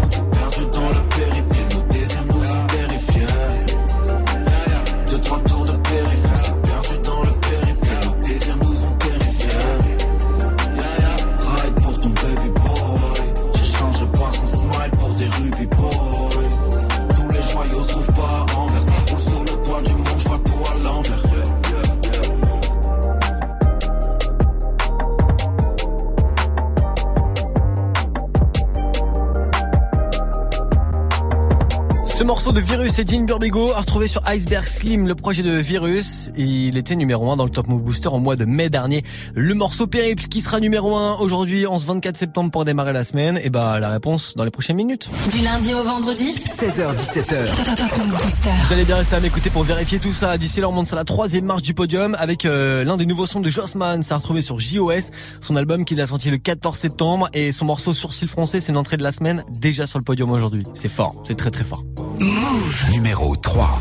et 32.98 33.04
Dean 33.04 33.24
Burbigo 33.24 33.72
a 33.72 33.80
retrouvé 33.80 34.06
sur 34.06 34.22
Iceberg 34.26 34.64
Slim, 34.64 35.06
le 35.06 35.14
projet 35.14 35.42
de 35.42 35.50
Virus. 35.50 36.30
Il 36.36 36.78
était 36.78 36.96
numéro 36.96 37.30
1 37.30 37.36
dans 37.36 37.44
le 37.44 37.50
Top 37.50 37.66
Move 37.66 37.82
Booster 37.82 38.08
au 38.08 38.18
mois 38.18 38.36
de 38.36 38.46
mai 38.46 38.70
dernier. 38.70 39.02
Le 39.34 39.54
morceau 39.54 39.86
Périple 39.86 40.24
qui 40.28 40.40
sera 40.40 40.60
numéro 40.60 40.96
1 40.96 41.16
aujourd'hui, 41.18 41.66
en 41.66 41.78
ce 41.78 41.86
24 41.86 42.16
septembre 42.16 42.50
pour 42.50 42.64
démarrer 42.64 42.94
la 42.94 43.04
semaine. 43.04 43.38
Et 43.42 43.50
bah, 43.50 43.80
la 43.80 43.90
réponse 43.90 44.34
dans 44.34 44.44
les 44.44 44.50
prochaines 44.50 44.76
minutes. 44.76 45.10
Du 45.30 45.40
lundi 45.40 45.74
au 45.74 45.82
vendredi 45.82 46.34
16h17h. 46.36 47.76
Top 47.76 47.98
Move 47.98 48.22
Booster. 48.22 48.50
Vous 48.66 48.72
allez 48.72 48.84
bien 48.84 48.96
rester 48.96 49.16
à 49.16 49.20
m'écouter 49.20 49.50
pour 49.50 49.64
vérifier 49.64 49.98
tout 49.98 50.12
ça. 50.12 50.38
D'ici 50.38 50.60
là, 50.60 50.68
on 50.68 50.72
monte 50.72 50.86
sur 50.86 50.96
la 50.96 51.04
troisième 51.04 51.44
marche 51.44 51.62
du 51.62 51.74
podium 51.74 52.16
avec 52.18 52.46
euh, 52.46 52.82
l'un 52.84 52.96
des 52.96 53.06
nouveaux 53.06 53.26
sons 53.26 53.40
de 53.40 53.50
Jossman. 53.50 54.02
Ça 54.04 54.14
a 54.14 54.18
retrouvé 54.18 54.40
sur 54.40 54.58
JOS, 54.58 55.10
son 55.42 55.56
album 55.56 55.84
qu'il 55.84 56.00
a 56.00 56.06
sorti 56.06 56.30
le 56.30 56.38
14 56.38 56.78
septembre. 56.78 57.28
Et 57.34 57.52
son 57.52 57.66
morceau 57.66 57.92
Sourcil 57.92 58.28
français, 58.28 58.60
c'est 58.60 58.72
une 58.72 58.78
entrée 58.78 58.96
de 58.96 59.02
la 59.02 59.12
semaine 59.12 59.44
déjà 59.50 59.86
sur 59.86 59.98
le 59.98 60.04
podium 60.04 60.30
aujourd'hui. 60.30 60.62
C'est 60.74 60.88
fort, 60.88 61.20
c'est 61.24 61.36
très 61.36 61.50
très 61.50 61.64
fort. 61.64 61.82
Move. 62.20 62.85
Numéro 62.90 63.34
3. 63.36 63.72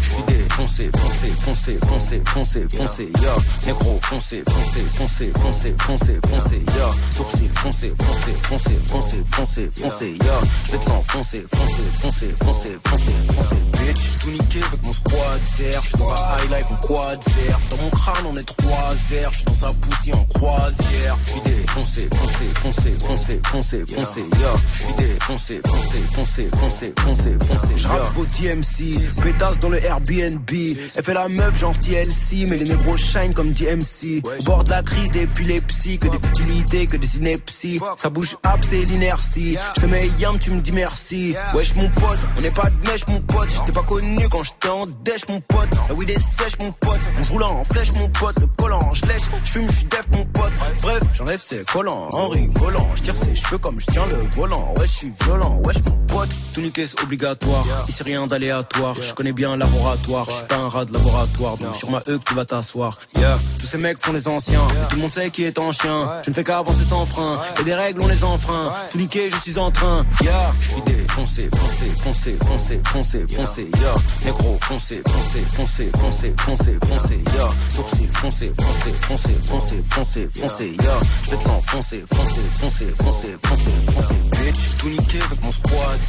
J'suis 0.00 0.22
défoncé, 0.60 0.90
foncé, 0.94 1.32
foncé, 1.36 1.78
foncé, 1.86 2.22
foncé, 2.26 2.66
foncé, 2.68 3.08
ya. 3.22 3.34
Négro, 3.66 3.98
foncé, 4.02 4.42
foncé, 4.46 4.80
foncé, 4.90 5.32
foncé, 5.34 5.74
foncé, 5.78 6.20
foncé, 6.28 6.62
ya. 6.76 6.88
Sourcil, 7.10 7.50
foncé, 7.50 7.92
foncé, 7.96 8.32
foncé, 8.42 8.78
foncé, 8.82 9.22
foncé, 9.24 9.70
foncé, 9.70 10.18
ya. 10.24 10.40
J'vais 10.64 10.78
te 10.78 10.90
l'enfoncer, 10.90 11.44
foncé, 11.54 11.82
foncé, 11.94 12.28
foncé, 12.38 12.78
foncé, 12.86 13.12
foncé, 13.32 13.56
bitch. 13.72 13.96
J'suis 13.96 14.16
tout 14.16 14.30
niqué 14.30 14.60
avec 14.66 14.84
mon 14.84 14.92
squad 14.92 15.40
zer. 15.44 15.80
J'suis 15.82 15.98
dans 15.98 16.10
la 16.10 16.36
high 16.38 16.50
life 16.50 16.70
en 16.70 16.86
quad 16.86 17.22
zer. 17.24 17.60
Dans 17.70 17.76
mon 17.82 17.90
crâne, 17.90 18.26
on 18.26 18.36
est 18.36 18.44
trois 18.44 18.94
airs. 19.12 19.32
J'suis 19.32 19.44
dans 19.44 19.54
sa 19.54 19.68
poussière 19.74 20.18
en 20.18 20.24
croisière. 20.24 21.18
J'suis 21.22 21.40
défoncé, 21.40 22.08
foncé, 22.12 22.44
foncé, 22.54 22.94
foncé, 22.98 23.40
foncé, 23.46 23.84
foncé, 23.86 24.24
ya. 24.40 24.52
J'suis 24.72 24.94
défoncé, 24.98 25.60
foncé, 25.66 25.98
foncé, 26.08 26.50
foncé, 26.54 26.92
foncé, 26.98 27.36
foncé, 27.46 27.72
J'rappe 27.76 28.08
vos 28.14 28.26
DMC, 28.26 29.22
pétasse 29.22 29.58
dans 29.58 29.70
le 29.70 29.82
Airbnb. 29.84 30.49
Elle 30.52 31.04
fait 31.04 31.14
la 31.14 31.28
meuf 31.28 31.58
genre 31.58 31.78
TLC, 31.78 32.46
mais 32.48 32.56
les 32.56 32.64
négros 32.64 32.96
shine 32.96 33.32
comme 33.34 33.52
DMC. 33.52 34.22
Au 34.40 34.42
bord 34.44 34.64
de 34.64 34.70
la 34.70 34.82
crise 34.82 35.08
d'épilepsie, 35.10 35.98
que 35.98 36.08
des 36.08 36.18
futilités, 36.18 36.86
que 36.86 36.96
des 36.96 37.18
inepties. 37.18 37.80
Ça 37.96 38.10
bouge 38.10 38.36
up, 38.46 38.60
c'est 38.62 38.84
l'inertie. 38.84 39.56
Je 39.76 39.80
te 39.82 39.86
mets 39.86 40.08
yam, 40.18 40.38
tu 40.38 40.50
me 40.50 40.60
dis 40.60 40.72
merci. 40.72 41.34
Wesh 41.54 41.76
mon 41.76 41.88
pote, 41.88 42.28
on 42.36 42.40
n'est 42.40 42.50
pas 42.50 42.68
de 42.68 42.90
mèche 42.90 43.06
mon 43.08 43.20
pote. 43.22 43.48
J'étais 43.50 43.72
pas 43.72 43.82
connu 43.86 44.28
quand 44.28 44.42
j'étais 44.42 44.68
en 44.68 44.82
dèche 45.04 45.28
mon 45.28 45.40
pote. 45.40 45.68
La 45.88 45.94
weed 45.94 46.10
est 46.10 46.18
sèche 46.18 46.58
mon 46.60 46.72
pote. 46.72 47.00
On 47.20 47.32
roule 47.32 47.42
en 47.44 47.64
flèche 47.64 47.92
mon 47.94 48.08
pote. 48.08 48.40
Le 48.40 48.46
collant, 48.58 48.94
je 48.94 49.06
lèche, 49.06 49.22
je 49.44 49.50
fume, 49.52 49.68
je 49.68 49.72
suis 49.76 49.84
def 49.84 50.06
mon 50.12 50.24
pote. 50.26 50.52
Bref, 50.82 51.00
j'enlève 51.14 51.40
ses 51.40 51.64
collants 51.64 52.08
en 52.12 52.28
rigolant. 52.28 52.88
Je 52.96 53.02
tire 53.02 53.16
ses 53.16 53.34
cheveux 53.34 53.58
comme 53.58 53.78
je 53.78 53.86
tiens 53.86 54.06
le 54.06 54.16
volant. 54.34 54.74
Ouais, 54.78 54.86
je 54.86 54.90
suis 54.90 55.12
violent, 55.24 55.60
wesh 55.64 55.78
mon 55.86 56.06
pote. 56.06 56.30
Tout 56.52 56.60
niquer 56.60 56.86
c'est 56.86 57.00
obligatoire. 57.02 57.64
Ici 57.88 58.02
rien 58.02 58.26
d'aléatoire. 58.26 58.94
Je 58.96 59.12
connais 59.14 59.32
bien 59.32 59.56
laboratoire. 59.56 60.26
Je 60.30 60.36
suis 60.36 60.44
pas 60.46 60.56
un 60.56 60.68
rat 60.68 60.84
de 60.84 60.92
laboratoire. 60.92 61.56
Donc 61.56 61.74
sur 61.74 61.90
ma 61.90 61.98
E 61.98 62.18
que 62.18 62.24
tu 62.24 62.34
vas 62.34 62.44
t'asseoir. 62.44 62.92
Yeah, 63.16 63.34
tous 63.58 63.66
ces 63.66 63.78
mecs 63.78 64.02
font 64.04 64.12
les 64.12 64.28
anciens. 64.28 64.66
Tout 64.88 64.96
le 64.96 65.02
monde 65.02 65.12
sait 65.12 65.30
qui 65.30 65.44
est 65.44 65.58
en 65.58 65.72
chien. 65.72 66.00
Je 66.24 66.30
ne 66.30 66.34
fais 66.34 66.44
qu'avancer 66.44 66.84
sans 66.84 67.04
frein. 67.06 67.32
Et 67.60 67.64
des 67.64 67.74
règles 67.74 68.00
on 68.02 68.06
les 68.06 68.24
enfreint. 68.24 68.72
Tout 68.90 68.98
niquer, 68.98 69.30
je 69.30 69.36
suis 69.36 69.58
en 69.58 69.70
train. 69.70 70.04
Yeah, 70.22 70.54
Je 70.60 70.68
suis 70.68 70.82
défoncé, 70.82 71.48
foncé, 71.56 71.92
foncé, 71.96 72.38
foncé, 72.46 72.80
foncé, 72.86 73.26
foncé, 73.28 73.70
ya. 73.80 73.94
Négro, 74.24 74.56
foncé, 74.60 75.02
foncé, 75.06 75.44
foncé, 75.48 75.90
foncé, 75.98 76.34
foncé, 76.38 76.78
foncé, 76.86 77.22
ya. 77.36 77.46
Sourcil, 77.68 78.10
foncé, 78.10 78.52
foncé, 78.60 78.94
foncé, 79.00 79.34
foncé, 79.40 79.82
foncé, 79.82 80.28
foncé, 80.30 80.76
ya. 80.84 80.98
J'vais 81.22 81.38
te 81.38 81.48
l'enfoncer, 81.48 82.04
foncé, 82.14 82.42
foncé, 82.52 82.86
foncé, 82.96 83.36
foncé, 83.42 83.72
foncé, 83.92 84.14
bitch. 84.30 84.56
J'suis 84.56 84.74
tout 84.74 84.88
niqué 84.88 85.18
avec 85.22 85.44
mon 85.44 85.52
squad 85.52 86.00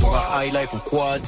dans 0.00 0.12
la 0.12 0.44
high 0.46 0.52
life 0.52 0.74
en 0.74 0.78
quad. 0.78 1.22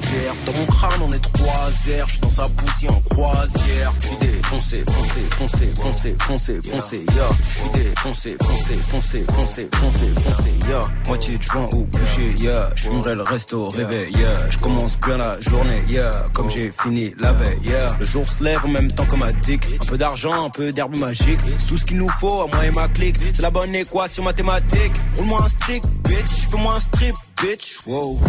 Dans 0.45 0.53
mon 0.53 0.65
crâne, 0.65 1.01
on 1.01 1.11
est 1.11 1.19
trois 1.19 1.69
airs. 1.89 2.07
J'suis 2.07 2.19
dans 2.21 2.36
sa 2.37 2.43
poussière 2.49 2.91
en 2.93 3.01
croisière. 3.09 3.93
J'suis 3.97 4.17
défoncé, 4.17 4.83
foncé, 4.85 5.21
foncé, 5.31 5.71
foncé, 5.73 6.15
foncé, 6.19 6.59
foncé, 6.63 7.05
ya. 7.15 7.29
J'suis 7.47 7.69
défoncé, 7.73 8.37
foncé, 8.39 8.77
foncé, 8.83 9.25
foncé, 9.27 9.69
foncé, 9.73 10.13
foncé, 10.21 10.53
ya. 10.69 10.81
Moitié 11.07 11.37
de 11.37 11.41
joint 11.43 11.69
ou 11.73 11.85
couché, 11.85 12.35
ya. 12.37 12.69
J'fumerai 12.75 13.15
le 13.15 13.23
resto, 13.23 13.67
réveil, 13.69 14.11
ya. 14.19 14.33
J'commence 14.51 14.99
bien 14.99 15.17
la 15.17 15.41
journée, 15.41 15.83
yeah. 15.89 16.11
Comme 16.33 16.49
j'ai 16.49 16.71
fini 16.71 17.15
la 17.17 17.33
veille, 17.33 17.59
yeah. 17.65 17.87
Le 17.99 18.05
jour 18.05 18.25
se 18.25 18.43
lève 18.43 18.63
en 18.63 18.69
même 18.69 18.91
temps 18.91 19.07
comme 19.07 19.23
un 19.23 19.33
tic. 19.33 19.63
Un 19.81 19.85
peu 19.85 19.97
d'argent, 19.97 20.45
un 20.45 20.51
peu 20.51 20.71
d'herbe 20.71 20.99
magique. 20.99 21.39
C'est 21.41 21.67
tout 21.67 21.77
ce 21.77 21.85
qu'il 21.85 21.97
nous 21.97 22.09
faut 22.19 22.41
à 22.41 22.47
moi 22.53 22.65
et 22.67 22.71
ma 22.71 22.87
clique. 22.89 23.17
C'est 23.33 23.41
la 23.41 23.49
bonne 23.49 23.73
équation 23.73 24.23
mathématique. 24.23 24.93
Roule-moi 25.17 25.43
un 25.43 25.49
stick, 25.49 25.83
bitch. 26.03 26.49
Fais-moi 26.51 26.75
un 26.75 26.79
strip, 26.79 27.15
bitch. 27.41 27.79
Wow. 27.87 28.19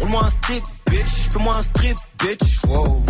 Roule-moi 0.00 0.24
un 0.24 0.30
stick, 0.30 0.62
bitch. 0.88 1.30
Fais-moi 1.32 1.56
un 1.56 1.62
strip, 1.62 1.96
bitch. 2.22 2.60
Wow. 2.68 3.02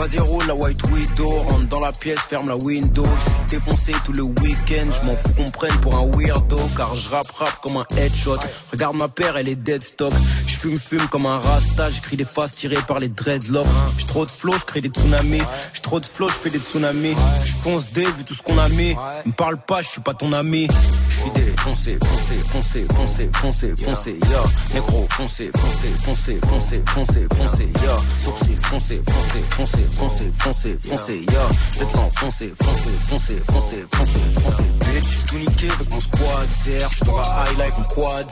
Vas-y, 0.00 0.18
roule 0.18 0.46
la 0.46 0.54
white 0.54 0.82
widow. 0.84 1.26
Rentre 1.26 1.68
dans 1.68 1.80
la 1.80 1.92
pièce, 1.92 2.20
ferme 2.20 2.48
la 2.48 2.56
window. 2.56 3.04
J'suis 3.04 3.58
défoncé 3.58 3.92
tout 4.02 4.14
le 4.14 4.22
week-end. 4.22 4.88
J'm'en 4.90 5.14
fous 5.14 5.34
qu'on 5.36 5.50
prenne 5.50 5.78
pour 5.82 5.94
un 5.94 6.10
weirdo. 6.16 6.56
Car 6.74 6.94
je 6.94 7.10
rappe 7.10 7.30
rap 7.32 7.60
comme 7.60 7.76
un 7.76 7.84
headshot. 7.98 8.38
Regarde 8.72 8.96
ma 8.96 9.08
paire, 9.08 9.36
elle 9.36 9.48
est 9.50 9.56
dead 9.56 9.84
stock. 9.84 10.10
J'fume, 10.46 10.78
fume 10.78 11.06
comme 11.10 11.26
un 11.26 11.38
rasta. 11.38 11.84
J'écris 11.90 12.16
des 12.16 12.24
faces 12.24 12.52
tirées 12.52 12.80
par 12.88 12.96
les 12.96 13.10
dreadlocks. 13.10 13.66
J'ai 13.98 14.06
trop 14.06 14.24
de 14.24 14.30
flow, 14.30 14.54
j'crée 14.58 14.80
des 14.80 14.88
tsunamis. 14.88 15.42
J'ai 15.74 15.82
trop 15.82 16.00
de 16.00 16.06
flow, 16.06 16.28
j'fais 16.30 16.48
des 16.48 16.60
tsunamis. 16.60 17.14
J'fonce 17.44 17.92
des, 17.92 18.04
vu 18.04 18.24
tout 18.24 18.32
ce 18.32 18.42
qu'on 18.42 18.56
a 18.56 18.70
mis. 18.70 18.96
Me 19.26 19.32
parle 19.32 19.58
pas, 19.58 19.82
j'suis 19.82 20.00
pas 20.00 20.14
ton 20.14 20.32
ami. 20.32 20.66
J'suis 21.10 21.30
défoncé, 21.32 21.98
foncé, 22.02 22.38
foncé, 22.46 22.86
foncé, 22.90 23.30
foncé, 23.34 23.74
foncé, 23.76 24.18
ya. 24.30 24.42
Négro, 24.72 25.04
foncé, 25.10 25.50
foncé, 25.54 25.88
foncé, 25.98 26.38
foncé, 26.42 26.82
foncé, 26.86 27.26
foncé, 27.36 27.68
ya. 27.84 27.96
Sourcil, 28.16 28.58
foncé, 28.58 29.02
foncé, 29.04 29.44
foncé, 29.46 29.89
foncé, 29.90 30.30
foncé, 30.32 30.76
foncé, 30.78 31.24
ya. 31.32 31.48
J'vais 31.72 31.86
te 31.86 31.96
l'enfoncer, 31.96 32.52
foncé, 32.62 32.90
foncé, 33.00 33.36
foncé, 33.50 33.84
foncé, 33.92 34.20
foncé, 34.40 34.62
bitch. 34.80 35.04
J'suis 35.04 35.22
tout 35.24 35.38
niqué 35.38 35.68
avec 35.70 35.92
mon 35.92 36.00
squad 36.00 36.52
zer. 36.52 36.88
J'suis 36.90 37.06
dans 37.06 37.16
la 37.18 37.44
high 37.44 37.58
life 37.58 37.78
en 37.78 37.94
quad. 37.94 38.26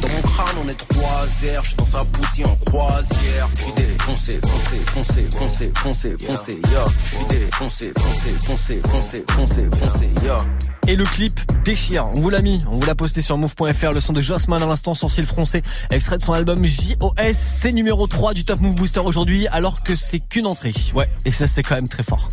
Dans 0.00 0.08
mon 0.08 0.22
crâne, 0.22 0.56
on 0.64 0.68
est 0.68 0.88
trois 0.88 1.26
airs. 1.44 1.64
J'suis 1.64 1.76
dans 1.76 1.86
sa 1.86 2.04
poussière 2.04 2.50
en 2.50 2.56
croisière. 2.66 3.48
J'suis 3.54 3.72
foncé, 3.98 4.40
foncé, 4.42 4.80
foncé, 4.86 5.28
foncé, 5.30 5.72
foncé, 5.74 6.16
foncé, 6.18 6.60
yo. 6.70 6.84
J'suis 7.04 7.24
défoncé, 7.28 7.92
foncé, 7.96 8.34
foncé, 8.38 8.80
foncé, 8.84 9.24
foncé, 9.30 9.68
foncé, 9.72 10.10
yo. 10.24 10.36
Et 10.86 10.96
le 10.96 11.04
clip 11.04 11.40
déchire. 11.64 12.08
On 12.14 12.20
vous 12.20 12.28
l'a 12.28 12.42
mis, 12.42 12.62
on 12.70 12.76
vous 12.76 12.86
l'a 12.86 12.94
posté 12.94 13.22
sur 13.22 13.38
move.fr. 13.38 13.92
Le 13.92 14.00
son 14.00 14.12
de 14.12 14.20
Jossman 14.20 14.62
à 14.62 14.66
l'instant, 14.66 14.92
sourcil 14.92 15.24
froncé, 15.24 15.62
extrait 15.90 16.18
de 16.18 16.22
son 16.22 16.34
album 16.34 16.64
JOS. 16.66 17.32
C'est 17.32 17.72
numéro 17.72 18.06
3 18.06 18.34
du 18.34 18.44
Top 18.44 18.60
Move 18.60 18.74
Booster 18.74 19.00
aujourd'hui, 19.00 19.46
alors 19.48 19.82
que 19.82 19.96
c'est 19.96 20.20
qu'une 20.20 20.46
entrée. 20.46 20.74
Ouais, 20.94 21.08
et 21.24 21.30
ça 21.30 21.46
c'est 21.46 21.62
quand 21.62 21.74
même 21.74 21.88
très 21.88 22.02
fort. 22.02 22.28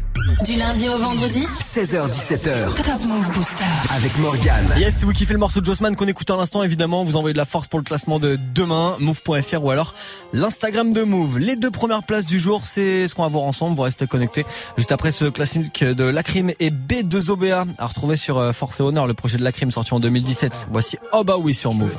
Du 0.46 0.56
lundi 0.56 0.90
au 0.90 0.98
vendredi 0.98 1.48
16h17h. 1.62 2.74
Top 2.84 3.06
Move 3.06 3.32
Booster. 3.32 3.64
Avec 3.90 4.18
Morgane. 4.18 4.74
Yes, 4.78 4.98
si 4.98 5.06
vous 5.06 5.14
kiffez 5.14 5.34
le 5.34 5.40
morceau 5.40 5.62
de 5.62 5.66
Jossman 5.66 5.96
qu'on 5.96 6.08
écoute 6.08 6.30
à 6.30 6.36
l'instant, 6.36 6.62
évidemment, 6.62 7.06
vous 7.06 7.16
envoyez 7.16 7.34
de 7.34 7.38
la 7.38 7.46
force 7.46 7.70
pour 7.70 7.80
le 7.80 7.86
classement 7.86 8.20
de 8.20 8.38
demain, 8.54 8.98
move.fr 9.00 9.64
ou 9.64 9.72
alors 9.72 9.94
l'Instagram 10.34 10.92
de 10.92 11.04
Move. 11.04 11.40
Les 11.40 11.56
deux 11.56 11.72
premières 11.72 12.04
places 12.04 12.26
du 12.26 12.38
jour, 12.40 12.66
c'est 12.66 13.08
ce 13.08 13.16
qu'on 13.16 13.24
va 13.24 13.30
voir 13.30 13.44
ensemble. 13.46 13.78
Vous 13.78 13.84
restez 13.84 14.08
connectés. 14.08 14.46
Juste 14.78 14.92
après 14.92 15.12
ce 15.12 15.26
classique 15.26 15.84
de 15.84 16.04
Lacrim 16.04 16.52
et 16.60 16.70
B2OBA 16.70 17.68
à 17.78 17.88
retrouver 17.88 18.18
sur 18.18 18.41
euh, 18.42 18.54
Force 18.54 18.80
et 18.80 18.84
Honneur, 18.84 19.08
le 19.08 19.14
projet 19.14 19.38
de 19.38 19.44
Lacrim 19.44 19.72
sorti 19.72 19.94
en 19.94 20.00
2017. 20.00 20.68
Voici 20.70 20.98
Oh 21.14 21.24
bah 21.24 21.38
oui 21.38 21.54
sur 21.54 21.74
Move. 21.74 21.96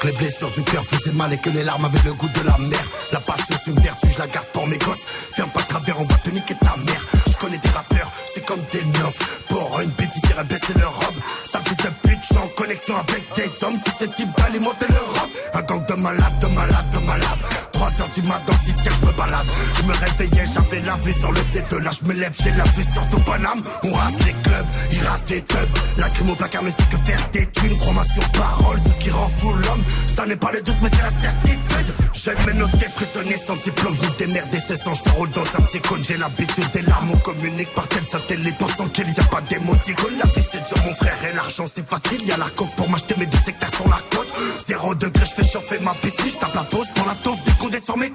Que 0.00 0.06
les 0.06 0.12
blessures 0.12 0.50
du 0.50 0.62
cœur 0.62 0.84
faisaient 0.84 1.12
mal 1.12 1.32
et 1.32 1.38
que 1.38 1.50
les 1.50 1.64
larmes 1.64 1.84
avaient 1.84 2.02
le 2.04 2.12
goût 2.14 2.28
de 2.28 2.46
la 2.46 2.56
mer. 2.58 2.82
La 3.12 3.20
patience, 3.20 3.66
une 3.66 3.80
vertu, 3.80 4.08
je 4.10 4.18
la 4.18 4.26
garde 4.26 4.46
pour 4.52 4.66
mes 4.66 4.78
gosses. 4.78 5.04
Ferme 5.32 5.50
pas 5.50 5.62
travers, 5.62 6.00
on 6.00 6.04
va 6.04 6.14
te 6.16 6.30
niquer 6.30 6.54
ta 6.54 6.76
mère. 6.76 7.06
Je 7.26 7.32
connais 7.36 7.58
des 7.58 7.68
rappeurs, 7.70 8.10
c'est 8.32 8.44
comme 8.44 8.60
des 8.72 8.84
neufs. 8.84 9.18
Pour 9.48 9.80
une 9.80 9.90
bêtise, 9.90 10.22
à 10.38 10.44
baisser 10.44 10.74
leur 10.78 10.94
robe. 10.94 11.16
Ça 11.50 11.60
fils 11.64 11.76
de 11.78 11.90
pute, 12.08 12.38
en 12.38 12.48
connexion 12.48 12.94
avec 12.96 13.22
des 13.36 13.64
hommes. 13.64 13.78
Si 13.84 13.92
c'est 13.98 14.14
type 14.14 14.28
d'alimenter 14.36 14.86
leur 14.88 15.06
robe. 15.20 15.30
Un 15.54 15.62
gang 15.62 15.86
de 15.86 15.94
malades, 15.94 16.38
de 16.40 16.46
malades, 16.48 16.90
de 16.92 16.98
malades. 17.06 17.71
3 17.92 18.04
heures 18.04 18.10
du 18.10 18.22
matin 18.22 18.52
le 18.52 18.66
cimetière, 18.66 18.92
je 19.00 19.06
me 19.06 19.12
balade. 19.12 19.46
Je 19.76 19.82
me 19.82 19.92
réveillais, 19.92 20.46
j'avais 20.52 20.80
la 20.80 20.94
vue 20.96 21.12
sur 21.12 21.32
le 21.32 21.40
tête 21.52 21.72
là. 21.72 21.90
Je 21.90 22.08
me 22.08 22.14
lève, 22.14 22.34
j'ai 22.42 22.50
la 22.52 22.64
vue 22.64 22.84
sur 22.92 23.08
tout 23.10 23.20
Paname. 23.20 23.62
On 23.84 23.92
rase 23.92 24.18
les 24.26 24.32
clubs, 24.32 24.66
ils 24.92 25.02
rasent 25.06 25.24
des 25.24 25.42
tubs. 25.42 25.78
La 25.96 26.08
crime 26.08 26.30
au 26.30 26.34
placard, 26.34 26.62
mais 26.62 26.70
c'est 26.70 26.88
que 26.88 26.96
faire 27.04 27.28
des 27.32 27.46
thunes. 27.46 27.78
Crois-moi 27.78 28.04
sur 28.04 28.32
parole, 28.32 28.78
ce 28.80 29.04
qui 29.04 29.10
rend 29.10 29.28
fou 29.28 29.52
l'homme. 29.52 29.84
Ça 30.06 30.26
n'est 30.26 30.36
pas 30.36 30.52
le 30.52 30.62
doute, 30.62 30.76
mais 30.80 30.88
c'est 30.92 31.02
la 31.02 31.10
certitude. 31.10 31.94
J'aime 32.12 32.38
mes 32.46 32.54
notes 32.54 32.70
prisonnier 32.94 33.36
sans 33.36 33.56
diplôme. 33.56 33.94
Je 33.94 34.24
démerde 34.24 34.54
et 34.54 34.60
c'est 34.66 34.76
sans, 34.76 34.94
je 34.94 35.02
te 35.02 35.10
dans 35.10 35.42
un 35.42 35.62
petit 35.62 35.80
cône. 35.80 36.04
J'ai 36.04 36.16
l'habitude 36.16 36.70
des 36.72 36.82
larmes, 36.82 37.10
on 37.12 37.18
communique 37.18 37.72
par 37.74 37.88
tel 37.88 38.04
satellite. 38.04 38.56
Pensant 38.58 38.88
qu'il 38.88 39.06
n'y 39.06 39.18
a 39.18 39.24
pas 39.24 39.40
d'émoticône. 39.40 40.14
La 40.18 40.30
vie 40.30 40.46
c'est 40.50 40.64
dur, 40.64 40.84
mon 40.84 40.94
frère, 40.94 41.16
et 41.30 41.34
l'argent 41.34 41.64
c'est 41.66 41.86
facile. 41.86 42.24
Y 42.24 42.32
a 42.32 42.36
la 42.36 42.50
coque 42.50 42.74
pour 42.76 42.88
m'acheter 42.88 43.14
mes 43.18 43.26
deux 43.26 43.38
secteurs 43.44 43.74
sur 43.74 43.88
la 43.88 43.98
côte. 44.14 44.28
Zéro 44.66 44.94
degré, 44.94 45.24
je 45.26 45.42
fais 45.42 45.50
chauffer 45.50 45.80
ma 45.80 45.94
piscine. 45.94 46.30
Je 46.32 46.38
tape 46.38 46.54
la 46.54 46.62
pause 46.62 46.86
pour 46.94 47.06
la 47.06 47.14
taufe 47.16 47.42
du 47.44 47.52
condé 47.54 47.78
sur 47.84 47.96
mes. 47.96 48.12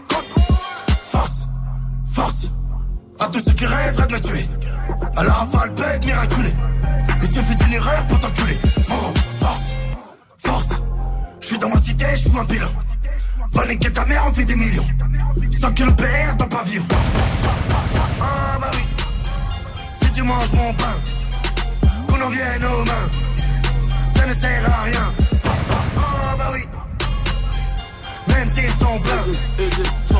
Force, 1.09 1.47
force. 2.11 2.51
À 3.19 3.27
tous 3.27 3.39
ceux 3.39 3.53
qui 3.53 3.65
rêveraient 3.65 4.07
de 4.07 4.13
me 4.13 4.19
tuer. 4.19 4.45
À 5.15 5.23
la 5.23 5.33
rafale, 5.33 5.71
bête 5.71 6.05
miraculée. 6.05 6.53
Il 7.21 7.27
suffit 7.27 7.55
d'une 7.55 7.73
erreur 7.73 8.05
pour 8.07 8.19
t'enculer. 8.19 8.57
Mon 8.87 8.95
gros, 8.97 9.13
force, 9.39 9.71
force. 10.37 10.69
Je 11.41 11.47
suis 11.47 11.57
dans 11.57 11.69
ma 11.69 11.81
cité, 11.81 12.05
je 12.15 12.23
fume 12.23 12.37
un 12.37 12.45
pilon. 12.45 12.69
Va 13.51 13.65
niquer 13.65 13.91
ta 13.91 14.05
mère, 14.05 14.23
on 14.27 14.33
fait 14.33 14.45
des 14.45 14.55
millions. 14.55 14.85
100 15.51 15.71
kilos 15.73 15.93
PR 15.95 16.35
dans 16.37 16.47
pavillon. 16.47 16.85
Ah 18.21 18.57
bah 18.59 18.71
oui. 18.73 18.83
Si 20.01 20.11
tu 20.11 20.23
manges 20.23 20.51
mon 20.53 20.73
pain, 20.73 20.95
qu'on 22.07 22.21
en 22.21 22.29
vienne 22.29 22.63
aux 22.63 22.85
mains. 22.85 23.09
Ça 24.15 24.25
ne 24.25 24.33
sert 24.33 24.79
à 24.79 24.83
rien. 24.83 25.11
Ah 25.97 26.35
bah 26.37 26.49
oui. 26.53 26.63
Même 28.37 28.49
s'ils 28.51 28.69
sont 28.69 28.99
pleins, 28.99 29.23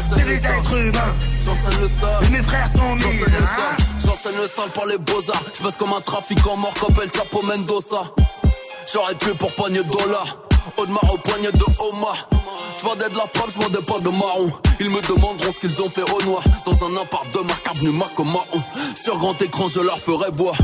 c'est 0.10 0.26
des 0.26 0.38
êtres 0.38 0.76
humains. 0.76 1.14
J'enseigne 1.46 1.82
le 1.82 1.88
sale. 1.88 2.24
Et 2.24 2.30
mes 2.30 2.42
frères 2.42 2.68
sont 2.72 2.96
mille. 2.96 3.04
J'enseigne 3.04 3.32
le 3.32 3.44
hein. 3.44 3.50
sale. 3.56 3.86
J'enseigne 4.04 4.42
le 4.42 4.48
sale 4.48 4.70
par 4.74 4.86
les 4.88 4.98
beaux-arts. 4.98 5.44
J'passe 5.54 5.76
comme 5.76 5.94
un 5.94 6.02
trafiquant 6.02 6.58
mort 6.58 6.74
qu'appelle 6.74 7.10
Chapo 7.16 7.44
Mendoza. 7.44 8.12
J'aurais 8.92 9.14
tué 9.16 9.34
pour 9.38 9.54
poignée 9.54 9.84
de 9.84 9.90
dollars. 9.90 10.40
Audemars 10.78 11.14
au 11.14 11.18
poignet 11.18 11.52
de 11.52 11.64
Oma. 11.80 12.14
J'vendais 12.80 13.08
de 13.08 13.18
la 13.18 13.28
frappe, 13.28 13.52
j'vendais 13.54 13.86
pas 13.86 14.00
de 14.00 14.10
marron. 14.10 14.52
Ils 14.80 14.90
me 14.90 15.02
demanderont 15.02 15.52
ce 15.54 15.60
qu'ils 15.60 15.80
ont 15.82 15.90
fait 15.90 16.02
au 16.02 16.22
noir. 16.24 16.42
Dans 16.66 16.88
un 16.88 16.98
appart 17.00 17.32
de 17.32 17.40
marque 17.42 17.68
avenue 17.68 17.92
Marco 17.92 18.24
Marron. 18.24 18.64
Sur 19.04 19.20
grand 19.20 19.40
écran, 19.40 19.68
je 19.68 19.80
leur 19.80 20.00
ferai 20.00 20.32
voir. 20.32 20.56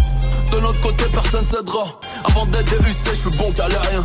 De 0.51 0.59
notre 0.59 0.81
côté, 0.81 1.03
personne 1.11 1.45
s'aidera. 1.45 1.85
Avant 2.23 2.47
d'être 2.47 2.79
DUC, 2.79 3.13
j'fais 3.13 3.37
bon 3.37 3.51
qu'à 3.51 3.65
rien. 3.65 4.03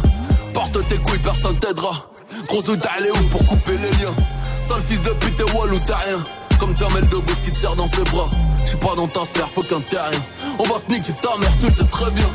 Porte 0.52 0.86
tes 0.88 0.98
couilles, 0.98 1.18
personne 1.18 1.58
t'aidera. 1.58 2.10
Grosse 2.46 2.64
elle 2.68 3.06
est 3.06 3.10
où 3.10 3.28
pour 3.28 3.44
couper 3.46 3.72
les 3.72 3.90
liens. 4.02 4.14
Sale 4.60 4.82
fils 4.88 5.02
de 5.02 5.10
pute, 5.10 5.36
t'es 5.36 5.50
wall 5.52 5.72
ou 5.72 5.78
t'as 5.86 5.96
rien. 5.96 6.22
Comme 6.58 6.76
Jamel 6.76 7.06
Debbouze 7.08 7.36
qui 7.44 7.52
te 7.52 7.58
serre 7.58 7.76
dans 7.76 7.86
ses 7.86 8.02
bras. 8.04 8.28
J'suis 8.64 8.76
pas 8.78 8.94
dans 8.96 9.06
ta 9.06 9.24
sphère, 9.24 9.48
faut 9.48 9.62
qu'un 9.62 9.80
terrien. 9.80 10.20
On 10.58 10.64
va 10.64 10.80
te 10.80 10.92
niquer 10.92 11.12
ta 11.22 11.36
mère, 11.38 11.52
tu 11.60 11.66
le 11.66 11.74
sais 11.74 11.84
très 11.84 12.10
bien. 12.10 12.28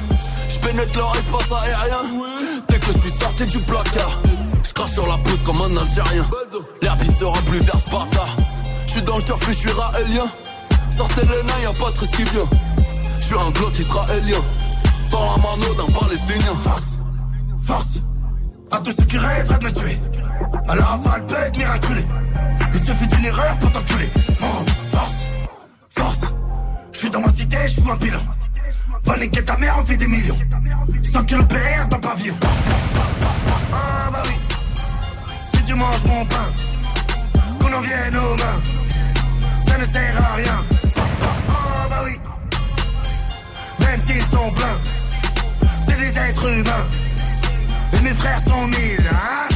J'pénètre 0.49 0.97
leur 0.97 1.13
espace 1.15 1.51
aérien. 1.51 2.03
Dès 2.67 2.79
que 2.79 2.91
je 2.91 2.97
suis 2.99 3.11
sorti 3.11 3.45
du 3.45 3.59
placard, 3.59 4.19
j'crache 4.63 4.91
sur 4.91 5.07
la 5.07 5.17
pousse 5.17 5.43
comme 5.45 5.61
un 5.61 5.77
Algérien. 5.77 6.27
L'herbe 6.81 7.03
sera 7.19 7.39
plus 7.41 7.59
verte 7.59 7.89
par 7.89 8.09
tard. 8.09 8.35
J'suis 8.87 9.01
dans 9.01 9.17
le 9.17 9.23
turf, 9.23 9.41
j'suis 9.51 9.71
raélien. 9.71 10.25
Sortez 10.95 11.21
les 11.21 11.43
nains, 11.43 11.59
y'a 11.63 11.73
pas 11.73 11.91
de 11.91 11.99
risque 11.99 12.15
qui 12.15 12.23
vient. 12.23 12.47
J'suis 13.19 13.35
un 13.35 13.49
glock 13.51 13.77
israélien. 13.77 14.41
Dans 15.11 15.21
la 15.21 15.37
mano 15.37 15.73
d'un 15.73 15.91
palestinien. 15.91 16.55
Force, 16.61 16.97
force. 17.63 17.99
À 18.73 18.79
tous 18.79 18.91
ceux 18.91 19.05
qui 19.05 19.19
rêveraient 19.19 19.59
de 19.59 19.65
me 19.65 19.71
tuer. 19.71 19.99
À 20.67 20.75
la 20.75 20.83
rafale, 20.83 21.21
bête 21.27 21.55
miraculée. 21.55 22.05
Il 22.73 22.83
suffit 22.83 23.05
d'une 23.05 23.25
erreur 23.25 23.55
pour 23.59 23.71
t'enculer. 23.71 24.09
Mon 24.39 24.65
force, 24.89 25.25
force. 25.89 26.33
Je 26.91 26.97
suis 26.97 27.09
dans 27.11 27.21
ma 27.21 27.29
cité, 27.29 27.57
je 27.67 27.75
fume 27.75 27.91
un 27.91 27.97
pilon. 27.97 28.19
Va 29.03 29.17
niquer 29.19 29.45
ta 29.45 29.57
mère, 29.57 29.75
on 29.79 29.85
fait 29.85 29.95
des 29.95 30.07
millions. 30.07 30.39
100 31.03 31.23
kilos 31.25 31.45
PR 31.45 31.87
dans 31.87 31.99
pavillon. 31.99 32.33
Ah 33.71 34.09
bah 34.11 34.23
oui. 34.25 34.33
Si 35.53 35.63
tu 35.65 35.75
manges 35.75 36.03
mon 36.05 36.25
pain, 36.25 36.49
qu'on 37.59 37.73
en 37.77 37.81
vienne 37.81 38.17
aux 38.17 38.35
mains. 38.37 38.59
Ça 39.67 39.77
ne 39.77 39.85
sert 39.85 40.19
à 40.19 40.33
rien. 40.33 40.63
Ah 41.47 41.87
bah 41.91 42.01
oui. 42.05 42.19
Même 43.81 44.01
s'ils 44.01 44.25
sont 44.25 44.51
pleins, 44.51 44.79
c'est 45.87 45.97
des 45.97 46.17
êtres 46.17 46.49
humains. 46.49 47.02
Mes 48.03 48.09
frères 48.09 48.41
sont 48.41 48.67
mille, 48.67 49.09
hein 49.09 49.47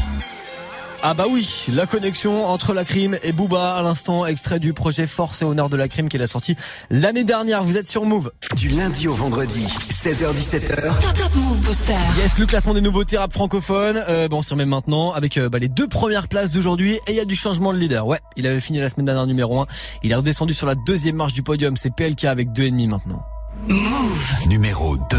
Ah 1.04 1.14
bah 1.14 1.26
oui, 1.30 1.66
la 1.74 1.86
connexion 1.86 2.46
entre 2.46 2.74
la 2.74 2.86
crime 2.86 3.18
et 3.22 3.34
Booba 3.34 3.74
à 3.76 3.82
l'instant, 3.82 4.26
extrait 4.26 4.60
du 4.60 4.72
projet 4.72 5.06
Force 5.06 5.42
et 5.42 5.46
Honneur 5.46 5.68
de 5.68 5.76
la 5.76 5.90
crime 5.90 6.08
qu'il 6.08 6.22
a 6.22 6.28
sorti 6.28 6.56
l'année 6.90 7.26
dernière. 7.26 7.62
Vous 7.64 7.76
êtes 7.76 7.90
sur 7.90 8.06
Move. 8.06 8.32
Du 8.56 8.70
lundi 8.70 9.10
au 9.10 9.16
vendredi, 9.16 9.66
16h17h. 9.90 10.82
Top 11.14 11.36
Move 11.36 11.60
Booster. 11.60 11.94
Yes, 12.18 12.38
le 12.38 12.46
classement 12.46 12.74
des 12.74 12.80
nouveautés 12.80 13.18
rap 13.18 13.34
francophones. 13.34 14.02
Euh, 14.08 14.30
bon, 14.30 14.38
on 14.38 14.42
s'y 14.42 14.54
remet 14.54 14.66
maintenant 14.66 15.12
avec 15.12 15.38
euh, 15.38 15.50
bah, 15.50 15.60
les 15.60 15.68
deux 15.68 15.88
premières 15.88 16.30
places 16.30 16.52
d'aujourd'hui 16.52 16.94
et 16.94 17.12
il 17.12 17.16
y 17.16 17.20
a 17.20 17.26
du 17.26 17.36
changement 17.36 17.74
de 17.74 17.78
leader. 17.78 18.08
Ouais, 18.08 18.20
il 18.38 18.48
avait 18.48 18.62
fini 18.62 18.80
la 18.80 18.88
semaine 18.88 19.08
dernière 19.08 19.28
numéro 19.28 19.60
1. 19.60 19.66
Il 20.04 20.14
est 20.14 20.16
redescendu 20.16 20.54
sur 20.54 20.68
la 20.68 20.76
deuxième 20.76 21.18
marche 21.18 21.34
du 21.34 21.44
podium. 21.44 21.76
C'est 21.76 21.94
PLK 21.94 22.24
avec 22.24 22.54
deux 22.54 22.68
ennemis 22.68 22.88
maintenant. 22.88 23.26
Move. 23.68 24.36
Numéro 24.48 24.96
2. 24.96 25.18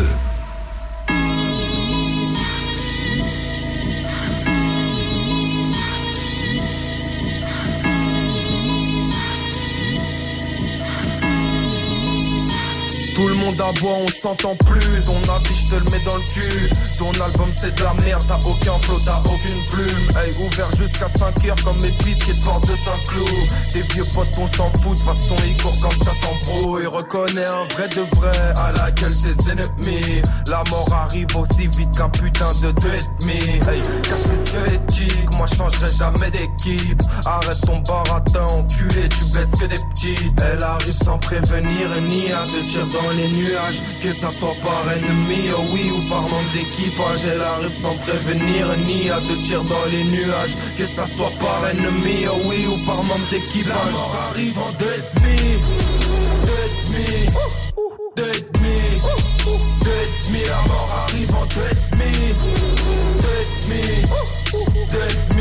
Tout 13.19 13.27
le 13.27 13.35
monde 13.35 13.61
aboie, 13.61 13.97
on 13.97 14.07
s'entend 14.23 14.55
plus. 14.55 15.03
Ton 15.03 15.21
avis, 15.35 15.53
je 15.53 15.71
te 15.71 15.75
le 15.75 15.91
mets 15.91 16.05
dans 16.05 16.19
le 16.19 16.23
cul. 16.31 16.71
Ton 16.97 17.11
album, 17.11 17.51
c'est 17.53 17.75
de 17.75 17.83
la 17.83 17.93
merde. 17.95 18.25
T'as 18.29 18.39
aucun 18.49 18.79
flow, 18.79 19.01
t'as 19.05 19.21
aucune 19.25 19.67
plume. 19.67 20.09
Hey, 20.17 20.31
ouvert 20.39 20.71
jusqu'à 20.77 21.09
5 21.09 21.45
heures 21.47 21.65
comme 21.65 21.83
mes 21.83 21.91
pistes 21.99 22.23
qui 22.23 22.41
portent 22.45 22.69
de 22.69 22.77
Saint-Cloud. 22.77 23.51
Tes 23.71 23.83
vieux 23.93 24.05
potes, 24.15 24.39
on 24.39 24.47
s'en 24.47 24.71
fout. 24.81 24.97
De 24.97 25.03
façon, 25.03 25.35
ils 25.45 25.57
courent 25.61 25.81
quand 25.83 26.05
ça 26.05 26.13
s'embrouille. 26.23 26.87
Reconnais 26.87 27.45
un 27.45 27.65
vrai 27.75 27.89
de 27.89 28.03
vrai 28.17 28.39
à 28.55 28.71
laquelle 28.71 29.15
tes 29.17 29.51
ennemis. 29.51 30.23
La 30.47 30.63
mort 30.71 30.89
arrive 30.93 31.37
aussi 31.37 31.67
vite 31.67 31.91
qu'un 31.97 32.11
putain 32.11 32.53
de 32.63 32.71
deux 32.71 32.89
et 32.89 33.21
demi. 33.21 33.41
Hey, 33.69 33.83
casque 34.03 34.47
squelettique, 34.47 35.31
moi 35.37 35.47
je 35.51 35.57
changerai 35.57 35.91
jamais 35.91 36.31
d'équipe. 36.31 37.03
Arrête 37.27 37.61
ton 37.67 37.79
baratin, 37.81 38.45
enculé, 38.45 39.09
tu 39.09 39.25
blesses 39.33 39.51
que 39.59 39.67
des 39.67 39.81
petits. 39.91 40.33
Elle 40.41 40.63
arrive 40.63 40.95
sans 41.03 41.19
prévenir 41.19 41.89
ni 42.03 42.31
à 42.31 42.45
te 42.45 42.65
tirer 42.71 42.87
dans 42.93 43.08
les 43.13 43.29
nuages. 43.29 43.83
Que 44.01 44.11
ça 44.13 44.29
soit 44.31 44.57
par 44.63 44.93
ennemi, 44.93 45.51
oh 45.57 45.63
oui, 45.73 45.91
ou 45.91 46.09
par 46.09 46.23
manque 46.23 46.53
d'équipage. 46.53 47.27
Elle 47.27 47.41
arrive 47.41 47.75
sans 47.75 47.97
prévenir 47.97 48.77
ni 48.87 49.11
à 49.11 49.21
te 49.21 49.35
tirer 49.43 49.65
dans 49.65 49.87
les 49.91 50.05
nuages. 50.05 50.57
Que 50.77 50.85
ça 50.85 51.07
soit 51.07 51.33
par 51.39 51.69
ennemi, 51.71 52.27
oh 52.27 52.41
oui, 52.47 52.67
ou 52.67 52.85
par 52.85 53.03
manque 53.03 53.29
d'équipage. 53.31 53.69
La 53.69 53.91
mort 53.93 54.17
arrive 54.31 54.59
en 54.59 54.73
deux 54.73 54.97
et 54.99 55.03
demi. 55.21 55.39
Deux 56.45 56.63
et 56.65 56.73
demi. 56.87 57.09
Deux 58.17 58.33
et 58.37 58.43
demi. 58.53 58.79
Deux. 59.85 60.49
La 60.49 60.63
mort 60.73 60.93
arrive 61.05 61.35
en 61.35 61.45
deux 61.47 61.71
et 61.71 61.81
demi. 61.91 62.15
Deux 63.21 63.41
et 63.41 63.49
demi. 63.63 63.85
Deux 64.89 64.99
et 64.99 65.35
demi. 65.35 65.38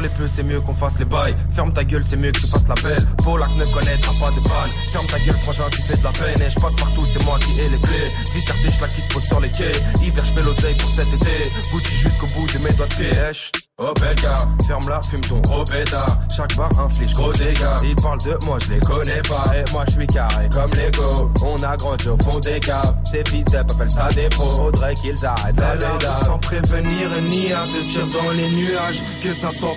Parler 0.00 0.14
peu, 0.16 0.26
c'est 0.26 0.44
mieux 0.44 0.62
qu'on 0.62 0.74
fasse 0.74 0.98
les 0.98 1.04
bails. 1.04 1.36
Ferme 1.50 1.74
ta 1.74 1.84
gueule, 1.84 2.02
c'est 2.02 2.16
mieux 2.16 2.32
que 2.32 2.40
tu 2.40 2.46
fasses 2.46 2.66
la 2.66 2.74
belle. 2.76 3.06
Polak 3.22 3.50
ne 3.58 3.66
connaîtra 3.66 4.12
pas 4.18 4.30
de 4.30 4.40
balle. 4.48 4.70
Ferme 4.90 5.06
ta 5.06 5.18
gueule, 5.18 5.36
frangin, 5.40 5.68
tu 5.70 5.82
fais 5.82 5.98
de 5.98 6.02
la 6.02 6.12
peine. 6.12 6.40
Et 6.40 6.48
je 6.48 6.58
passe 6.58 6.74
partout, 6.74 7.04
c'est 7.12 7.22
moi 7.22 7.38
qui 7.38 7.60
ai 7.60 7.68
les 7.68 7.78
clés. 7.82 8.06
Vis 8.32 8.44
des 8.64 8.70
schlacs 8.70 8.94
qui 8.94 9.02
se 9.02 9.08
posent 9.08 9.26
sur 9.26 9.40
les 9.40 9.50
quais. 9.50 9.72
Hiver, 10.02 10.24
je 10.24 10.32
fais 10.32 10.42
l'oseille 10.42 10.76
pour 10.78 10.88
cet 10.88 11.08
été. 11.08 11.52
Gucci 11.70 11.96
jusqu'au 11.96 12.26
bout 12.28 12.46
de 12.46 12.64
mes 12.64 12.72
doigts 12.72 12.86
de 12.86 12.94
pied. 12.94 13.10
Eh, 13.12 13.34
chut. 13.34 13.60
Oh 13.82 13.94
bel 13.98 14.14
gars, 14.16 14.46
ferme-la, 14.66 15.00
fume 15.02 15.22
ton 15.22 15.40
robéda. 15.50 16.04
Chaque 16.36 16.54
bar 16.54 16.70
inflige 16.78 17.14
gros 17.14 17.32
dégâts. 17.32 17.80
Ils 17.82 17.96
parlent 17.96 18.22
de 18.22 18.38
moi, 18.44 18.58
je 18.58 18.74
les 18.74 18.80
connais 18.80 19.22
pas. 19.22 19.52
Et 19.56 19.70
moi, 19.72 19.84
je 19.86 19.92
suis 19.92 20.06
carré 20.06 20.50
comme 20.50 20.70
Lego. 20.72 21.30
On 21.42 21.62
a 21.62 21.78
grandi 21.78 22.08
au 22.08 22.16
fond 22.18 22.38
des 22.40 22.60
caves. 22.60 22.94
Ces 23.10 23.24
fils 23.24 23.46
d'ep 23.46 23.70
appellent 23.70 23.90
ça 23.90 24.08
des 24.10 24.28
pros. 24.28 24.56
Faudrait 24.56 24.92
qu'ils 24.94 25.24
arrêtent 25.24 25.56
la. 25.56 26.16
Sans 26.24 26.38
prévenir 26.38 27.08
ni 27.22 27.54
à 27.54 27.64
de 27.64 27.88
tir 27.90 28.06
dans 28.08 28.32
les 28.32 28.50
nuages. 28.50 29.02
Que 29.22 29.32
ça 29.32 29.48
soit 29.48 29.76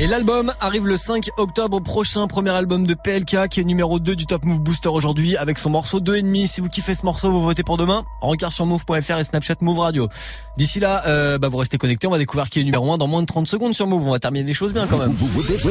Et 0.00 0.08
l'album 0.08 0.52
arrive 0.60 0.88
le 0.88 0.96
5 0.96 1.30
octobre 1.36 1.78
prochain, 1.78 2.26
premier 2.26 2.50
album 2.50 2.84
de 2.84 2.94
PLK 2.94 3.48
qui 3.48 3.60
est 3.60 3.64
numéro 3.64 4.00
2 4.00 4.16
du 4.16 4.26
Top 4.26 4.44
Move 4.44 4.60
Booster 4.60 4.88
aujourd'hui 4.88 5.36
avec 5.36 5.60
son 5.60 5.70
morceau 5.70 6.00
2,5. 6.00 6.48
Si 6.48 6.60
vous 6.60 6.68
kiffez 6.68 6.96
ce 6.96 7.06
morceau, 7.06 7.30
vous 7.30 7.40
votez 7.40 7.62
pour 7.62 7.76
demain. 7.76 8.04
Rencard 8.20 8.52
sur 8.52 8.66
move.fr 8.66 9.18
et 9.18 9.24
Snapchat 9.24 9.54
Move 9.60 9.78
Radio. 9.78 10.08
D'ici 10.56 10.80
là, 10.80 11.04
euh, 11.06 11.38
bah 11.38 11.46
vous 11.46 11.58
restez 11.58 11.78
connectés, 11.78 12.08
on 12.08 12.10
va 12.10 12.18
découvrir 12.18 12.50
qui 12.50 12.58
est 12.58 12.64
numéro 12.64 12.92
1 12.92 12.98
dans 12.98 13.06
moins 13.06 13.20
de 13.20 13.26
30 13.26 13.46
secondes 13.46 13.72
sur 13.72 13.86
Move. 13.86 14.08
On 14.08 14.10
va 14.10 14.18
terminer 14.18 14.44
les 14.44 14.52
choses 14.52 14.72
bien 14.72 14.88
quand 14.88 14.98
même. 14.98 15.14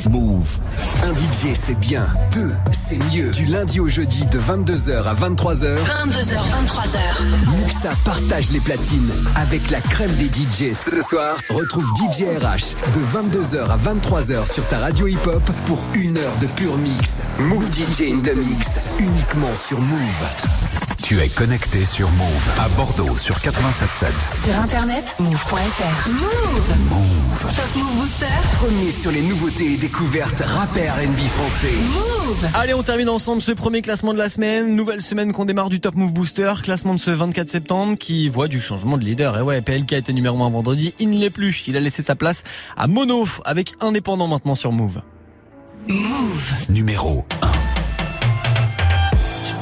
Move. 0.10 0.60
Un 1.04 1.14
DJ, 1.14 1.54
c'est 1.54 1.78
bien. 1.78 2.08
Deux, 2.32 2.54
c'est 2.72 3.00
mieux. 3.14 3.30
Du 3.32 3.46
lundi 3.46 3.82
au 3.82 3.90
jeudi 3.90 4.26
de 4.28 4.40
22h 4.40 5.04
à 5.04 5.14
23h. 5.16 5.76
22h, 5.76 6.38
23h. 6.38 7.60
Muxa 7.60 7.92
partage 8.06 8.52
les 8.52 8.62
platines 8.62 9.12
avec 9.36 9.70
la 9.70 9.82
crème 9.82 10.12
des 10.16 10.28
DJ. 10.28 10.74
Ce 10.80 11.02
soir, 11.02 11.36
retrouve 11.50 11.86
DJ 11.98 12.24
RH 12.42 12.74
de 12.96 13.06
22h 13.06 13.66
à 13.70 13.78
23h 13.78 14.14
sur 14.46 14.66
ta 14.70 14.80
radio 14.80 15.08
hip-hop 15.08 15.44
pour 15.66 15.84
une 15.96 16.18
heure 16.18 16.36
de 16.40 16.48
pur 16.56 16.78
mix. 16.78 17.24
Move 17.40 17.70
DJ 17.74 18.10
in 18.10 18.22
the 18.22 18.34
mix, 18.34 18.88
uniquement 18.98 19.54
sur 19.54 19.82
Move. 19.82 20.93
Tu 21.14 21.22
es 21.22 21.30
connecté 21.30 21.86
sur 21.86 22.10
Move 22.14 22.50
à 22.60 22.68
Bordeaux 22.70 23.18
sur 23.18 23.36
87.7. 23.36 24.46
Sur 24.46 24.60
internet, 24.60 25.16
move.fr. 25.20 26.10
Move. 26.10 26.90
Move. 26.90 27.56
Top 27.56 27.76
Move 27.76 27.96
Booster. 27.98 28.26
Premier 28.56 28.92
sur 28.92 29.12
les 29.12 29.22
nouveautés 29.22 29.74
et 29.74 29.78
découvertes 29.78 30.42
rap 30.44 30.76
et 30.76 30.90
R&B 30.90 31.20
français. 31.28 31.76
Move. 31.94 32.50
Allez, 32.56 32.74
on 32.74 32.82
termine 32.82 33.10
ensemble 33.10 33.44
ce 33.44 33.52
premier 33.52 33.84
classement 33.84 34.12
de 34.12 34.18
la 34.18 34.28
semaine. 34.28 34.76
Nouvelle 34.76 35.04
semaine 35.04 35.34
qu'on 35.34 35.46
démarre 35.46 35.70
du 35.70 35.80
Top 35.80 35.94
Move 35.94 36.14
Booster. 36.14 36.52
Classement 36.64 36.96
de 36.96 37.00
ce 37.00 37.12
24 37.12 37.48
septembre 37.48 37.96
qui 37.96 38.28
voit 38.28 38.48
du 38.48 38.60
changement 38.60 38.98
de 38.98 39.06
leader. 39.06 39.38
Et 39.38 39.44
ouais, 39.44 39.62
PLK 39.62 39.94
était 39.94 40.14
numéro 40.14 40.42
1 40.44 40.50
vendredi. 40.50 40.96
Il 40.98 41.12
ne 41.12 41.20
l'est 41.20 41.30
plus. 41.30 41.68
Il 41.68 41.78
a 41.78 41.80
laissé 41.80 42.02
sa 42.02 42.16
place 42.16 42.44
à 42.76 42.88
Mono 42.88 43.28
avec 43.46 43.74
Indépendant 43.82 44.28
maintenant 44.28 44.56
sur 44.56 44.72
Move. 44.72 45.04
Move. 45.88 46.54
Numéro 46.70 47.24
1. 47.44 47.53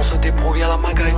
On 0.00 0.02
se 0.02 0.16
débrouille 0.22 0.62
à 0.62 0.68
la 0.68 0.78
MacGyver. 0.78 1.12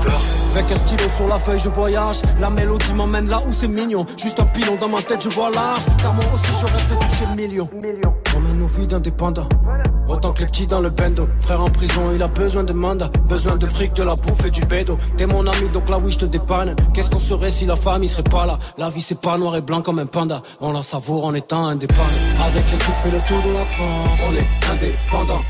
Avec 0.55 0.73
un 0.73 0.77
stylo 0.77 1.09
sur 1.09 1.29
la 1.29 1.39
feuille, 1.39 1.61
je 1.61 1.69
voyage. 1.69 2.21
La 2.41 2.51
mélodie 2.51 2.93
m'emmène 2.95 3.29
là 3.29 3.41
où 3.47 3.53
c'est 3.53 3.69
mignon. 3.69 4.05
Juste 4.17 4.41
un 4.41 4.45
pilon 4.45 4.77
dans 4.77 4.89
ma 4.89 5.01
tête, 5.01 5.23
je 5.23 5.29
vois 5.29 5.51
large. 5.51 5.85
Car 6.01 6.13
moi 6.15 6.25
aussi, 6.35 6.53
je 6.61 6.67
rêve 6.67 6.89
de 6.89 6.95
toucher 6.95 7.25
le 7.31 7.37
million. 7.37 7.69
On 8.35 8.41
mène 8.41 8.59
nos 8.59 8.67
vies 8.67 8.87
d'indépendants. 8.87 9.49
Autant 10.09 10.33
que 10.33 10.41
les 10.41 10.47
petits 10.47 10.67
dans 10.67 10.81
le 10.81 10.91
bendo. 10.91 11.29
Frère 11.41 11.61
en 11.63 11.71
prison, 11.71 12.03
il 12.15 12.23
a 12.23 12.29
besoin 12.29 12.65
de 12.65 12.73
mandat. 12.73 13.11
Besoin 13.29 13.57
de 13.57 13.67
fric, 13.67 13.95
de 13.95 14.03
la 14.03 14.15
bouffe 14.15 14.45
et 14.45 14.51
du 14.51 14.61
bédo. 14.63 14.99
T'es 15.17 15.27
mon 15.27 15.47
ami, 15.47 15.69
donc 15.73 15.89
là 15.89 15.99
oui, 16.03 16.11
je 16.11 16.19
te 16.19 16.25
dépanne. 16.25 16.75
Qu'est-ce 16.93 17.09
qu'on 17.09 17.19
serait 17.19 17.51
si 17.51 17.67
la 17.67 17.77
famille 17.77 18.09
serait 18.09 18.23
pas 18.25 18.47
là? 18.47 18.59
La 18.79 18.91
vie, 18.91 19.01
c'est 19.01 19.21
pas 19.21 19.39
noir 19.39 19.57
et 19.57 19.61
blanc 19.61 19.81
comme 19.81 19.99
un 20.01 20.07
panda. 20.07 20.43
On 20.61 20.73
la 20.73 20.83
savoure 20.83 21.25
en 21.25 21.35
étant 21.35 21.67
indépendant. 21.67 22.03
Avec 22.45 22.71
l'équipe, 22.71 22.95
fait 23.03 23.11
le 23.11 23.21
tour 23.21 23.39
de 23.39 23.53
la 23.53 23.65
France. 23.65 24.21
On 24.29 24.35
est 24.35 24.49
indépendant. 24.73 25.43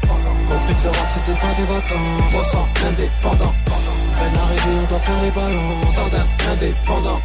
Compris 0.47 0.74
que 0.74 0.83
le 0.83 0.91
rap, 0.91 1.09
c'était 1.09 1.41
pas 1.41 1.55
des 1.57 1.66
vacances. 1.66 2.35
On 2.35 2.45
sent 2.45 2.87
indépendant. 2.87 3.53
Peine 3.64 4.41
arrivée, 4.41 4.78
on 4.83 4.89
doit 4.89 4.99
faire 4.99 5.22
les 5.22 5.30
balances. 5.30 5.99
Indépendant. 6.53 7.20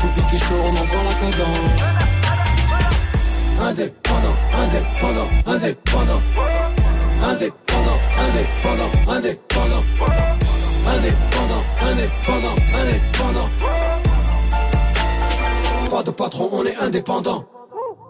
Public 0.00 0.34
est 0.34 0.38
chaud, 0.38 0.54
on 0.64 0.70
envoie 0.70 1.02
la 1.04 1.14
cadence. 1.14 2.21
Indépendant, 3.62 4.34
indépendant, 4.58 5.28
indépendant. 5.46 6.20
Indépendant, 7.22 7.98
indépendant, 8.18 8.90
indépendant. 9.08 9.84
Indépendant, 10.84 11.62
indépendant, 11.80 12.56
indépendant. 12.74 13.48
Pas 15.88 16.02
de 16.02 16.10
patron, 16.10 16.48
on 16.50 16.64
est 16.64 16.76
indépendant. 16.76 17.44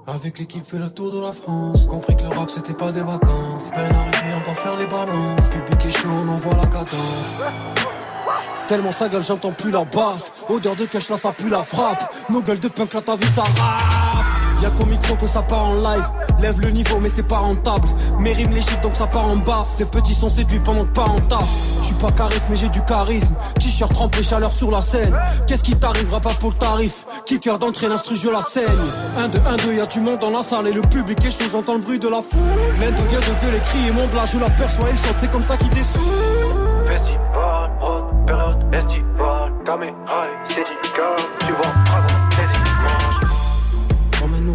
Avec 0.07 0.39
l'équipe 0.39 0.65
fait 0.67 0.79
le 0.79 0.89
tour 0.89 1.13
de 1.13 1.21
la 1.21 1.33
France 1.33 1.85
Compris 1.87 2.17
que 2.17 2.23
le 2.23 2.31
rap 2.31 2.51
c'était 2.51 2.75
pas 2.75 2.91
des 2.91 3.03
vacances 3.03 3.71
Peine 3.73 3.95
arrivée 3.95 4.35
on 4.37 4.45
doit 4.45 4.55
faire 4.55 4.77
les 4.77 4.87
balances 4.87 5.49
Public 5.49 5.87
est 5.87 5.97
chaud 5.97 6.09
on 6.09 6.29
envoie 6.29 6.57
la 6.57 6.67
cadence 6.67 7.37
Tellement 8.67 8.91
sa 8.91 9.09
gueule 9.09 9.25
j'entends 9.25 9.53
plus 9.53 9.71
la 9.71 9.85
basse 9.85 10.33
Odeur 10.49 10.75
de 10.75 10.87
cash 10.87 11.09
là 11.09 11.17
ça 11.17 11.31
pue 11.31 11.51
la 11.51 11.63
frappe 11.63 12.13
Nos 12.31 12.43
gueules 12.43 12.59
de 12.59 12.67
punk 12.67 12.95
là 12.95 13.01
t'as 13.01 13.15
vu 13.15 13.27
ça 13.27 13.43
rap 13.43 14.12
Y'a 14.63 14.71
qu'au 14.71 14.87
micro 14.87 15.17
que 15.17 15.27
ça 15.27 15.43
part 15.43 15.71
en 15.71 15.75
live. 15.75 16.09
Lève 16.41 16.61
le 16.61 16.71
niveau 16.71 16.99
mais 17.01 17.09
c'est 17.09 17.25
pas 17.25 17.39
rentable. 17.39 17.89
Mes 18.21 18.33
rimes 18.33 18.55
les 18.55 18.61
chiffres 18.61 18.81
donc 18.81 18.95
ça 18.95 19.09
part 19.09 19.25
en 19.25 19.37
bas. 19.37 19.65
Tes 19.77 19.85
petits 19.85 20.15
sont 20.15 20.29
séduits 20.29 20.61
pendant 20.61 20.85
que 20.85 20.93
pas 20.93 21.05
en 21.05 21.19
taf 21.21 21.49
Je 21.81 21.87
suis 21.87 21.95
pas 21.97 22.13
charisme 22.13 22.47
mais 22.51 22.57
j'ai 22.57 22.69
du 22.69 22.81
charisme. 22.85 23.35
T-shirt 23.59 23.93
trempé 23.93 24.23
chaleur 24.23 24.53
sur 24.53 24.71
la 24.71 24.81
scène. 24.81 25.19
Qu'est-ce 25.49 25.65
qui 25.65 25.75
t'arrivera 25.75 26.21
pas 26.21 26.35
pour 26.39 26.51
le 26.51 26.57
tarif? 26.57 27.05
Kicker 27.27 27.59
d'entrée 27.59 27.89
l'instru 27.89 28.15
je 28.15 28.29
la 28.29 28.43
scène 28.43 28.67
1 29.19 29.29
2 29.29 29.39
1 29.39 29.57
2 29.57 29.75
y'a 29.75 29.87
du 29.87 30.01
monde 30.01 30.19
dans 30.21 30.31
la 30.31 30.43
salle 30.43 30.69
Et 30.69 30.73
le 30.73 30.83
public 30.83 31.19
est 31.25 31.31
chaud. 31.31 31.49
J'entends 31.51 31.75
le 31.75 31.81
bruit 31.81 31.99
de 31.99 32.09
la 32.09 32.23
foule 32.23 32.41
L'un 32.81 32.93
devient 32.93 33.17
de 33.17 33.45
gueuler 33.45 33.61
crier 33.61 33.91
mon 33.91 34.07
blas 34.07 34.27
Je 34.27 34.39
l'aperçois 34.39 34.87
il 34.93 34.99
saute. 34.99 35.17
C'est 35.19 35.31
comme 35.31 35.43
ça 35.43 35.57
qu'il 35.57 35.71
descend. 35.71 36.03
Festival. 36.87 37.43
Caméra 39.65 40.27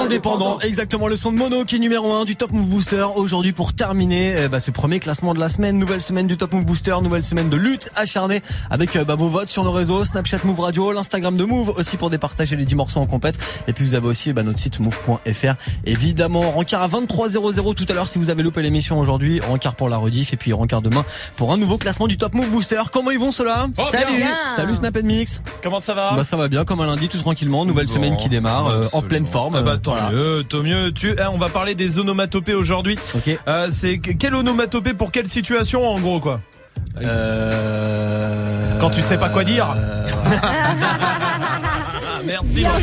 Indépendant. 0.00 0.58
Exactement 0.60 1.06
le 1.06 1.16
son 1.16 1.30
de 1.32 1.36
Mono 1.36 1.64
qui 1.64 1.76
est 1.76 1.78
numéro 1.78 2.12
1 2.12 2.24
du 2.24 2.36
Top 2.36 2.50
Move 2.52 2.66
Booster 2.66 3.06
aujourd'hui 3.14 3.52
pour 3.52 3.72
terminer 3.74 4.36
euh, 4.36 4.48
bah, 4.48 4.60
ce 4.60 4.70
premier 4.70 4.98
classement 4.98 5.34
de 5.34 5.40
la 5.40 5.48
semaine, 5.48 5.78
nouvelle 5.78 6.02
semaine 6.02 6.26
du 6.26 6.36
Top 6.36 6.52
Move 6.52 6.64
Booster, 6.64 6.94
nouvelle 7.02 7.22
semaine 7.22 7.48
de 7.48 7.56
lutte 7.56 7.90
acharnée 7.94 8.42
avec 8.70 8.96
euh, 8.96 9.04
bah, 9.04 9.14
vos 9.14 9.28
votes 9.28 9.50
sur 9.50 9.62
nos 9.64 9.72
réseaux, 9.72 10.04
Snapchat 10.04 10.38
Move 10.44 10.60
Radio, 10.60 10.92
l'Instagram 10.92 11.36
de 11.36 11.44
Move 11.44 11.74
aussi 11.76 11.96
pour 11.96 12.10
départager 12.10 12.56
les 12.56 12.64
10 12.64 12.74
morceaux 12.74 13.00
en 13.00 13.06
compète. 13.06 13.38
Et 13.68 13.72
puis 13.72 13.84
vous 13.84 13.94
avez 13.94 14.08
aussi 14.08 14.32
bah, 14.32 14.42
notre 14.42 14.58
site 14.58 14.80
move.fr 14.80 15.54
évidemment, 15.84 16.50
rencard 16.50 16.82
à 16.82 16.88
23.00 16.88 17.74
tout 17.74 17.86
à 17.88 17.92
l'heure 17.92 18.08
si 18.08 18.18
vous 18.18 18.30
avez 18.30 18.42
loupé 18.42 18.62
l'émission 18.62 18.98
aujourd'hui, 18.98 19.40
rencard 19.40 19.76
pour 19.76 19.88
la 19.88 19.96
rediff 19.96 20.32
et 20.32 20.36
puis 20.36 20.52
rencard 20.52 20.82
demain 20.82 21.04
pour 21.36 21.52
un 21.52 21.56
nouveau 21.56 21.78
classement 21.78 22.08
du 22.08 22.16
Top 22.18 22.34
Move 22.34 22.50
Booster. 22.50 22.82
Comment 22.92 23.10
ils 23.10 23.18
vont 23.18 23.32
ceux-là? 23.32 23.68
Oh, 23.78 23.82
Salut. 23.90 24.16
Bien. 24.16 24.36
Salut 24.56 24.76
Snap 24.76 24.96
Mix. 25.02 25.40
Comment 25.62 25.80
ça 25.80 25.94
va? 25.94 26.14
Bah 26.16 26.24
ça 26.24 26.36
va 26.36 26.48
bien 26.48 26.64
comme 26.64 26.80
un 26.80 26.86
lundi 26.86 27.08
tout 27.08 27.18
tranquillement, 27.18 27.64
nouvelle 27.64 27.86
Bon, 27.86 27.94
semaine 27.94 28.16
qui 28.16 28.28
démarre 28.28 28.68
euh, 28.68 28.84
en 28.92 29.02
pleine 29.02 29.26
forme. 29.26 29.56
Ah 29.56 29.62
bah, 29.62 29.72
euh, 29.72 29.78
tant 29.84 29.92
voilà. 29.92 30.10
mieux, 30.10 30.44
tant 30.48 30.62
mieux. 30.62 30.90
Tu, 30.92 31.14
eh, 31.16 31.26
on 31.32 31.38
va 31.38 31.48
parler 31.48 31.74
des 31.76 31.98
onomatopées 31.98 32.54
aujourd'hui. 32.54 32.98
Euh, 33.46 33.68
c'est 33.70 33.98
que- 33.98 34.10
quelle 34.12 34.34
onomatopée 34.34 34.94
pour 34.94 35.12
quelle 35.12 35.28
situation 35.28 35.86
en 35.88 35.98
gros 36.00 36.18
quoi? 36.20 36.40
Euh... 37.02 38.78
Quand 38.80 38.90
tu 38.90 39.02
sais 39.02 39.18
pas 39.18 39.28
quoi 39.28 39.44
dire. 39.44 39.74
Merci. 42.26 42.64